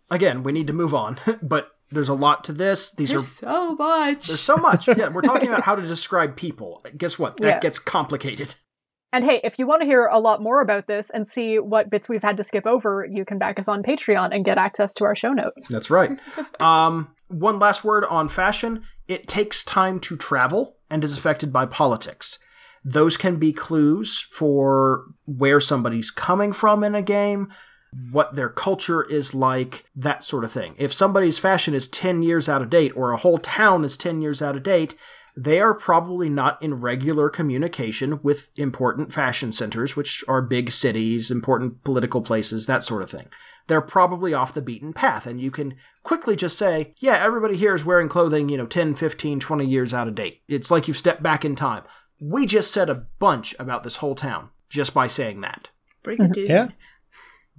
Again, 0.10 0.44
we 0.44 0.52
need 0.52 0.68
to 0.68 0.74
move 0.74 0.94
on, 0.94 1.20
but 1.42 1.70
there's 1.92 2.10
a 2.10 2.14
lot 2.14 2.44
to 2.46 2.52
this. 2.52 2.92
These 2.92 3.12
There's 3.12 3.24
are 3.44 3.48
so 3.48 3.76
much. 3.76 4.28
there's 4.28 4.40
so 4.40 4.58
much. 4.58 4.88
Yeah, 4.98 5.10
we're 5.10 5.22
talking 5.22 5.50
about 5.50 5.64
how 5.64 5.76
to 5.76 5.82
describe 5.82 6.36
people. 6.36 6.84
Guess 6.98 7.18
what? 7.20 7.38
That 7.38 7.48
Yeah. 7.48 7.60
gets 7.60 7.80
complicated. 7.80 8.56
And 9.14 9.24
hey, 9.24 9.40
if 9.44 9.60
you 9.60 9.66
want 9.68 9.82
to 9.82 9.86
hear 9.86 10.08
a 10.08 10.20
lot 10.20 10.42
more 10.42 10.60
about 10.62 10.88
this 10.88 11.10
and 11.10 11.26
see 11.28 11.58
what 11.58 11.90
bits 11.90 12.10
we've 12.10 12.24
had 12.24 12.36
to 12.38 12.44
skip 12.44 12.66
over, 12.66 13.08
you 13.10 13.24
can 13.24 13.38
back 13.38 13.58
us 13.60 13.68
on 13.70 13.82
Patreon 13.82 14.36
and 14.36 14.44
get 14.44 14.58
access 14.58 14.94
to 14.96 15.06
our 15.06 15.16
show 15.16 15.32
notes. 15.32 15.70
That's 15.70 15.90
right. 15.90 16.20
Um, 16.60 17.10
one 17.28 17.58
last 17.60 17.84
word 17.84 18.04
on 18.06 18.30
fashion. 18.30 18.84
It 19.08 19.28
takes 19.28 19.64
time 19.64 20.00
to 20.02 20.18
travel 20.18 20.78
and 20.90 21.04
is 21.04 21.18
affected 21.18 21.54
by 21.54 21.66
politics. 21.66 22.40
Those 22.84 23.18
can 23.18 23.38
be 23.38 23.52
clues 23.54 24.20
for 24.20 25.06
where 25.26 25.60
somebody's 25.60 26.12
coming 26.12 26.52
from 26.54 26.84
in 26.84 26.94
a 26.94 27.02
game, 27.02 27.52
what 28.12 28.36
their 28.36 28.50
culture 28.50 29.04
is 29.04 29.34
like, 29.34 29.86
that 29.96 30.24
sort 30.24 30.44
of 30.44 30.52
thing. 30.52 30.76
If 30.78 30.94
somebody's 30.94 31.38
fashion 31.38 31.74
is 31.74 31.88
10 31.88 32.24
years 32.24 32.50
out 32.50 32.62
of 32.62 32.70
date 32.70 32.92
or 32.96 33.12
a 33.12 33.18
whole 33.18 33.38
town 33.38 33.86
is 33.86 33.98
10 33.98 34.22
years 34.22 34.42
out 34.42 34.56
of 34.56 34.64
date, 34.64 34.96
they 35.38 35.60
are 35.60 35.74
probably 35.74 36.30
not 36.30 36.62
in 36.62 36.76
regular 36.76 37.30
communication 37.30 38.22
with 38.24 38.50
important 38.56 39.14
fashion 39.14 39.52
centers, 39.52 39.96
which 39.96 40.24
are 40.28 40.42
big 40.42 40.72
cities, 40.72 41.30
important 41.30 41.84
political 41.84 42.22
places, 42.22 42.68
that 42.68 42.84
sort 42.84 43.02
of 43.02 43.10
thing. 43.10 43.28
They're 43.68 43.82
probably 43.82 44.34
off 44.34 44.54
the 44.54 44.62
beaten 44.62 44.94
path, 44.94 45.26
and 45.26 45.42
you 45.42 45.52
can 45.52 45.76
quickly 46.04 46.36
just 46.36 46.58
say, 46.58 46.94
yeah, 47.00 47.18
everybody 47.18 47.58
here 47.58 47.76
is 47.76 47.84
wearing 47.84 48.08
clothing, 48.08 48.48
you 48.48 48.58
know, 48.58 48.68
10, 48.68 48.96
15, 48.96 49.40
20 49.40 49.66
years 49.66 49.94
out 49.94 50.08
of 50.08 50.16
date. 50.16 50.42
It's 50.48 50.70
like 50.70 50.88
you've 50.88 50.98
stepped 50.98 51.24
back 51.24 51.44
in 51.44 51.56
time. 51.56 51.84
We 52.22 52.46
just 52.46 52.72
said 52.72 52.90
a 52.90 53.08
bunch 53.20 53.56
about 53.60 53.84
this 53.84 53.98
whole 53.98 54.16
town 54.16 54.52
just 54.70 54.94
by 54.94 55.08
saying 55.08 55.42
that. 55.42 55.70
Brigadoon. 56.04 56.30
Mm-hmm. 56.30 56.52
Yeah. 56.52 56.68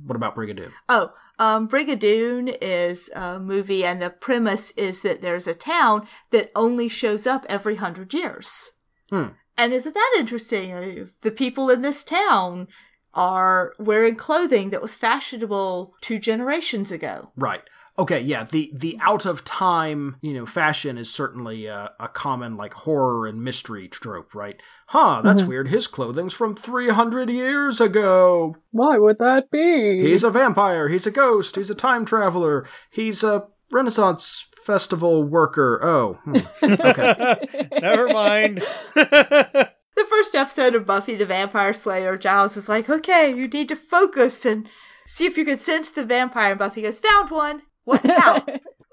What 0.05 0.17
about 0.17 0.37
Brigadoon? 0.37 0.73
Oh, 0.89 1.13
um, 1.39 1.69
Brigadoon 1.69 2.57
is 2.61 3.11
a 3.15 3.39
movie, 3.39 3.85
and 3.85 4.01
the 4.01 4.11
premise 4.11 4.71
is 4.73 5.03
that 5.03 5.21
there's 5.21 5.47
a 5.47 5.55
town 5.55 6.07
that 6.31 6.51
only 6.55 6.89
shows 6.89 7.27
up 7.27 7.45
every 7.49 7.77
hundred 7.77 8.15
years. 8.15 8.73
Hmm. 9.11 9.29
And 9.57 9.73
isn't 9.73 9.95
that 9.95 10.17
interesting? 10.19 10.73
Uh, 10.73 11.07
The 11.23 11.31
people 11.31 11.71
in 11.71 11.83
this 11.83 12.05
town 12.05 12.69
are 13.15 13.73
wearing 13.79 14.17
clothing 14.17 14.71
that 14.71 14.83
was 14.83 14.97
fashionable 14.97 15.95
two 16.03 16.19
generations 16.19 16.93
ago. 16.93 17.31
Right. 17.37 17.63
Okay, 17.99 18.21
yeah, 18.21 18.45
the 18.45 18.71
the 18.75 18.99
out 19.01 19.25
of 19.25 19.45
time, 19.45 20.17
you 20.21 20.35
know, 20.35 20.45
fashion 20.45 20.99
is 20.99 21.13
certainly 21.13 21.67
a, 21.67 21.93
a 21.99 22.09
common 22.09 22.57
like 22.57 22.75
horror 22.75 23.27
and 23.27 23.43
mystery 23.43 23.89
trope, 23.89 24.35
right? 24.35 24.61
Huh, 24.89 25.23
that's 25.23 25.43
weird. 25.43 25.69
His 25.69 25.87
clothing's 25.87 26.35
from 26.35 26.55
300 26.55 27.31
years 27.31 27.81
ago. 27.81 28.57
Why 28.71 28.99
would 28.99 29.19
that 29.19 29.51
be? 29.51 30.01
He's 30.01 30.25
a 30.25 30.31
vampire, 30.31 30.89
he's 30.89 31.07
a 31.07 31.11
ghost, 31.11 31.57
he's 31.57 31.71
a 31.71 31.75
time 31.75 32.05
traveler, 32.05 32.67
he's 32.91 33.25
a 33.25 33.47
Renaissance 33.73 34.47
festival 34.65 35.25
worker. 35.25 35.81
Oh, 35.83 36.15
hmm. 36.25 36.37
okay. 36.63 37.69
Never 37.81 38.09
mind. 38.09 38.63
The 39.97 40.05
first 40.05 40.35
episode 40.35 40.75
of 40.75 40.85
Buffy 40.85 41.15
the 41.15 41.25
Vampire 41.25 41.73
Slayer, 41.73 42.19
Giles 42.19 42.55
is 42.55 42.69
like, 42.69 42.91
okay, 42.91 43.35
you 43.35 43.49
need 43.49 43.71
to 43.71 43.77
focus 43.77 44.45
and 44.45 44.69
see 45.07 45.25
if 45.25 45.39
you 45.39 45.45
can 45.47 45.57
sense 45.57 45.89
the 45.89 46.05
vampire. 46.05 46.51
And 46.51 46.59
Buffy 46.59 46.83
goes, 46.83 46.99
found 46.99 47.31
one. 47.31 47.63
What? 47.87 48.05
How? 48.11 48.45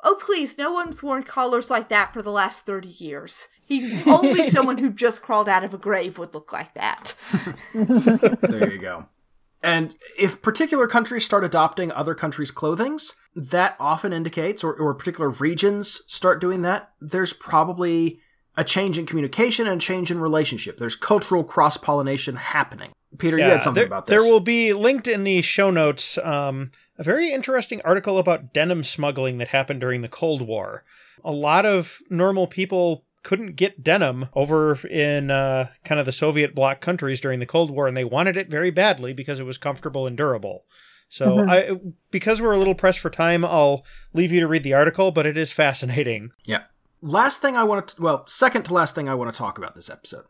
oh, 0.03 0.17
please, 0.21 0.57
no 0.57 0.71
one's 0.71 1.03
worn 1.03 1.23
collars 1.23 1.69
like 1.69 1.89
that 1.89 2.13
for 2.13 2.21
the 2.21 2.31
last 2.31 2.65
30 2.65 2.87
years. 2.87 3.49
He, 3.65 4.01
only 4.05 4.43
someone 4.49 4.77
who 4.77 4.91
just 4.91 5.21
crawled 5.21 5.49
out 5.49 5.63
of 5.63 5.73
a 5.73 5.77
grave 5.77 6.17
would 6.17 6.33
look 6.33 6.53
like 6.53 6.73
that. 6.75 7.15
there 7.73 8.71
you 8.71 8.79
go. 8.79 9.05
And 9.63 9.95
if 10.19 10.41
particular 10.41 10.87
countries 10.87 11.25
start 11.25 11.43
adopting 11.43 11.91
other 11.91 12.13
countries' 12.13 12.51
clothings, 12.51 13.15
that 13.33 13.75
often 13.79 14.13
indicates, 14.13 14.63
or, 14.63 14.73
or 14.75 14.93
particular 14.93 15.29
regions 15.29 16.01
start 16.07 16.39
doing 16.39 16.61
that, 16.63 16.91
there's 16.99 17.33
probably 17.33 18.19
a 18.55 18.63
change 18.63 18.99
in 18.99 19.05
communication 19.05 19.65
and 19.65 19.81
a 19.81 19.83
change 19.83 20.11
in 20.11 20.19
relationship. 20.19 20.77
There's 20.77 20.97
cultural 20.97 21.43
cross 21.43 21.77
pollination 21.77 22.35
happening. 22.35 22.91
Peter, 23.17 23.37
you 23.37 23.43
had 23.43 23.61
something 23.61 23.81
there, 23.81 23.87
about 23.87 24.05
this. 24.05 24.21
There 24.21 24.29
will 24.29 24.39
be 24.39 24.73
linked 24.73 25.07
in 25.07 25.23
the 25.23 25.41
show 25.41 25.71
notes 25.71 26.17
um, 26.19 26.71
a 26.97 27.03
very 27.03 27.31
interesting 27.31 27.81
article 27.83 28.17
about 28.17 28.53
denim 28.53 28.83
smuggling 28.83 29.37
that 29.39 29.49
happened 29.49 29.79
during 29.79 30.01
the 30.01 30.07
Cold 30.07 30.41
War. 30.41 30.83
A 31.23 31.31
lot 31.31 31.65
of 31.65 31.99
normal 32.09 32.47
people 32.47 33.05
couldn't 33.23 33.55
get 33.55 33.83
denim 33.83 34.27
over 34.33 34.75
in 34.87 35.31
uh, 35.31 35.69
kind 35.83 35.99
of 35.99 36.05
the 36.05 36.11
Soviet 36.11 36.53
bloc 36.53 36.81
countries 36.81 37.21
during 37.21 37.39
the 37.39 37.45
Cold 37.45 37.71
War, 37.71 37.87
and 37.87 37.95
they 37.95 38.03
wanted 38.03 38.37
it 38.37 38.49
very 38.49 38.69
badly 38.69 39.13
because 39.13 39.39
it 39.39 39.45
was 39.45 39.57
comfortable 39.57 40.05
and 40.05 40.17
durable. 40.17 40.65
So, 41.09 41.39
I, 41.47 41.77
because 42.09 42.41
we're 42.41 42.53
a 42.53 42.57
little 42.57 42.73
pressed 42.73 42.97
for 42.97 43.11
time, 43.11 43.45
I'll 43.45 43.85
leave 44.13 44.31
you 44.31 44.39
to 44.39 44.47
read 44.47 44.63
the 44.63 44.73
article, 44.73 45.11
but 45.11 45.27
it 45.27 45.37
is 45.37 45.51
fascinating. 45.51 46.31
Yeah. 46.45 46.63
Last 47.03 47.39
thing 47.39 47.55
I 47.55 47.63
want 47.63 47.89
to, 47.89 48.01
well, 48.01 48.25
second 48.27 48.63
to 48.63 48.73
last 48.73 48.95
thing 48.95 49.07
I 49.07 49.13
want 49.13 49.31
to 49.31 49.37
talk 49.37 49.59
about 49.59 49.75
this 49.75 49.91
episode. 49.91 50.25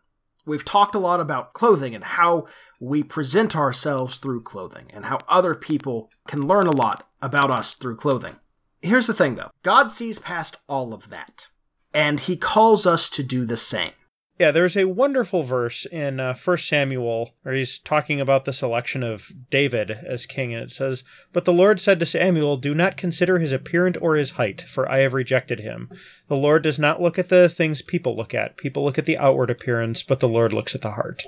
We've 0.46 0.66
talked 0.66 0.96
a 0.96 1.00
lot 1.00 1.20
about 1.20 1.54
clothing 1.54 1.96
and 1.96 2.04
how 2.04 2.48
we 2.80 3.02
present 3.02 3.56
ourselves 3.56 4.18
through 4.18 4.44
clothing 4.44 4.88
and 4.94 5.06
how 5.06 5.20
other 5.28 5.56
people 5.56 6.12
can 6.28 6.48
learn 6.48 6.68
a 6.68 6.72
lot 6.72 7.08
about 7.22 7.50
us 7.50 7.76
through 7.76 7.96
clothing. 7.96 8.36
Here's 8.82 9.08
the 9.08 9.14
thing 9.14 9.36
though 9.36 9.52
God 9.64 9.90
sees 9.92 10.20
past 10.20 10.58
all 10.68 10.94
of 10.94 11.10
that, 11.10 11.48
and 11.94 12.20
He 12.20 12.36
calls 12.36 12.86
us 12.86 13.10
to 13.12 13.24
do 13.24 13.46
the 13.46 13.58
same. 13.58 13.94
Yeah, 14.40 14.50
there's 14.50 14.76
a 14.76 14.86
wonderful 14.86 15.44
verse 15.44 15.86
in 15.86 16.20
uh, 16.20 16.36
1 16.36 16.58
Samuel 16.58 17.36
where 17.44 17.54
he's 17.54 17.78
talking 17.78 18.20
about 18.20 18.46
the 18.46 18.54
selection 18.54 19.04
of 19.04 19.32
David 19.52 19.92
as 19.92 20.26
king, 20.26 20.54
and 20.54 20.64
it 20.64 20.72
says, 20.72 21.04
But 21.32 21.46
the 21.46 21.54
Lord 21.54 21.80
said 21.80 22.00
to 22.00 22.06
Samuel, 22.06 22.58
Do 22.58 22.74
not 22.74 22.98
consider 22.98 23.38
his 23.38 23.52
appearance 23.52 23.98
or 24.02 24.16
his 24.16 24.32
height, 24.32 24.62
for 24.62 24.90
I 24.90 25.00
have 25.00 25.14
rejected 25.14 25.60
him. 25.60 25.90
The 26.30 26.36
Lord 26.36 26.64
does 26.64 26.80
not 26.80 27.02
look 27.02 27.20
at 27.20 27.30
the 27.30 27.48
things 27.48 27.84
people 27.84 28.18
look 28.18 28.34
at. 28.34 28.58
People 28.58 28.84
look 28.84 28.98
at 28.98 29.06
the 29.06 29.20
outward 29.20 29.52
appearance, 29.52 30.02
but 30.02 30.20
the 30.20 30.28
Lord 30.28 30.52
looks 30.52 30.74
at 30.74 30.82
the 30.82 30.92
heart. 30.92 31.26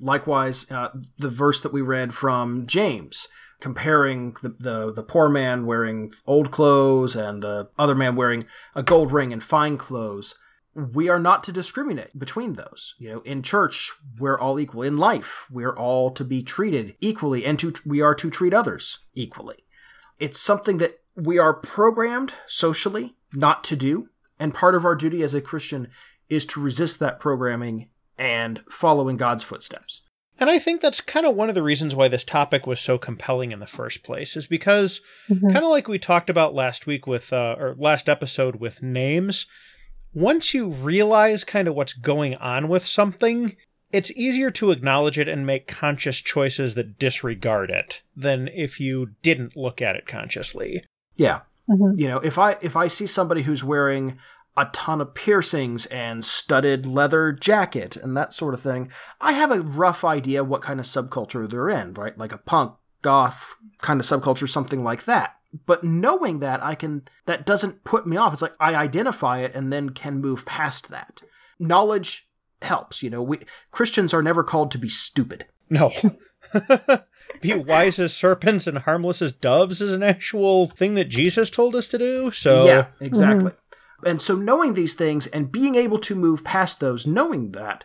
Likewise, 0.00 0.70
uh, 0.70 0.88
the 1.18 1.28
verse 1.28 1.60
that 1.60 1.72
we 1.72 1.82
read 1.82 2.14
from 2.14 2.66
James, 2.66 3.28
comparing 3.60 4.34
the, 4.42 4.56
the, 4.58 4.92
the 4.92 5.02
poor 5.02 5.28
man 5.28 5.66
wearing 5.66 6.12
old 6.26 6.50
clothes 6.50 7.14
and 7.14 7.42
the 7.42 7.68
other 7.78 7.94
man 7.94 8.16
wearing 8.16 8.46
a 8.74 8.82
gold 8.82 9.12
ring 9.12 9.34
and 9.34 9.44
fine 9.44 9.76
clothes 9.76 10.34
we 10.74 11.08
are 11.08 11.18
not 11.18 11.44
to 11.44 11.52
discriminate 11.52 12.18
between 12.18 12.54
those. 12.54 12.94
You 12.98 13.10
know, 13.10 13.20
in 13.20 13.42
church, 13.42 13.92
we're 14.18 14.38
all 14.38 14.58
equal. 14.58 14.82
In 14.82 14.96
life, 14.96 15.46
we're 15.50 15.76
all 15.76 16.10
to 16.12 16.24
be 16.24 16.42
treated 16.42 16.96
equally 17.00 17.44
and 17.44 17.58
to, 17.58 17.74
we 17.84 18.00
are 18.00 18.14
to 18.14 18.30
treat 18.30 18.54
others 18.54 18.98
equally. 19.14 19.64
It's 20.18 20.40
something 20.40 20.78
that 20.78 21.00
we 21.14 21.38
are 21.38 21.52
programmed 21.52 22.32
socially 22.46 23.16
not 23.34 23.64
to 23.64 23.76
do. 23.76 24.08
And 24.38 24.54
part 24.54 24.74
of 24.74 24.84
our 24.84 24.94
duty 24.94 25.22
as 25.22 25.34
a 25.34 25.40
Christian 25.40 25.88
is 26.28 26.46
to 26.46 26.60
resist 26.60 26.98
that 27.00 27.20
programming 27.20 27.88
and 28.18 28.62
follow 28.70 29.08
in 29.08 29.16
God's 29.16 29.42
footsteps. 29.42 30.02
And 30.38 30.48
I 30.48 30.58
think 30.58 30.80
that's 30.80 31.00
kind 31.00 31.26
of 31.26 31.36
one 31.36 31.50
of 31.50 31.54
the 31.54 31.62
reasons 31.62 31.94
why 31.94 32.08
this 32.08 32.24
topic 32.24 32.66
was 32.66 32.80
so 32.80 32.98
compelling 32.98 33.52
in 33.52 33.60
the 33.60 33.66
first 33.66 34.02
place, 34.02 34.36
is 34.36 34.46
because 34.46 35.00
mm-hmm. 35.28 35.48
kind 35.48 35.64
of 35.64 35.70
like 35.70 35.86
we 35.86 35.98
talked 35.98 36.30
about 36.30 36.54
last 36.54 36.86
week 36.86 37.06
with, 37.06 37.32
uh, 37.32 37.54
or 37.58 37.76
last 37.78 38.08
episode 38.08 38.56
with 38.56 38.82
names, 38.82 39.46
once 40.14 40.54
you 40.54 40.68
realize 40.68 41.44
kind 41.44 41.68
of 41.68 41.74
what's 41.74 41.92
going 41.92 42.34
on 42.36 42.68
with 42.68 42.86
something, 42.86 43.56
it's 43.92 44.10
easier 44.12 44.50
to 44.50 44.70
acknowledge 44.70 45.18
it 45.18 45.28
and 45.28 45.46
make 45.46 45.66
conscious 45.66 46.20
choices 46.20 46.74
that 46.74 46.98
disregard 46.98 47.70
it 47.70 48.02
than 48.16 48.48
if 48.48 48.80
you 48.80 49.10
didn't 49.22 49.56
look 49.56 49.80
at 49.80 49.96
it 49.96 50.06
consciously. 50.06 50.84
Yeah. 51.16 51.40
Mm-hmm. 51.68 51.98
You 51.98 52.08
know, 52.08 52.18
if 52.18 52.38
I 52.38 52.56
if 52.60 52.76
I 52.76 52.88
see 52.88 53.06
somebody 53.06 53.42
who's 53.42 53.62
wearing 53.62 54.18
a 54.56 54.66
ton 54.66 55.00
of 55.00 55.14
piercings 55.14 55.86
and 55.86 56.24
studded 56.24 56.84
leather 56.84 57.32
jacket 57.32 57.96
and 57.96 58.16
that 58.16 58.32
sort 58.34 58.54
of 58.54 58.60
thing, 58.60 58.90
I 59.20 59.32
have 59.32 59.50
a 59.50 59.60
rough 59.60 60.04
idea 60.04 60.44
what 60.44 60.62
kind 60.62 60.80
of 60.80 60.86
subculture 60.86 61.48
they're 61.48 61.70
in, 61.70 61.94
right? 61.94 62.16
Like 62.18 62.32
a 62.32 62.38
punk, 62.38 62.74
goth 63.00 63.54
kind 63.78 64.00
of 64.00 64.06
subculture, 64.06 64.48
something 64.48 64.82
like 64.84 65.04
that 65.04 65.36
but 65.66 65.84
knowing 65.84 66.40
that 66.40 66.62
i 66.62 66.74
can 66.74 67.02
that 67.26 67.46
doesn't 67.46 67.84
put 67.84 68.06
me 68.06 68.16
off. 68.16 68.32
It's 68.32 68.42
like 68.42 68.54
i 68.60 68.74
identify 68.74 69.38
it 69.38 69.54
and 69.54 69.72
then 69.72 69.90
can 69.90 70.20
move 70.20 70.46
past 70.46 70.88
that. 70.90 71.22
Knowledge 71.58 72.28
helps 72.62 73.02
you 73.02 73.10
know. 73.10 73.22
We 73.22 73.40
christians 73.70 74.14
are 74.14 74.22
never 74.22 74.42
called 74.42 74.70
to 74.72 74.78
be 74.78 74.88
stupid. 74.88 75.46
No. 75.70 75.92
Be 77.40 77.54
wise 77.54 77.98
as 77.98 78.14
serpents 78.14 78.66
and 78.66 78.78
harmless 78.78 79.22
as 79.22 79.32
doves 79.32 79.80
is 79.80 79.92
an 79.92 80.02
actual 80.02 80.66
thing 80.66 80.94
that 80.94 81.08
jesus 81.08 81.50
told 81.50 81.74
us 81.74 81.88
to 81.88 81.98
do 81.98 82.30
so. 82.30 82.66
Yeah 82.66 82.86
exactly. 83.00 83.52
Mm-hmm. 83.52 84.06
and 84.06 84.20
so 84.20 84.36
knowing 84.36 84.74
these 84.74 84.94
things 84.94 85.26
and 85.28 85.50
being 85.52 85.74
able 85.74 85.98
to 86.00 86.14
move 86.14 86.44
past 86.44 86.80
those 86.80 87.06
knowing 87.06 87.52
that 87.52 87.84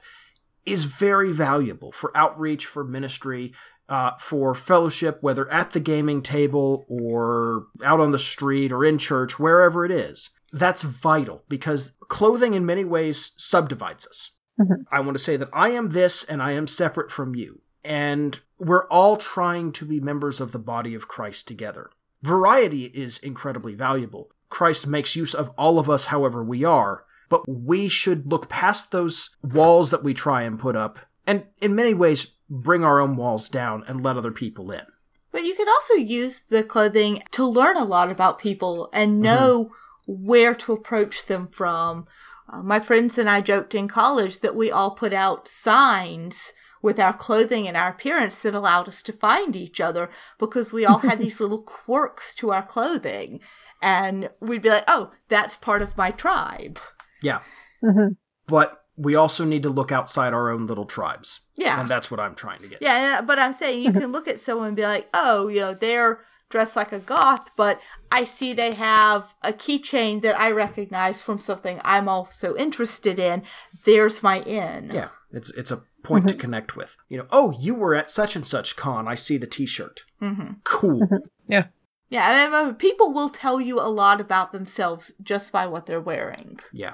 is 0.65 0.83
very 0.83 1.31
valuable 1.31 1.91
for 1.93 2.15
outreach 2.15 2.65
for 2.65 2.83
ministry 2.83 3.53
uh, 3.89 4.11
for 4.19 4.53
fellowship, 4.53 5.19
whether 5.21 5.49
at 5.51 5.71
the 5.71 5.79
gaming 5.79 6.21
table 6.21 6.85
or 6.89 7.67
out 7.83 7.99
on 7.99 8.11
the 8.11 8.19
street 8.19 8.71
or 8.71 8.83
in 8.83 8.97
church, 8.97 9.39
wherever 9.39 9.85
it 9.85 9.91
is. 9.91 10.31
That's 10.51 10.81
vital 10.81 11.43
because 11.49 11.97
clothing 12.07 12.53
in 12.53 12.65
many 12.65 12.85
ways 12.85 13.31
subdivides 13.37 14.07
us. 14.07 14.31
Mm-hmm. 14.59 14.83
I 14.91 14.99
want 15.01 15.17
to 15.17 15.23
say 15.23 15.37
that 15.37 15.49
I 15.53 15.69
am 15.69 15.89
this 15.89 16.23
and 16.23 16.41
I 16.41 16.51
am 16.51 16.67
separate 16.67 17.11
from 17.11 17.35
you. 17.35 17.61
And 17.83 18.39
we're 18.57 18.87
all 18.87 19.17
trying 19.17 19.71
to 19.73 19.85
be 19.85 19.99
members 19.99 20.41
of 20.41 20.51
the 20.51 20.59
body 20.59 20.93
of 20.93 21.07
Christ 21.07 21.47
together. 21.47 21.89
Variety 22.23 22.85
is 22.85 23.17
incredibly 23.19 23.75
valuable. 23.75 24.31
Christ 24.49 24.87
makes 24.87 25.15
use 25.15 25.33
of 25.33 25.51
all 25.57 25.77
of 25.77 25.89
us 25.89 26.05
however 26.07 26.43
we 26.43 26.63
are, 26.63 27.05
but 27.29 27.47
we 27.47 27.87
should 27.87 28.29
look 28.31 28.49
past 28.49 28.91
those 28.91 29.35
walls 29.43 29.91
that 29.91 30.03
we 30.03 30.13
try 30.13 30.41
and 30.41 30.59
put 30.59 30.75
up 30.75 30.99
and 31.27 31.43
in 31.61 31.75
many 31.75 31.93
ways 31.93 32.33
bring 32.49 32.83
our 32.83 32.99
own 32.99 33.15
walls 33.15 33.49
down 33.49 33.83
and 33.87 34.03
let 34.03 34.17
other 34.17 34.31
people 34.31 34.71
in. 34.71 34.85
But 35.31 35.43
you 35.43 35.55
can 35.55 35.67
also 35.67 35.93
use 35.95 36.39
the 36.39 36.63
clothing 36.63 37.21
to 37.31 37.45
learn 37.45 37.77
a 37.77 37.83
lot 37.83 38.09
about 38.09 38.39
people 38.39 38.89
and 38.93 39.13
mm-hmm. 39.13 39.21
know 39.23 39.65
mm-hmm. 39.65 40.25
where 40.27 40.55
to 40.55 40.73
approach 40.73 41.25
them 41.25 41.47
from. 41.47 42.05
Uh, 42.49 42.63
my 42.63 42.79
friends 42.79 43.17
and 43.17 43.29
I 43.29 43.41
joked 43.41 43.75
in 43.75 43.87
college 43.87 44.39
that 44.39 44.55
we 44.55 44.71
all 44.71 44.91
put 44.91 45.13
out 45.13 45.47
signs 45.47 46.53
with 46.81 46.99
our 46.99 47.13
clothing 47.13 47.67
and 47.67 47.75
our 47.75 47.89
appearance 47.89 48.39
that 48.39 48.53
allowed 48.53 48.87
us 48.87 49.01
to 49.03 49.11
find 49.11 49.55
each 49.55 49.81
other 49.81 50.09
because 50.39 50.71
we 50.71 50.85
all 50.85 50.99
had 50.99 51.19
these 51.19 51.39
little 51.39 51.61
quirks 51.61 52.33
to 52.35 52.51
our 52.51 52.63
clothing. 52.63 53.39
And 53.81 54.29
we'd 54.41 54.61
be 54.61 54.69
like, 54.69 54.85
oh, 54.87 55.11
that's 55.27 55.57
part 55.57 55.81
of 55.81 55.97
my 55.97 56.11
tribe. 56.11 56.79
Yeah. 57.21 57.41
Mm-hmm. 57.83 58.13
But 58.47 58.81
we 58.97 59.15
also 59.15 59.45
need 59.45 59.63
to 59.63 59.69
look 59.69 59.91
outside 59.91 60.33
our 60.33 60.49
own 60.49 60.65
little 60.65 60.85
tribes. 60.85 61.41
Yeah. 61.55 61.79
And 61.79 61.89
that's 61.89 62.09
what 62.09 62.19
I'm 62.19 62.35
trying 62.35 62.61
to 62.61 62.67
get. 62.67 62.81
Yeah, 62.81 63.21
but 63.21 63.39
I'm 63.39 63.53
saying 63.53 63.83
you 63.83 63.93
can 63.93 64.07
look 64.11 64.27
at 64.27 64.39
someone 64.39 64.69
and 64.69 64.75
be 64.75 64.83
like, 64.83 65.07
oh, 65.13 65.47
you 65.47 65.61
know, 65.61 65.73
they're 65.73 66.21
dressed 66.49 66.75
like 66.75 66.91
a 66.91 66.99
goth, 66.99 67.51
but 67.55 67.79
I 68.11 68.23
see 68.23 68.53
they 68.53 68.73
have 68.73 69.33
a 69.43 69.53
keychain 69.53 70.21
that 70.21 70.39
I 70.39 70.51
recognize 70.51 71.21
from 71.21 71.39
something 71.39 71.79
I'm 71.83 72.09
also 72.09 72.55
interested 72.55 73.19
in. 73.19 73.43
There's 73.85 74.23
my 74.23 74.39
in. 74.41 74.91
Yeah. 74.93 75.09
It's 75.31 75.51
it's 75.51 75.71
a 75.71 75.83
point 76.03 76.25
mm-hmm. 76.25 76.37
to 76.37 76.41
connect 76.41 76.75
with. 76.75 76.97
You 77.09 77.17
know, 77.19 77.27
oh, 77.31 77.53
you 77.59 77.75
were 77.75 77.95
at 77.95 78.09
such 78.09 78.35
and 78.35 78.45
such 78.45 78.75
con. 78.75 79.07
I 79.07 79.15
see 79.15 79.37
the 79.37 79.45
T-shirt. 79.45 80.01
Mm-hmm. 80.21 80.53
Cool. 80.63 81.01
Mm-hmm. 81.01 81.27
Yeah. 81.47 81.65
Yeah, 82.09 82.49
I 82.49 82.65
mean, 82.65 82.75
people 82.75 83.11
will 83.13 83.27
tell 83.27 83.59
you 83.59 83.81
a 83.81 83.91
lot 83.91 84.21
about 84.21 84.53
themselves 84.53 85.13
just 85.21 85.51
by 85.51 85.67
what 85.67 85.85
they're 85.85 85.99
wearing. 85.99 86.59
Yeah. 86.73 86.93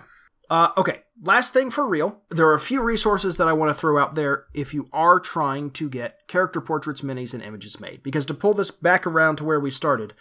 Uh, 0.53 0.69
okay, 0.77 1.01
last 1.23 1.51
thing 1.51 1.71
for 1.71 1.83
real. 1.83 2.21
There 2.29 2.47
are 2.47 2.53
a 2.53 2.59
few 2.59 2.83
resources 2.83 3.37
that 3.37 3.47
I 3.47 3.53
want 3.53 3.71
to 3.71 3.73
throw 3.73 3.99
out 3.99 4.13
there 4.13 4.45
if 4.53 4.71
you 4.71 4.87
are 4.93 5.19
trying 5.19 5.71
to 5.71 5.89
get 5.89 6.27
character 6.27 6.61
portraits, 6.61 7.01
minis, 7.01 7.33
and 7.33 7.41
images 7.41 7.79
made. 7.79 8.03
Because 8.03 8.23
to 8.27 8.35
pull 8.35 8.53
this 8.53 8.69
back 8.69 9.07
around 9.07 9.37
to 9.37 9.43
where 9.43 9.59
we 9.59 9.71
started, 9.71 10.13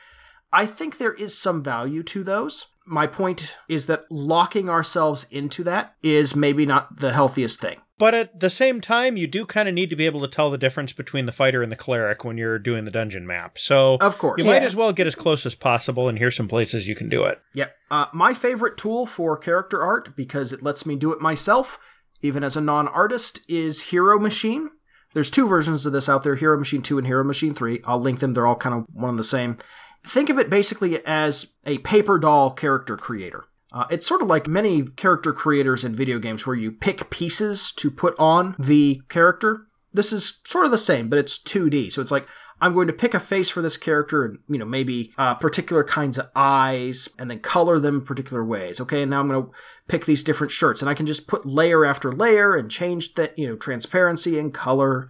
I 0.51 0.65
think 0.65 0.97
there 0.97 1.13
is 1.13 1.37
some 1.37 1.63
value 1.63 2.03
to 2.05 2.25
those. 2.25 2.69
My 2.87 3.07
point 3.07 3.59
is 3.69 3.85
that 3.87 4.11
locking 4.11 4.71
ourselves 4.71 5.27
into 5.31 5.63
that 5.65 5.97
is 6.03 6.35
maybe 6.35 6.65
not 6.65 7.01
the 7.01 7.13
healthiest 7.13 7.61
thing. 7.61 7.83
But 8.03 8.15
at 8.15 8.41
the 8.41 8.51
same 8.51 8.81
time, 8.81 9.17
you 9.17 9.29
do 9.29 9.47
kind 9.47 9.69
of 9.69 9.77
need 9.77 9.89
to 9.91 9.95
be 9.95 10.07
able 10.07 10.23
to 10.23 10.27
tell 10.27 10.51
the 10.51 10.59
difference 10.59 10.93
between 10.93 11.27
the 11.27 11.31
fighter 11.31 11.63
and 11.63 11.71
the 11.71 11.77
cleric 11.77 12.25
when 12.25 12.37
you're 12.37 12.59
doing 12.59 12.83
the 12.83 12.91
dungeon 12.91 13.29
map. 13.29 13.59
So, 13.61 13.97
of 14.01 14.19
course, 14.19 14.43
you 14.43 14.51
might 14.51 14.65
as 14.65 14.75
well 14.75 14.93
get 14.93 15.07
as 15.07 15.15
close 15.15 15.47
as 15.47 15.55
possible, 15.55 16.09
and 16.09 16.19
here's 16.19 16.35
some 16.35 16.49
places 16.49 16.89
you 16.89 16.97
can 16.97 17.09
do 17.09 17.23
it. 17.23 17.41
Yep. 17.55 17.77
Uh, 17.93 18.07
my 18.13 18.35
favorite 18.35 18.77
tool 18.77 19.07
for 19.07 19.37
character 19.37 19.81
art, 19.81 20.17
because 20.17 20.53
it 20.53 20.65
lets 20.65 20.85
me 20.85 20.97
do 20.97 21.13
it 21.13 21.21
myself, 21.21 21.79
even 22.23 22.43
as 22.43 22.57
a 22.57 22.61
non 22.61 22.89
artist, 22.89 23.49
is 23.49 23.91
Hero 23.91 24.19
Machine. 24.19 24.71
There's 25.15 25.31
two 25.31 25.47
versions 25.47 25.87
of 25.87 25.93
this 25.93 26.09
out 26.09 26.25
there 26.25 26.35
Hero 26.35 26.59
Machine 26.59 26.83
2 26.83 26.99
and 26.99 27.07
Hero 27.07 27.23
Machine 27.23 27.55
3. 27.55 27.83
I'll 27.85 28.01
link 28.01 28.19
them, 28.19 28.35
they're 28.35 28.49
all 28.49 28.57
kind 28.57 28.75
of 28.75 28.87
one 28.93 29.11
and 29.11 29.19
the 29.21 29.23
same. 29.23 29.59
Think 30.05 30.29
of 30.29 30.41
it 30.41 30.51
basically 30.51 31.07
as 31.07 31.55
a 31.65 31.79
paper 31.79 32.19
doll 32.19 32.51
character 32.51 32.97
creator. 32.97 33.45
Uh, 33.73 33.87
it's 33.91 34.07
sort 34.07 34.23
of 34.23 34.29
like 34.29 34.47
many 34.47 34.83
character 34.83 35.33
creators 35.33 35.85
in 35.85 35.97
video 35.97 36.19
games 36.19 36.47
where 36.47 36.57
you 36.57 36.71
pick 36.71 37.09
pieces 37.11 37.73
to 37.73 37.91
put 37.91 38.19
on 38.19 38.55
the 38.59 39.01
character. 39.09 39.67
This 39.93 40.13
is 40.13 40.41
sort 40.45 40.65
of 40.65 40.71
the 40.71 40.79
same, 40.79 41.09
but 41.09 41.19
it's 41.19 41.39
2D. 41.39 41.91
So 41.93 42.03
it's 42.03 42.11
like, 42.11 42.27
I'm 42.61 42.75
going 42.75 42.87
to 42.87 42.93
pick 42.93 43.13
a 43.13 43.19
face 43.19 43.51
for 43.51 43.61
this 43.61 43.77
character 43.77 44.25
and, 44.25 44.39
you 44.49 44.59
know, 44.59 44.65
maybe 44.65 45.13
uh, 45.19 45.35
particular 45.35 45.83
kinds 45.83 46.17
of 46.17 46.31
eyes 46.37 47.09
and 47.19 47.31
then 47.31 47.41
color 47.41 47.79
them 47.79 48.05
particular 48.05 48.45
ways. 48.45 48.81
Okay, 48.81 49.03
and 49.03 49.11
now 49.11 49.21
I'm 49.21 49.29
going 49.29 49.43
to 49.43 49.51
pick 49.89 50.05
these 50.05 50.23
different 50.23 50.53
shirts 50.53 50.81
and 50.81 50.89
I 50.89 50.95
can 50.95 51.07
just 51.07 51.27
put 51.27 51.45
layer 51.45 51.85
after 51.85 52.13
layer 52.13 52.55
and 52.55 52.71
change 52.71 53.15
the, 53.15 53.33
you 53.37 53.49
know, 53.49 53.57
transparency 53.57 54.39
and 54.39 54.55
color. 54.55 55.09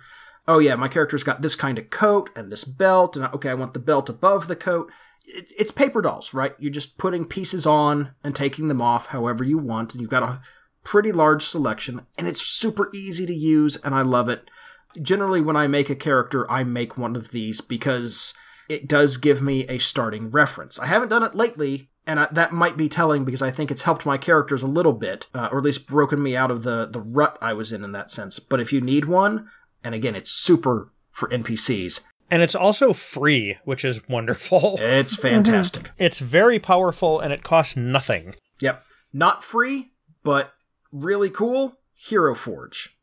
Oh 0.48 0.60
yeah, 0.60 0.76
my 0.76 0.88
character's 0.88 1.24
got 1.24 1.42
this 1.42 1.54
kind 1.54 1.78
of 1.78 1.90
coat 1.90 2.30
and 2.34 2.50
this 2.50 2.64
belt, 2.64 3.16
and 3.16 3.26
okay, 3.26 3.50
I 3.50 3.54
want 3.54 3.74
the 3.74 3.80
belt 3.80 4.08
above 4.08 4.48
the 4.48 4.56
coat 4.56 4.90
it's 5.24 5.70
paper 5.70 6.02
dolls, 6.02 6.34
right? 6.34 6.54
You're 6.58 6.72
just 6.72 6.98
putting 6.98 7.24
pieces 7.24 7.66
on 7.66 8.14
and 8.22 8.34
taking 8.34 8.68
them 8.68 8.82
off 8.82 9.08
however 9.08 9.44
you 9.44 9.58
want, 9.58 9.92
and 9.92 10.00
you've 10.00 10.10
got 10.10 10.22
a 10.22 10.40
pretty 10.84 11.12
large 11.12 11.44
selection, 11.44 12.02
and 12.18 12.26
it's 12.26 12.42
super 12.42 12.90
easy 12.94 13.26
to 13.26 13.34
use, 13.34 13.76
and 13.76 13.94
I 13.94 14.02
love 14.02 14.28
it. 14.28 14.48
Generally, 15.00 15.42
when 15.42 15.56
I 15.56 15.66
make 15.66 15.90
a 15.90 15.94
character, 15.94 16.50
I 16.50 16.64
make 16.64 16.98
one 16.98 17.16
of 17.16 17.30
these 17.30 17.60
because 17.60 18.34
it 18.68 18.88
does 18.88 19.16
give 19.16 19.40
me 19.40 19.66
a 19.68 19.78
starting 19.78 20.30
reference. 20.30 20.78
I 20.78 20.86
haven't 20.86 21.08
done 21.08 21.22
it 21.22 21.34
lately, 21.34 21.90
and 22.06 22.20
I, 22.20 22.28
that 22.32 22.52
might 22.52 22.76
be 22.76 22.88
telling 22.88 23.24
because 23.24 23.42
I 23.42 23.50
think 23.50 23.70
it's 23.70 23.82
helped 23.82 24.04
my 24.04 24.18
characters 24.18 24.62
a 24.62 24.68
little 24.68 24.92
bit, 24.92 25.28
uh, 25.34 25.48
or 25.50 25.58
at 25.58 25.64
least 25.64 25.86
broken 25.86 26.22
me 26.22 26.36
out 26.36 26.50
of 26.50 26.62
the 26.62 26.86
the 26.90 27.00
rut 27.00 27.38
I 27.40 27.52
was 27.52 27.72
in 27.72 27.84
in 27.84 27.92
that 27.92 28.10
sense. 28.10 28.38
But 28.38 28.60
if 28.60 28.72
you 28.72 28.80
need 28.80 29.06
one, 29.06 29.48
and 29.84 29.94
again, 29.94 30.16
it's 30.16 30.30
super 30.30 30.92
for 31.10 31.28
NPCs 31.28 32.00
and 32.32 32.42
it's 32.42 32.54
also 32.54 32.94
free, 32.94 33.58
which 33.64 33.84
is 33.84 34.08
wonderful. 34.08 34.78
It's 34.80 35.14
fantastic. 35.14 35.90
it's 35.98 36.18
very 36.18 36.58
powerful 36.58 37.20
and 37.20 37.32
it 37.32 37.42
costs 37.42 37.76
nothing. 37.76 38.34
Yep. 38.60 38.82
Not 39.12 39.44
free, 39.44 39.92
but 40.24 40.54
really 40.90 41.28
cool 41.28 41.78
Hero 41.94 42.34
Forge, 42.34 42.98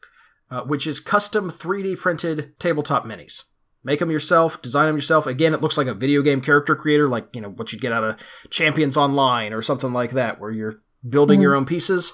uh, 0.49 0.61
which 0.61 0.87
is 0.87 0.99
custom 0.99 1.51
3D 1.51 1.97
printed 1.99 2.59
tabletop 2.59 3.05
minis. 3.05 3.43
Make 3.83 3.99
them 3.99 4.09
yourself, 4.11 4.61
design 4.61 4.87
them 4.87 4.95
yourself. 4.97 5.27
Again, 5.27 5.53
it 5.53 5.61
looks 5.61 5.77
like 5.77 5.87
a 5.87 5.93
video 5.93 6.21
game 6.23 6.41
character 6.41 6.75
creator, 6.75 7.07
like 7.07 7.27
you 7.33 7.41
know 7.41 7.49
what 7.49 7.71
you'd 7.71 7.81
get 7.81 7.93
out 7.93 8.03
of 8.03 8.49
Champions 8.49 8.97
Online 8.97 9.53
or 9.53 9.61
something 9.61 9.93
like 9.93 10.11
that, 10.11 10.39
where 10.39 10.51
you're 10.51 10.81
building 11.07 11.39
your 11.39 11.55
own 11.55 11.65
pieces, 11.65 12.11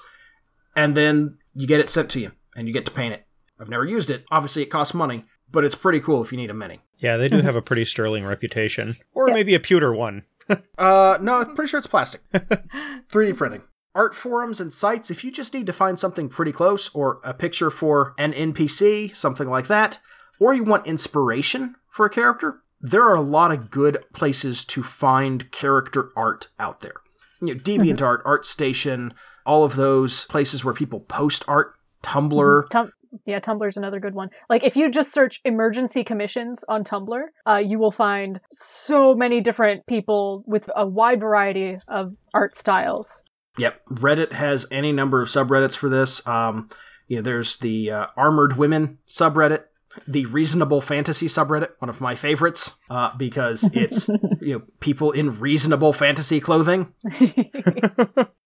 and 0.76 0.94
then 0.94 1.34
you 1.54 1.66
get 1.66 1.80
it 1.80 1.90
sent 1.90 2.10
to 2.10 2.20
you, 2.20 2.32
and 2.54 2.68
you 2.68 2.74
get 2.74 2.86
to 2.86 2.92
paint 2.92 3.14
it. 3.14 3.26
I've 3.58 3.70
never 3.70 3.84
used 3.84 4.10
it. 4.10 4.24
Obviously, 4.30 4.62
it 4.62 4.66
costs 4.66 4.94
money, 4.94 5.24
but 5.50 5.64
it's 5.64 5.74
pretty 5.74 6.00
cool 6.00 6.22
if 6.22 6.32
you 6.32 6.38
need 6.38 6.50
a 6.50 6.54
mini. 6.54 6.80
Yeah, 6.98 7.16
they 7.16 7.28
do 7.28 7.40
have 7.42 7.56
a 7.56 7.62
pretty 7.62 7.84
sterling 7.84 8.24
reputation. 8.24 8.96
Or 9.14 9.28
maybe 9.28 9.54
a 9.54 9.60
pewter 9.60 9.92
one. 9.94 10.24
Uh, 10.78 11.18
no, 11.20 11.38
I'm 11.38 11.56
pretty 11.56 11.68
sure 11.68 11.78
it's 11.78 11.88
plastic. 11.88 12.20
3D 12.32 13.36
printing. 13.36 13.62
Art 13.96 14.14
forums 14.14 14.60
and 14.60 14.72
sites, 14.72 15.10
if 15.10 15.24
you 15.24 15.32
just 15.32 15.52
need 15.52 15.66
to 15.66 15.72
find 15.72 15.98
something 15.98 16.28
pretty 16.28 16.52
close, 16.52 16.88
or 16.94 17.18
a 17.24 17.34
picture 17.34 17.68
for 17.68 18.14
an 18.16 18.32
NPC, 18.32 19.16
something 19.16 19.48
like 19.48 19.66
that, 19.66 19.98
or 20.38 20.54
you 20.54 20.62
want 20.62 20.86
inspiration 20.86 21.74
for 21.90 22.06
a 22.06 22.10
character, 22.10 22.60
there 22.80 23.02
are 23.02 23.16
a 23.16 23.22
lot 23.22 23.50
of 23.50 23.72
good 23.72 23.98
places 24.12 24.64
to 24.66 24.84
find 24.84 25.50
character 25.50 26.10
art 26.14 26.46
out 26.60 26.80
there. 26.80 26.94
You 27.40 27.48
know, 27.48 27.54
DeviantArt, 27.54 28.22
ArtStation, 28.22 29.12
all 29.44 29.64
of 29.64 29.74
those 29.74 30.26
places 30.26 30.64
where 30.64 30.74
people 30.74 31.00
post 31.00 31.44
art, 31.48 31.74
Tumblr. 32.04 32.68
Tum- 32.70 32.92
yeah, 33.24 33.40
Tumblr's 33.40 33.76
another 33.76 34.00
good 34.00 34.14
one. 34.14 34.30
Like 34.48 34.64
if 34.64 34.76
you 34.76 34.90
just 34.90 35.12
search 35.12 35.40
emergency 35.44 36.04
commissions 36.04 36.64
on 36.68 36.84
Tumblr, 36.84 37.22
uh, 37.46 37.62
you 37.64 37.78
will 37.78 37.90
find 37.90 38.40
so 38.50 39.14
many 39.14 39.40
different 39.40 39.86
people 39.86 40.44
with 40.46 40.68
a 40.74 40.86
wide 40.86 41.20
variety 41.20 41.78
of 41.88 42.14
art 42.34 42.54
styles. 42.54 43.24
Yep, 43.58 43.80
Reddit 43.88 44.32
has 44.32 44.66
any 44.70 44.92
number 44.92 45.22
of 45.22 45.28
subreddits 45.28 45.76
for 45.76 45.88
this. 45.88 46.26
Um, 46.26 46.68
you 47.08 47.16
know, 47.16 47.22
there's 47.22 47.56
the 47.58 47.90
uh, 47.90 48.06
Armored 48.16 48.56
Women 48.56 48.98
subreddit, 49.08 49.64
the 50.06 50.26
Reasonable 50.26 50.80
Fantasy 50.80 51.26
subreddit, 51.26 51.70
one 51.78 51.88
of 51.88 52.00
my 52.00 52.14
favorites, 52.14 52.78
uh, 52.90 53.14
because 53.16 53.68
it's 53.74 54.08
you 54.40 54.54
know 54.54 54.62
people 54.80 55.12
in 55.12 55.38
reasonable 55.38 55.92
fantasy 55.92 56.40
clothing. 56.40 56.92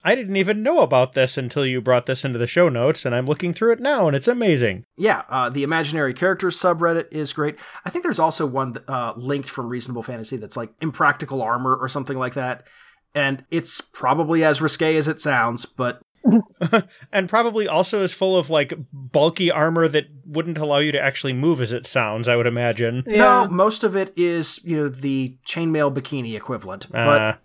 I 0.02 0.14
didn't 0.14 0.36
even 0.36 0.62
know 0.62 0.78
about 0.78 1.12
this 1.12 1.36
until 1.36 1.66
you 1.66 1.80
brought 1.80 2.06
this 2.06 2.24
into 2.24 2.38
the 2.38 2.46
show 2.46 2.68
notes, 2.68 3.04
and 3.04 3.14
I'm 3.14 3.26
looking 3.26 3.52
through 3.52 3.72
it 3.72 3.80
now, 3.80 4.06
and 4.06 4.16
it's 4.16 4.28
amazing. 4.28 4.84
Yeah, 4.96 5.22
uh, 5.28 5.50
the 5.50 5.62
Imaginary 5.62 6.14
Characters 6.14 6.56
subreddit 6.56 7.12
is 7.12 7.32
great. 7.32 7.58
I 7.84 7.90
think 7.90 8.04
there's 8.04 8.18
also 8.18 8.46
one 8.46 8.76
uh, 8.88 9.12
linked 9.16 9.50
from 9.50 9.68
Reasonable 9.68 10.02
Fantasy 10.02 10.36
that's 10.36 10.56
like 10.56 10.72
Impractical 10.80 11.42
Armor 11.42 11.76
or 11.76 11.88
something 11.88 12.18
like 12.18 12.34
that. 12.34 12.66
And 13.14 13.42
it's 13.50 13.80
probably 13.80 14.44
as 14.44 14.62
risque 14.62 14.96
as 14.96 15.08
it 15.08 15.20
sounds, 15.20 15.66
but 15.66 16.00
and 17.12 17.28
probably 17.28 17.66
also 17.66 18.02
is 18.02 18.12
full 18.12 18.36
of 18.36 18.50
like 18.50 18.72
bulky 18.92 19.50
armor 19.50 19.88
that 19.88 20.06
wouldn't 20.24 20.58
allow 20.58 20.78
you 20.78 20.92
to 20.92 21.00
actually 21.00 21.32
move 21.32 21.60
as 21.60 21.72
it 21.72 21.86
sounds, 21.86 22.28
I 22.28 22.36
would 22.36 22.46
imagine. 22.46 23.02
no, 23.06 23.46
most 23.48 23.84
of 23.84 23.96
it 23.96 24.12
is, 24.16 24.60
you 24.64 24.76
know, 24.76 24.88
the 24.88 25.36
chainmail 25.46 25.92
bikini 25.94 26.36
equivalent. 26.36 26.86
But 26.90 27.22
Uh, 27.22 27.36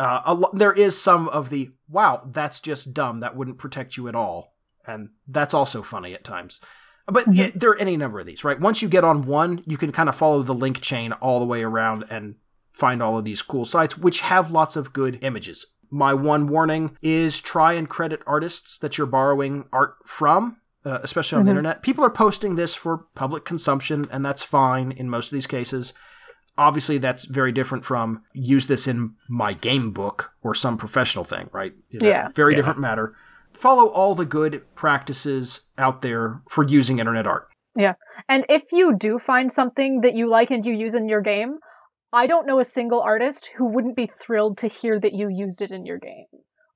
uh, 0.00 0.22
a 0.26 0.34
lo- 0.34 0.50
there 0.52 0.72
is 0.72 1.00
some 1.00 1.28
of 1.28 1.50
the, 1.50 1.70
wow, 1.88 2.22
that's 2.32 2.60
just 2.60 2.94
dumb. 2.94 3.20
That 3.20 3.36
wouldn't 3.36 3.58
protect 3.58 3.96
you 3.96 4.08
at 4.08 4.14
all. 4.16 4.54
And 4.86 5.10
that's 5.28 5.54
also 5.54 5.82
funny 5.82 6.14
at 6.14 6.24
times. 6.24 6.60
But 7.06 7.32
yeah, 7.32 7.50
there 7.54 7.70
are 7.70 7.76
any 7.78 7.96
number 7.96 8.18
of 8.18 8.26
these, 8.26 8.44
right? 8.44 8.58
Once 8.58 8.80
you 8.82 8.88
get 8.88 9.04
on 9.04 9.22
one, 9.22 9.62
you 9.66 9.76
can 9.76 9.92
kind 9.92 10.08
of 10.08 10.16
follow 10.16 10.42
the 10.42 10.54
link 10.54 10.80
chain 10.80 11.12
all 11.12 11.38
the 11.38 11.44
way 11.46 11.62
around 11.62 12.04
and 12.10 12.36
find 12.72 13.02
all 13.02 13.18
of 13.18 13.24
these 13.24 13.42
cool 13.42 13.64
sites, 13.66 13.96
which 13.98 14.20
have 14.20 14.50
lots 14.50 14.74
of 14.74 14.92
good 14.92 15.22
images. 15.22 15.66
My 15.94 16.12
one 16.12 16.48
warning 16.48 16.96
is 17.02 17.40
try 17.40 17.74
and 17.74 17.88
credit 17.88 18.20
artists 18.26 18.78
that 18.80 18.98
you're 18.98 19.06
borrowing 19.06 19.68
art 19.72 19.94
from, 20.04 20.56
uh, 20.84 20.98
especially 21.04 21.38
on 21.38 21.44
the 21.44 21.50
internet. 21.50 21.82
People 21.84 22.04
are 22.04 22.10
posting 22.10 22.56
this 22.56 22.74
for 22.74 23.04
public 23.14 23.44
consumption, 23.44 24.04
and 24.10 24.24
that's 24.24 24.42
fine 24.42 24.90
in 24.90 25.08
most 25.08 25.28
of 25.28 25.36
these 25.36 25.46
cases. 25.46 25.92
Obviously, 26.58 26.98
that's 26.98 27.26
very 27.26 27.52
different 27.52 27.84
from 27.84 28.22
use 28.32 28.66
this 28.66 28.88
in 28.88 29.14
my 29.28 29.52
game 29.52 29.92
book 29.92 30.32
or 30.42 30.52
some 30.52 30.76
professional 30.76 31.24
thing, 31.24 31.48
right? 31.52 31.74
That's 31.92 32.04
Yeah. 32.04 32.28
Very 32.34 32.54
Yeah. 32.54 32.56
different 32.56 32.80
matter. 32.80 33.14
Follow 33.52 33.86
all 33.86 34.16
the 34.16 34.24
good 34.24 34.62
practices 34.74 35.60
out 35.78 36.02
there 36.02 36.40
for 36.48 36.64
using 36.64 36.98
internet 36.98 37.24
art. 37.24 37.46
Yeah. 37.76 37.94
And 38.28 38.44
if 38.48 38.72
you 38.72 38.96
do 38.96 39.20
find 39.20 39.52
something 39.52 40.00
that 40.00 40.14
you 40.14 40.28
like 40.28 40.50
and 40.50 40.66
you 40.66 40.74
use 40.74 40.96
in 40.96 41.08
your 41.08 41.20
game, 41.20 41.58
I 42.14 42.26
don't 42.26 42.46
know 42.46 42.60
a 42.60 42.64
single 42.64 43.00
artist 43.02 43.50
who 43.56 43.66
wouldn't 43.66 43.96
be 43.96 44.06
thrilled 44.06 44.58
to 44.58 44.68
hear 44.68 44.98
that 44.98 45.12
you 45.12 45.28
used 45.30 45.60
it 45.62 45.70
in 45.72 45.84
your 45.84 45.98
game. 45.98 46.26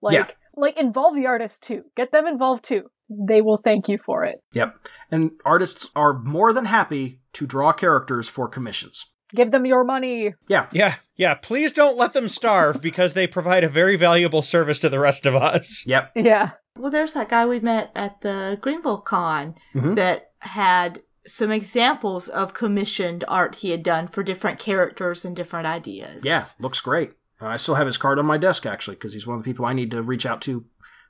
Like 0.03 0.15
Yeah. 0.15 0.27
like 0.57 0.77
involve 0.79 1.15
the 1.15 1.27
artist 1.27 1.63
too. 1.63 1.85
Get 1.97 2.13
them 2.13 2.27
involved 2.27 2.65
too. 2.65 2.83
They 3.09 3.41
will 3.41 3.57
thank 3.57 3.89
you 3.89 3.99
for 4.05 4.25
it. 4.25 4.37
Yep. 4.53 4.75
And 5.11 5.31
artists 5.45 5.89
are 5.97 6.19
more 6.19 6.53
than 6.53 6.67
happy 6.67 7.21
to 7.35 7.47
draw 7.47 7.73
characters 7.73 8.29
for 8.29 8.49
commissions. 8.49 9.07
Give 9.35 9.51
them 9.51 9.65
your 9.67 9.85
money. 9.85 10.35
Yeah. 10.49 10.67
yeah, 10.73 10.95
yeah, 11.17 11.35
please 11.35 11.73
don't 11.73 11.97
let 11.97 12.13
them 12.15 12.29
starve 12.29 12.81
because 12.89 13.15
they 13.15 13.27
provide 13.27 13.63
a 13.65 13.69
very 13.69 13.97
valuable 13.97 14.43
service 14.43 14.79
to 14.81 14.89
the 14.89 14.99
rest 14.99 15.27
of 15.27 15.35
us. 15.35 15.85
Yep. 15.87 16.13
Yeah. 16.17 16.51
Well, 16.77 16.91
there's 16.91 17.13
that 17.15 17.29
guy 17.29 17.45
we 17.47 17.61
met 17.61 17.91
at 17.95 18.21
the 18.21 18.59
Greenville 18.61 19.01
Con 19.01 19.55
Mhm. 19.75 19.97
that 19.97 20.31
had 20.41 21.01
some 21.29 21.51
examples 21.51 22.29
of 22.29 22.55
commissioned 22.55 23.25
art 23.29 23.57
he 23.57 23.71
had 23.71 23.83
done 23.83 24.09
for 24.09 24.23
different 24.23 24.59
characters 24.59 25.25
and 25.25 25.37
different 25.37 25.67
ideas. 25.67 26.25
Yeah. 26.25 26.45
Looks 26.59 26.81
great. 26.81 27.13
I 27.41 27.57
still 27.57 27.77
have 27.77 27.87
his 27.87 27.99
card 27.99 28.19
on 28.19 28.27
my 28.27 28.39
desk, 28.39 28.67
actually, 28.67 28.97
because 28.97 29.13
he's 29.13 29.27
one 29.27 29.37
of 29.37 29.45
the 29.45 29.49
people 29.49 29.65
I 29.65 29.73
need 29.73 29.93
to 29.93 30.03
reach 30.03 30.27
out 30.27 30.41
to 30.43 30.65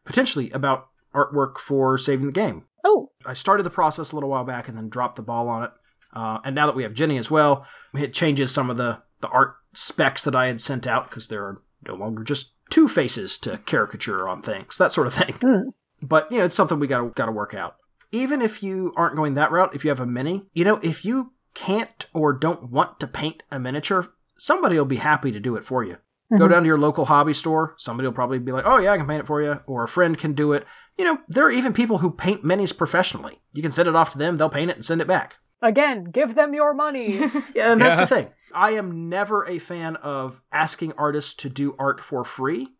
potentially 0.04 0.50
about 0.50 0.88
artwork 1.14 1.58
for 1.58 1.96
saving 1.96 2.26
the 2.26 2.32
game. 2.32 2.64
Oh, 2.84 3.12
I 3.24 3.32
started 3.32 3.62
the 3.62 3.70
process 3.70 4.12
a 4.12 4.14
little 4.14 4.30
while 4.30 4.44
back 4.44 4.68
and 4.68 4.76
then 4.76 4.88
dropped 4.88 5.16
the 5.16 5.22
ball 5.22 5.48
on 5.48 5.64
it. 5.64 5.70
Uh, 6.12 6.38
and 6.44 6.54
now 6.54 6.66
that 6.66 6.76
we 6.76 6.82
have 6.82 6.94
Jenny 6.94 7.18
as 7.18 7.30
well, 7.30 7.66
it 7.94 8.12
changes 8.12 8.50
some 8.50 8.70
of 8.70 8.76
the, 8.76 9.02
the 9.20 9.28
art 9.28 9.56
specs 9.74 10.24
that 10.24 10.34
I 10.34 10.46
had 10.46 10.60
sent 10.60 10.86
out 10.86 11.08
because 11.08 11.28
there 11.28 11.44
are 11.44 11.62
no 11.86 11.94
longer 11.94 12.24
just 12.24 12.54
two 12.70 12.88
faces 12.88 13.38
to 13.38 13.58
caricature 13.58 14.28
on 14.28 14.42
things, 14.42 14.76
that 14.78 14.92
sort 14.92 15.06
of 15.06 15.14
thing. 15.14 15.34
Hmm. 15.34 15.70
But 16.00 16.30
you 16.30 16.38
know, 16.38 16.44
it's 16.44 16.54
something 16.54 16.78
we 16.78 16.86
got 16.86 17.14
got 17.14 17.26
to 17.26 17.32
work 17.32 17.54
out. 17.54 17.76
Even 18.10 18.40
if 18.40 18.62
you 18.62 18.92
aren't 18.96 19.16
going 19.16 19.34
that 19.34 19.50
route, 19.52 19.74
if 19.74 19.84
you 19.84 19.90
have 19.90 20.00
a 20.00 20.06
mini, 20.06 20.46
you 20.52 20.64
know, 20.64 20.78
if 20.82 21.04
you 21.04 21.32
can't 21.54 22.06
or 22.14 22.32
don't 22.32 22.70
want 22.70 23.00
to 23.00 23.06
paint 23.06 23.42
a 23.50 23.58
miniature, 23.60 24.06
somebody 24.38 24.76
will 24.78 24.84
be 24.84 24.96
happy 24.96 25.30
to 25.32 25.40
do 25.40 25.56
it 25.56 25.64
for 25.64 25.82
you. 25.84 25.96
Go 26.36 26.46
Mhm. 26.46 26.50
down 26.50 26.62
to 26.62 26.66
your 26.68 26.78
local 26.78 27.06
hobby 27.06 27.32
store. 27.34 27.74
Somebody 27.78 28.06
will 28.06 28.12
probably 28.14 28.38
be 28.38 28.52
like, 28.52 28.64
"Oh 28.66 28.78
yeah, 28.78 28.92
I 28.92 28.98
can 28.98 29.06
paint 29.06 29.20
it 29.22 29.26
for 29.26 29.42
you," 29.42 29.60
or 29.66 29.84
a 29.84 29.88
friend 29.88 30.16
can 30.18 30.34
do 30.34 30.52
it. 30.52 30.66
You 30.98 31.04
know, 31.04 31.18
there 31.28 31.44
are 31.44 31.50
even 31.50 31.72
people 31.72 31.98
who 31.98 32.10
paint 32.10 32.44
minis 32.44 32.76
professionally. 32.76 33.40
You 33.52 33.62
can 33.62 33.72
send 33.72 33.88
it 33.88 33.96
off 33.96 34.12
to 34.12 34.18
them; 34.18 34.36
they'll 34.36 34.50
paint 34.50 34.70
it 34.70 34.76
and 34.76 34.84
send 34.84 35.00
it 35.00 35.06
back. 35.06 35.36
again, 35.60 36.04
give 36.04 36.36
them 36.36 36.54
your 36.54 36.72
money. 36.72 37.18
Yeah, 37.54 37.72
and 37.72 37.80
that's 37.80 37.96
Yeah. 37.98 38.04
the 38.04 38.06
thing. 38.14 38.28
I 38.54 38.70
am 38.72 39.08
never 39.08 39.44
a 39.46 39.58
fan 39.58 39.96
of 39.96 40.40
asking 40.52 40.92
artists 40.96 41.34
to 41.34 41.48
do 41.48 41.74
art 41.80 42.00
for 42.00 42.24
free. 42.24 42.76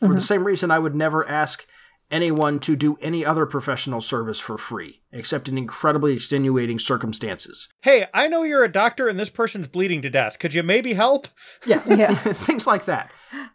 For 0.00 0.08
the 0.08 0.20
same 0.20 0.42
reason, 0.44 0.70
I 0.72 0.78
would 0.80 0.94
never 0.96 1.26
ask 1.28 1.64
anyone 2.10 2.58
to 2.60 2.76
do 2.76 2.96
any 3.00 3.24
other 3.24 3.46
professional 3.46 4.00
service 4.00 4.38
for 4.40 4.56
free, 4.58 5.00
except 5.12 5.48
in 5.48 5.58
incredibly 5.58 6.14
extenuating 6.14 6.78
circumstances. 6.78 7.68
Hey, 7.82 8.06
I 8.14 8.28
know 8.28 8.42
you're 8.42 8.64
a 8.64 8.72
doctor 8.72 9.08
and 9.08 9.18
this 9.18 9.30
person's 9.30 9.68
bleeding 9.68 10.02
to 10.02 10.10
death. 10.10 10.38
Could 10.38 10.54
you 10.54 10.62
maybe 10.62 10.94
help? 10.94 11.28
Yeah, 11.66 11.82
Yeah. 11.88 12.14
things 12.14 12.66
like 12.66 12.84
that. 12.86 13.10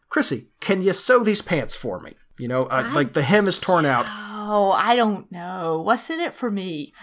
Chrissy, 0.09 0.49
can 0.59 0.83
you 0.83 0.93
sew 0.93 1.23
these 1.23 1.41
pants 1.41 1.75
for 1.75 1.99
me? 1.99 2.13
You 2.37 2.47
know, 2.47 2.65
uh, 2.65 2.89
like 2.93 3.13
the 3.13 3.23
hem 3.23 3.47
is 3.47 3.57
torn 3.57 3.85
out. 3.85 4.05
Oh, 4.07 4.71
I 4.71 4.95
don't 4.95 5.31
know. 5.31 5.81
What's 5.81 6.09
in 6.09 6.19
it 6.19 6.33
for 6.33 6.51
me? 6.51 6.93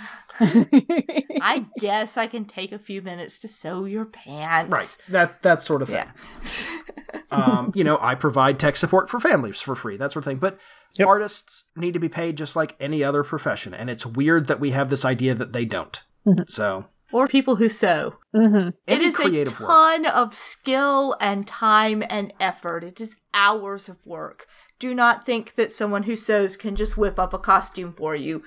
I 0.41 1.67
guess 1.79 2.17
I 2.17 2.27
can 2.27 2.45
take 2.45 2.73
a 2.73 2.79
few 2.79 3.03
minutes 3.03 3.39
to 3.41 3.49
sew 3.49 3.85
your 3.85 4.05
pants. 4.07 4.71
Right. 4.71 4.97
That 5.09 5.43
that 5.43 5.63
sort 5.63 5.83
of 5.83 5.89
thing. 5.89 6.05
Yeah. 6.05 7.21
um, 7.31 7.73
you 7.77 7.85
know, 7.85 7.99
I 8.01 8.15
provide 8.15 8.59
tech 8.59 8.77
support 8.77 9.09
for 9.11 9.21
families 9.21 9.61
for 9.61 9.75
free, 9.75 9.97
that 9.97 10.13
sort 10.13 10.25
of 10.25 10.31
thing. 10.31 10.39
But 10.39 10.59
Yep. 10.95 11.07
artists 11.07 11.65
need 11.77 11.93
to 11.93 12.01
be 12.01 12.09
paid 12.09 12.37
just 12.39 12.57
like 12.57 12.75
any 12.81 13.05
other 13.05 13.23
profession, 13.23 13.75
and 13.75 13.91
it's 13.91 14.07
weird 14.07 14.47
that 14.47 14.59
we 14.59 14.71
have 14.71 14.89
this 14.89 15.05
idea 15.05 15.35
that 15.35 15.53
they 15.53 15.67
don't. 15.67 16.03
So 16.47 16.87
Or 17.13 17.29
people 17.29 17.57
who 17.57 17.69
sew. 17.69 18.15
hmm 18.35 18.69
It 18.69 18.75
any 18.87 19.05
is 19.05 19.15
a 19.21 19.25
creative 19.25 19.61
work. 19.61 19.69
ton 19.69 20.07
of 20.07 20.35
skill 20.35 21.15
and 21.21 21.47
time 21.47 22.03
and 22.09 22.33
effort. 22.41 22.85
It 22.85 23.01
is 23.03 23.17
hours 23.35 23.91
of 23.91 23.99
work. 24.07 24.47
Do 24.79 24.95
not 24.95 25.27
think 25.27 25.57
that 25.57 25.73
someone 25.73 26.05
who 26.05 26.17
sews 26.17 26.57
can 26.57 26.75
just 26.75 26.97
whip 26.97 27.19
up 27.19 27.35
a 27.35 27.39
costume 27.39 27.93
for 27.93 28.15
you. 28.17 28.43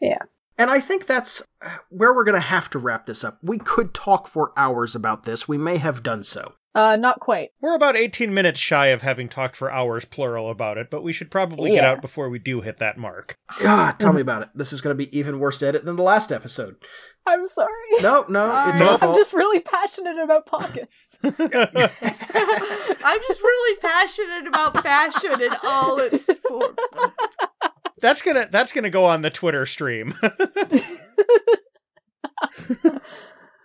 Yeah. 0.00 0.18
And 0.56 0.70
I 0.70 0.80
think 0.80 1.06
that's 1.06 1.42
where 1.90 2.14
we're 2.14 2.24
going 2.24 2.40
to 2.40 2.40
have 2.40 2.70
to 2.70 2.78
wrap 2.78 3.06
this 3.06 3.24
up. 3.24 3.38
We 3.42 3.58
could 3.58 3.92
talk 3.92 4.28
for 4.28 4.52
hours 4.56 4.94
about 4.94 5.24
this. 5.24 5.48
We 5.48 5.58
may 5.58 5.78
have 5.78 6.02
done 6.02 6.22
so. 6.22 6.54
Uh, 6.76 6.96
not 6.96 7.20
quite. 7.20 7.50
We're 7.60 7.76
about 7.76 7.96
18 7.96 8.34
minutes 8.34 8.58
shy 8.58 8.86
of 8.86 9.02
having 9.02 9.28
talked 9.28 9.54
for 9.54 9.70
hours 9.70 10.04
plural 10.04 10.50
about 10.50 10.76
it, 10.76 10.90
but 10.90 11.04
we 11.04 11.12
should 11.12 11.30
probably 11.30 11.70
get 11.70 11.84
out 11.84 12.02
before 12.02 12.28
we 12.28 12.40
do 12.40 12.62
hit 12.62 12.78
that 12.78 12.98
mark. 12.98 13.38
Ah, 13.62 13.94
tell 13.96 14.12
me 14.12 14.20
about 14.20 14.42
it. 14.42 14.48
This 14.56 14.72
is 14.72 14.80
going 14.80 14.96
to 14.96 15.06
be 15.06 15.16
even 15.16 15.38
worse 15.38 15.58
to 15.58 15.68
edit 15.68 15.84
than 15.84 15.94
the 15.94 16.02
last 16.02 16.32
episode. 16.32 16.74
I'm 17.26 17.46
sorry. 17.46 17.70
No, 18.02 18.24
no, 18.28 18.68
it's 18.68 18.78
Sorry. 18.78 18.90
our 18.90 19.04
I'm 19.08 19.14
just 19.14 19.32
really 19.32 19.60
passionate 19.60 20.18
about 20.18 20.46
pockets. 20.46 20.90
I'm 21.22 21.38
just 23.22 23.42
really 23.42 23.76
passionate 23.80 24.48
about 24.48 24.82
fashion 24.82 25.40
and 25.40 25.56
all 25.64 25.98
its 26.00 26.28
forms. 26.40 26.76
that's 28.04 28.20
gonna 28.20 28.46
that's 28.50 28.72
gonna 28.72 28.90
go 28.90 29.06
on 29.06 29.22
the 29.22 29.30
Twitter 29.30 29.64
stream. 29.66 30.14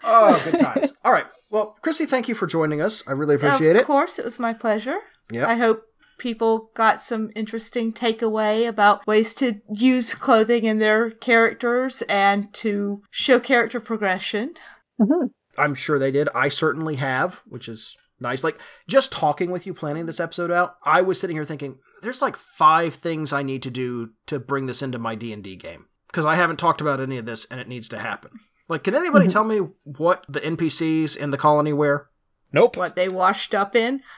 Oh, 0.01 0.41
good 0.49 0.57
times. 0.57 0.93
All 1.03 1.11
right. 1.11 1.25
Well, 1.51 1.77
Chrissy, 1.81 2.05
thank 2.05 2.29
you 2.29 2.33
for 2.33 2.47
joining 2.47 2.81
us. 2.81 3.05
I 3.07 3.11
really 3.11 3.35
appreciate 3.35 3.71
of 3.71 3.75
it. 3.75 3.81
Of 3.81 3.85
course, 3.85 4.17
it 4.17 4.23
was 4.23 4.39
my 4.39 4.53
pleasure. 4.53 4.97
Yeah. 5.29 5.45
I 5.47 5.55
hope 5.55 5.83
people 6.17 6.71
got 6.73 7.01
some 7.01 7.29
interesting 7.35 7.91
takeaway 7.91 8.67
about 8.67 9.05
ways 9.05 9.33
to 9.35 9.59
use 9.71 10.15
clothing 10.15 10.63
in 10.63 10.79
their 10.79 11.11
characters 11.11 12.01
and 12.03 12.51
to 12.55 13.03
show 13.11 13.41
character 13.41 13.81
progression. 13.81 14.53
Mm-hmm. 14.99 15.27
I'm 15.57 15.75
sure 15.75 15.99
they 15.99 16.11
did. 16.11 16.29
I 16.33 16.47
certainly 16.47 16.95
have, 16.95 17.41
which 17.45 17.67
is 17.67 17.95
nice. 18.19 18.43
Like 18.43 18.59
just 18.87 19.11
talking 19.11 19.51
with 19.51 19.67
you, 19.67 19.73
planning 19.73 20.05
this 20.05 20.21
episode 20.21 20.49
out, 20.49 20.75
I 20.83 21.01
was 21.01 21.19
sitting 21.19 21.35
here 21.35 21.45
thinking, 21.45 21.77
there's 22.01 22.21
like 22.21 22.35
five 22.35 22.95
things 22.95 23.33
I 23.33 23.43
need 23.43 23.63
to 23.63 23.69
do 23.71 24.11
to 24.27 24.39
bring 24.39 24.65
this 24.65 24.81
into 24.81 24.99
my 24.99 25.15
D 25.15 25.33
and 25.33 25.43
D 25.43 25.55
game 25.55 25.85
because 26.07 26.25
I 26.25 26.35
haven't 26.35 26.57
talked 26.57 26.81
about 26.81 26.99
any 27.01 27.17
of 27.17 27.25
this, 27.25 27.45
and 27.45 27.59
it 27.59 27.67
needs 27.67 27.89
to 27.89 27.99
happen. 27.99 28.31
Like, 28.67 28.83
can 28.83 28.95
anybody 28.95 29.27
mhm. 29.27 29.31
tell 29.31 29.43
me 29.43 29.59
what 29.83 30.25
the 30.29 30.39
NPCs 30.41 31.17
in 31.17 31.29
the 31.31 31.37
colony 31.37 31.73
wear? 31.73 32.07
nope. 32.51 32.77
What 32.77 32.95
they 32.95 33.09
washed 33.09 33.53
up 33.55 33.75
in. 33.75 34.01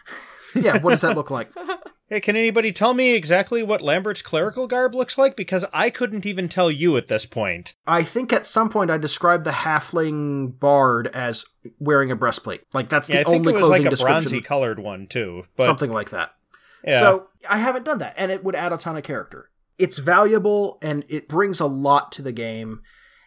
Yeah, 0.54 0.80
what 0.80 0.92
does 0.92 1.00
that 1.00 1.16
look 1.16 1.32
like? 1.32 1.50
Hey, 2.12 2.20
can 2.20 2.36
anybody 2.36 2.74
tell 2.74 2.94
me 2.94 3.16
exactly 3.16 3.64
what 3.64 3.80
Lambert's 3.80 4.22
clerical 4.22 4.68
garb 4.68 4.94
looks 4.94 5.18
like? 5.18 5.38
Because 5.38 5.64
I 5.72 5.90
couldn't 5.90 6.26
even 6.26 6.50
tell 6.50 6.70
you 6.70 6.98
at 6.98 7.08
this 7.08 7.26
point. 7.26 7.74
I 7.88 8.04
think 8.04 8.34
at 8.34 8.46
some 8.46 8.68
point 8.68 8.92
I 8.92 8.98
described 8.98 9.46
the 9.46 9.52
halfling 9.52 10.60
bard 10.60 11.08
as 11.08 11.46
wearing 11.80 12.12
a 12.12 12.18
breastplate. 12.18 12.64
Like 12.74 12.90
that's 12.90 13.08
Yeah, 13.10 13.16
the 13.16 13.22
I 13.22 13.24
think 13.24 13.36
only 13.48 13.54
it 13.54 13.56
was 13.56 13.60
clothing 13.62 13.84
like 13.84 13.88
a 13.88 13.90
description. 13.92 14.24
bronzy 14.24 14.42
colored 14.42 14.80
one 14.80 15.08
too. 15.08 15.46
But 15.56 15.64
something 15.64 15.94
like 15.94 16.10
that. 16.10 16.32
Yeah. 16.86 17.00
So 17.00 17.28
I 17.50 17.58
haven't 17.58 17.86
done 17.86 18.00
that, 18.00 18.14
and 18.18 18.32
it 18.32 18.44
would 18.44 18.56
add 18.56 18.74
a 18.74 18.78
ton 18.78 18.98
of 18.98 19.04
character. 19.04 19.50
It's 19.78 19.98
valuable 19.98 20.78
and 20.84 21.04
it 21.10 21.28
brings 21.28 21.60
a 21.60 21.66
lot 21.66 22.12
to 22.14 22.22
the 22.22 22.32
game. 22.32 22.82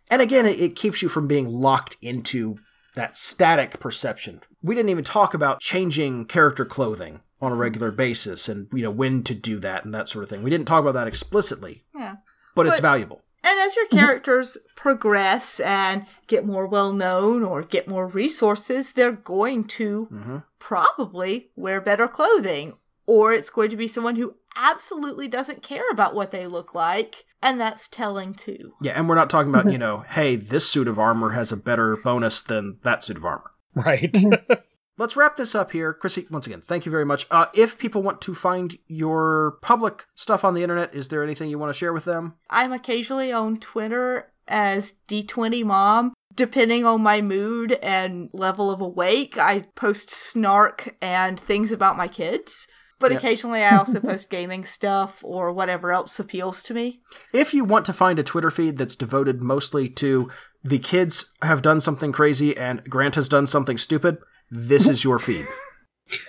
And 0.09 0.23
again, 0.23 0.47
it, 0.47 0.61
it 0.61 0.77
keeps 0.77 1.03
you 1.03 1.09
from 1.09 1.27
being 1.27 1.51
locked 1.51 1.97
into 2.01 2.57
that 2.95 3.17
static 3.17 3.81
perception. 3.81 4.41
We 4.63 4.77
didn't 4.77 4.91
even 4.91 5.03
talk 5.03 5.35
about 5.35 5.59
changing 5.61 6.27
character 6.27 6.65
clothing 6.65 7.23
on 7.41 7.51
a 7.51 7.57
regular 7.57 7.91
basis 7.91 8.49
and 8.49 8.69
you 8.73 8.83
know 8.83 8.91
when 8.91 9.25
to 9.25 9.35
do 9.35 9.59
that 9.59 9.85
and 9.85 9.93
that 9.95 10.09
sort 10.09 10.23
of 10.23 10.31
thing. 10.31 10.45
We 10.45 10.51
didn't 10.51 10.67
talk 10.69 10.81
about 10.83 10.95
that 10.95 11.09
explicitly, 11.09 11.83
Yeah. 11.95 12.17
but 12.55 12.67
it's 12.69 12.79
valuable. 12.79 13.23
And 13.43 13.59
as 13.61 13.75
your 13.77 13.87
characters 13.89 14.57
progress 14.77 15.59
and 15.61 16.07
get 16.29 16.47
more 16.47 16.67
well 16.67 16.93
known 16.93 17.43
or 17.43 17.63
get 17.63 17.89
more 17.89 18.07
resources, 18.07 18.93
they're 18.93 19.13
going 19.13 19.65
to 19.65 20.05
hmm 20.05 20.37
probably 20.59 21.51
wear 21.57 21.81
better 21.81 22.09
clothing. 22.09 22.75
Or 23.07 23.33
it's 23.33 23.51
going 23.51 23.71
to 23.71 23.77
be 23.77 23.87
someone 23.87 24.17
who 24.17 24.37
absolutely 24.57 25.29
doesn't 25.29 25.63
care 25.63 25.89
about 25.91 26.15
what 26.15 26.31
they 26.31 26.47
look 26.47 26.75
like. 26.75 27.25
And 27.43 27.61
that's 27.61 27.89
telling 27.89 28.35
too. 28.35 28.75
Yeah, 28.81 28.93
and 28.93 29.09
we're 29.09 29.15
not 29.15 29.31
talking 29.31 29.53
about, 29.53 29.71
you 29.71 29.79
know, 29.85 30.05
hey, 30.09 30.37
this 30.37 30.69
suit 30.69 30.89
of 30.89 30.99
armor 30.99 31.31
has 31.31 31.53
a 31.53 31.57
better 31.57 31.97
bonus 31.97 32.43
than 32.43 32.79
that 32.83 33.03
suit 33.03 33.17
of 33.17 33.25
armor. 33.25 33.51
right. 33.75 34.17
let's 34.99 35.17
wrap 35.17 35.37
this 35.37 35.55
up 35.55 35.73
here. 35.73 35.93
Chrissy, 35.93 36.27
once 36.31 36.47
again, 36.47 36.63
thank 36.63 36.87
you 36.87 36.93
very 36.93 37.05
much. 37.05 37.27
Uh, 37.31 37.47
if 37.55 37.79
people 37.79 38.03
want 38.03 38.21
to 38.23 38.35
find 38.35 38.79
your 38.87 39.59
public 39.63 40.07
stuff 40.15 40.45
on 40.45 40.55
the 40.55 40.63
internet, 40.63 40.95
is 40.95 41.09
there 41.09 41.23
anything 41.23 41.51
you 41.51 41.59
want 41.59 41.71
to 41.71 41.79
share 41.79 41.93
with 41.93 42.05
them? 42.05 42.35
I'm 42.51 42.73
occasionally 42.73 43.33
on 43.33 43.59
Twitter 43.59 44.33
as 44.49 44.95
D20Mom. 45.09 46.13
Depending 46.35 46.85
on 46.85 47.01
my 47.01 47.21
mood 47.21 47.79
and 47.81 48.29
level 48.33 48.69
of 48.69 48.81
awake, 48.81 49.39
I 49.39 49.61
post 49.77 50.11
snark 50.11 50.97
and 51.01 51.39
things 51.39 51.71
about 51.71 51.97
my 51.97 52.09
kids. 52.09 52.67
But 53.01 53.11
Yep. 53.13 53.19
occasionally 53.21 53.63
I 53.65 53.77
also 53.77 54.01
post 54.01 54.31
gaming 54.31 54.65
stuff 54.65 55.21
or 55.23 55.53
whatever 55.53 55.93
else 55.93 56.19
appeals 56.19 56.63
to 56.65 56.75
me. 56.75 57.01
If 57.33 57.53
you 57.55 57.65
want 57.65 57.85
to 57.87 57.93
find 57.93 58.19
a 58.19 58.23
Twitter 58.23 58.51
feed 58.51 58.77
that's 58.79 58.97
devoted 58.97 59.43
mostly 59.43 59.89
to 59.91 60.31
the 60.63 60.79
kids 60.79 61.33
have 61.43 61.61
done 61.63 61.81
something 61.81 62.13
crazy 62.13 62.57
and 62.57 62.83
Grant 62.89 63.17
has 63.17 63.29
done 63.29 63.47
something 63.47 63.77
stupid, 63.77 64.19
this 64.51 64.89
is 64.89 65.05
your 65.05 65.19
feed. 65.19 65.47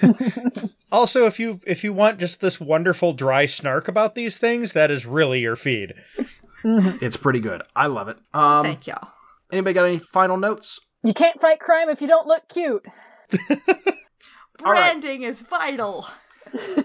also, 0.92 1.26
if 1.26 1.40
you 1.40 1.60
if 1.68 1.84
you 1.84 1.94
want 1.94 2.20
just 2.20 2.42
this 2.42 2.60
wonderful 2.60 3.14
dry 3.14 3.46
snark 3.46 3.88
about 3.88 4.16
these 4.16 4.38
things, 4.38 4.74
that 4.74 4.90
is 4.92 5.06
really 5.06 5.40
your 5.42 5.56
feed. 5.56 5.94
It's 6.68 7.16
pretty 7.16 7.40
good. 7.42 7.62
I 7.76 7.86
love 7.86 8.08
it. 8.08 8.18
Um, 8.34 8.64
Thank 8.64 8.88
y'all. 8.88 9.10
anybody 9.52 9.76
got 9.76 9.86
any 9.86 10.00
final 10.00 10.36
notes? 10.36 10.80
You 11.04 11.14
can't 11.14 11.40
fight 11.40 11.60
crime 11.60 11.90
if 11.90 12.02
you 12.02 12.08
don't 12.08 12.26
look 12.26 12.50
cute. 12.50 12.84
all 13.40 14.72
right. 14.72 14.92
Branding 14.98 15.22
is 15.22 15.44
vital. 15.44 16.08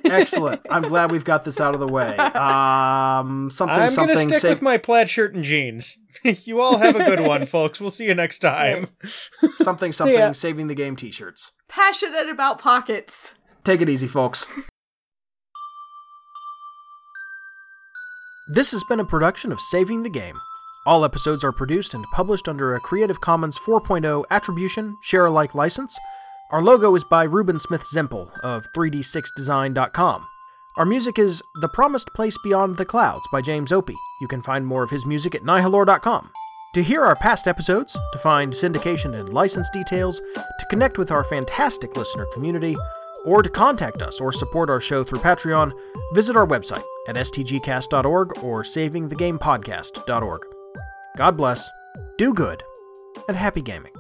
Excellent. 0.04 0.60
I'm 0.70 0.82
glad 0.82 1.10
we've 1.12 1.24
got 1.24 1.44
this 1.44 1.60
out 1.60 1.74
of 1.74 1.80
the 1.80 1.88
way. 1.88 2.16
Um, 2.16 3.50
something, 3.50 3.76
I'm 3.78 3.90
something. 3.90 4.16
gonna 4.16 4.28
stick 4.30 4.40
say- 4.40 4.48
with 4.50 4.62
my 4.62 4.78
plaid 4.78 5.10
shirt 5.10 5.34
and 5.34 5.44
jeans. 5.44 5.98
you 6.44 6.60
all 6.60 6.78
have 6.78 6.96
a 6.96 7.04
good 7.04 7.20
one, 7.20 7.46
folks. 7.46 7.80
We'll 7.80 7.90
see 7.90 8.06
you 8.06 8.14
next 8.14 8.40
time. 8.40 8.88
something, 9.60 9.92
something. 9.92 10.34
Saving 10.34 10.66
the 10.66 10.74
game 10.74 10.96
T-shirts. 10.96 11.52
Passionate 11.68 12.28
about 12.28 12.58
pockets. 12.58 13.34
Take 13.64 13.80
it 13.80 13.88
easy, 13.88 14.08
folks. 14.08 14.46
This 18.52 18.72
has 18.72 18.82
been 18.84 18.98
a 19.00 19.04
production 19.04 19.52
of 19.52 19.60
Saving 19.60 20.02
the 20.02 20.10
Game. 20.10 20.40
All 20.86 21.04
episodes 21.04 21.44
are 21.44 21.52
produced 21.52 21.94
and 21.94 22.04
published 22.12 22.48
under 22.48 22.74
a 22.74 22.80
Creative 22.80 23.20
Commons 23.20 23.58
4.0 23.58 24.24
Attribution 24.30 24.96
Share 25.02 25.26
Alike 25.26 25.54
license. 25.54 25.96
Our 26.50 26.60
logo 26.60 26.96
is 26.96 27.04
by 27.04 27.22
Ruben 27.22 27.60
Smith 27.60 27.84
Zempel 27.84 28.28
of 28.40 28.66
3d6design.com. 28.72 30.26
Our 30.76 30.84
music 30.84 31.16
is 31.16 31.40
The 31.60 31.68
Promised 31.68 32.12
Place 32.12 32.36
Beyond 32.42 32.76
the 32.76 32.84
Clouds 32.84 33.24
by 33.30 33.40
James 33.40 33.70
Opie. 33.70 33.94
You 34.20 34.26
can 34.26 34.42
find 34.42 34.66
more 34.66 34.82
of 34.82 34.90
his 34.90 35.06
music 35.06 35.36
at 35.36 35.44
nihilore.com. 35.44 36.30
To 36.74 36.82
hear 36.82 37.04
our 37.04 37.14
past 37.14 37.46
episodes, 37.46 37.96
to 38.12 38.18
find 38.18 38.52
syndication 38.52 39.16
and 39.16 39.32
license 39.32 39.70
details, 39.70 40.20
to 40.34 40.66
connect 40.70 40.98
with 40.98 41.12
our 41.12 41.22
fantastic 41.22 41.96
listener 41.96 42.26
community, 42.34 42.76
or 43.24 43.44
to 43.44 43.50
contact 43.50 44.02
us 44.02 44.20
or 44.20 44.32
support 44.32 44.70
our 44.70 44.80
show 44.80 45.04
through 45.04 45.20
Patreon, 45.20 45.72
visit 46.14 46.36
our 46.36 46.46
website 46.46 46.82
at 47.06 47.14
stgcast.org 47.14 48.42
or 48.42 48.64
savingthegamepodcast.org. 48.64 50.40
God 51.16 51.36
bless, 51.36 51.70
do 52.18 52.34
good, 52.34 52.64
and 53.28 53.36
happy 53.36 53.62
gaming. 53.62 53.92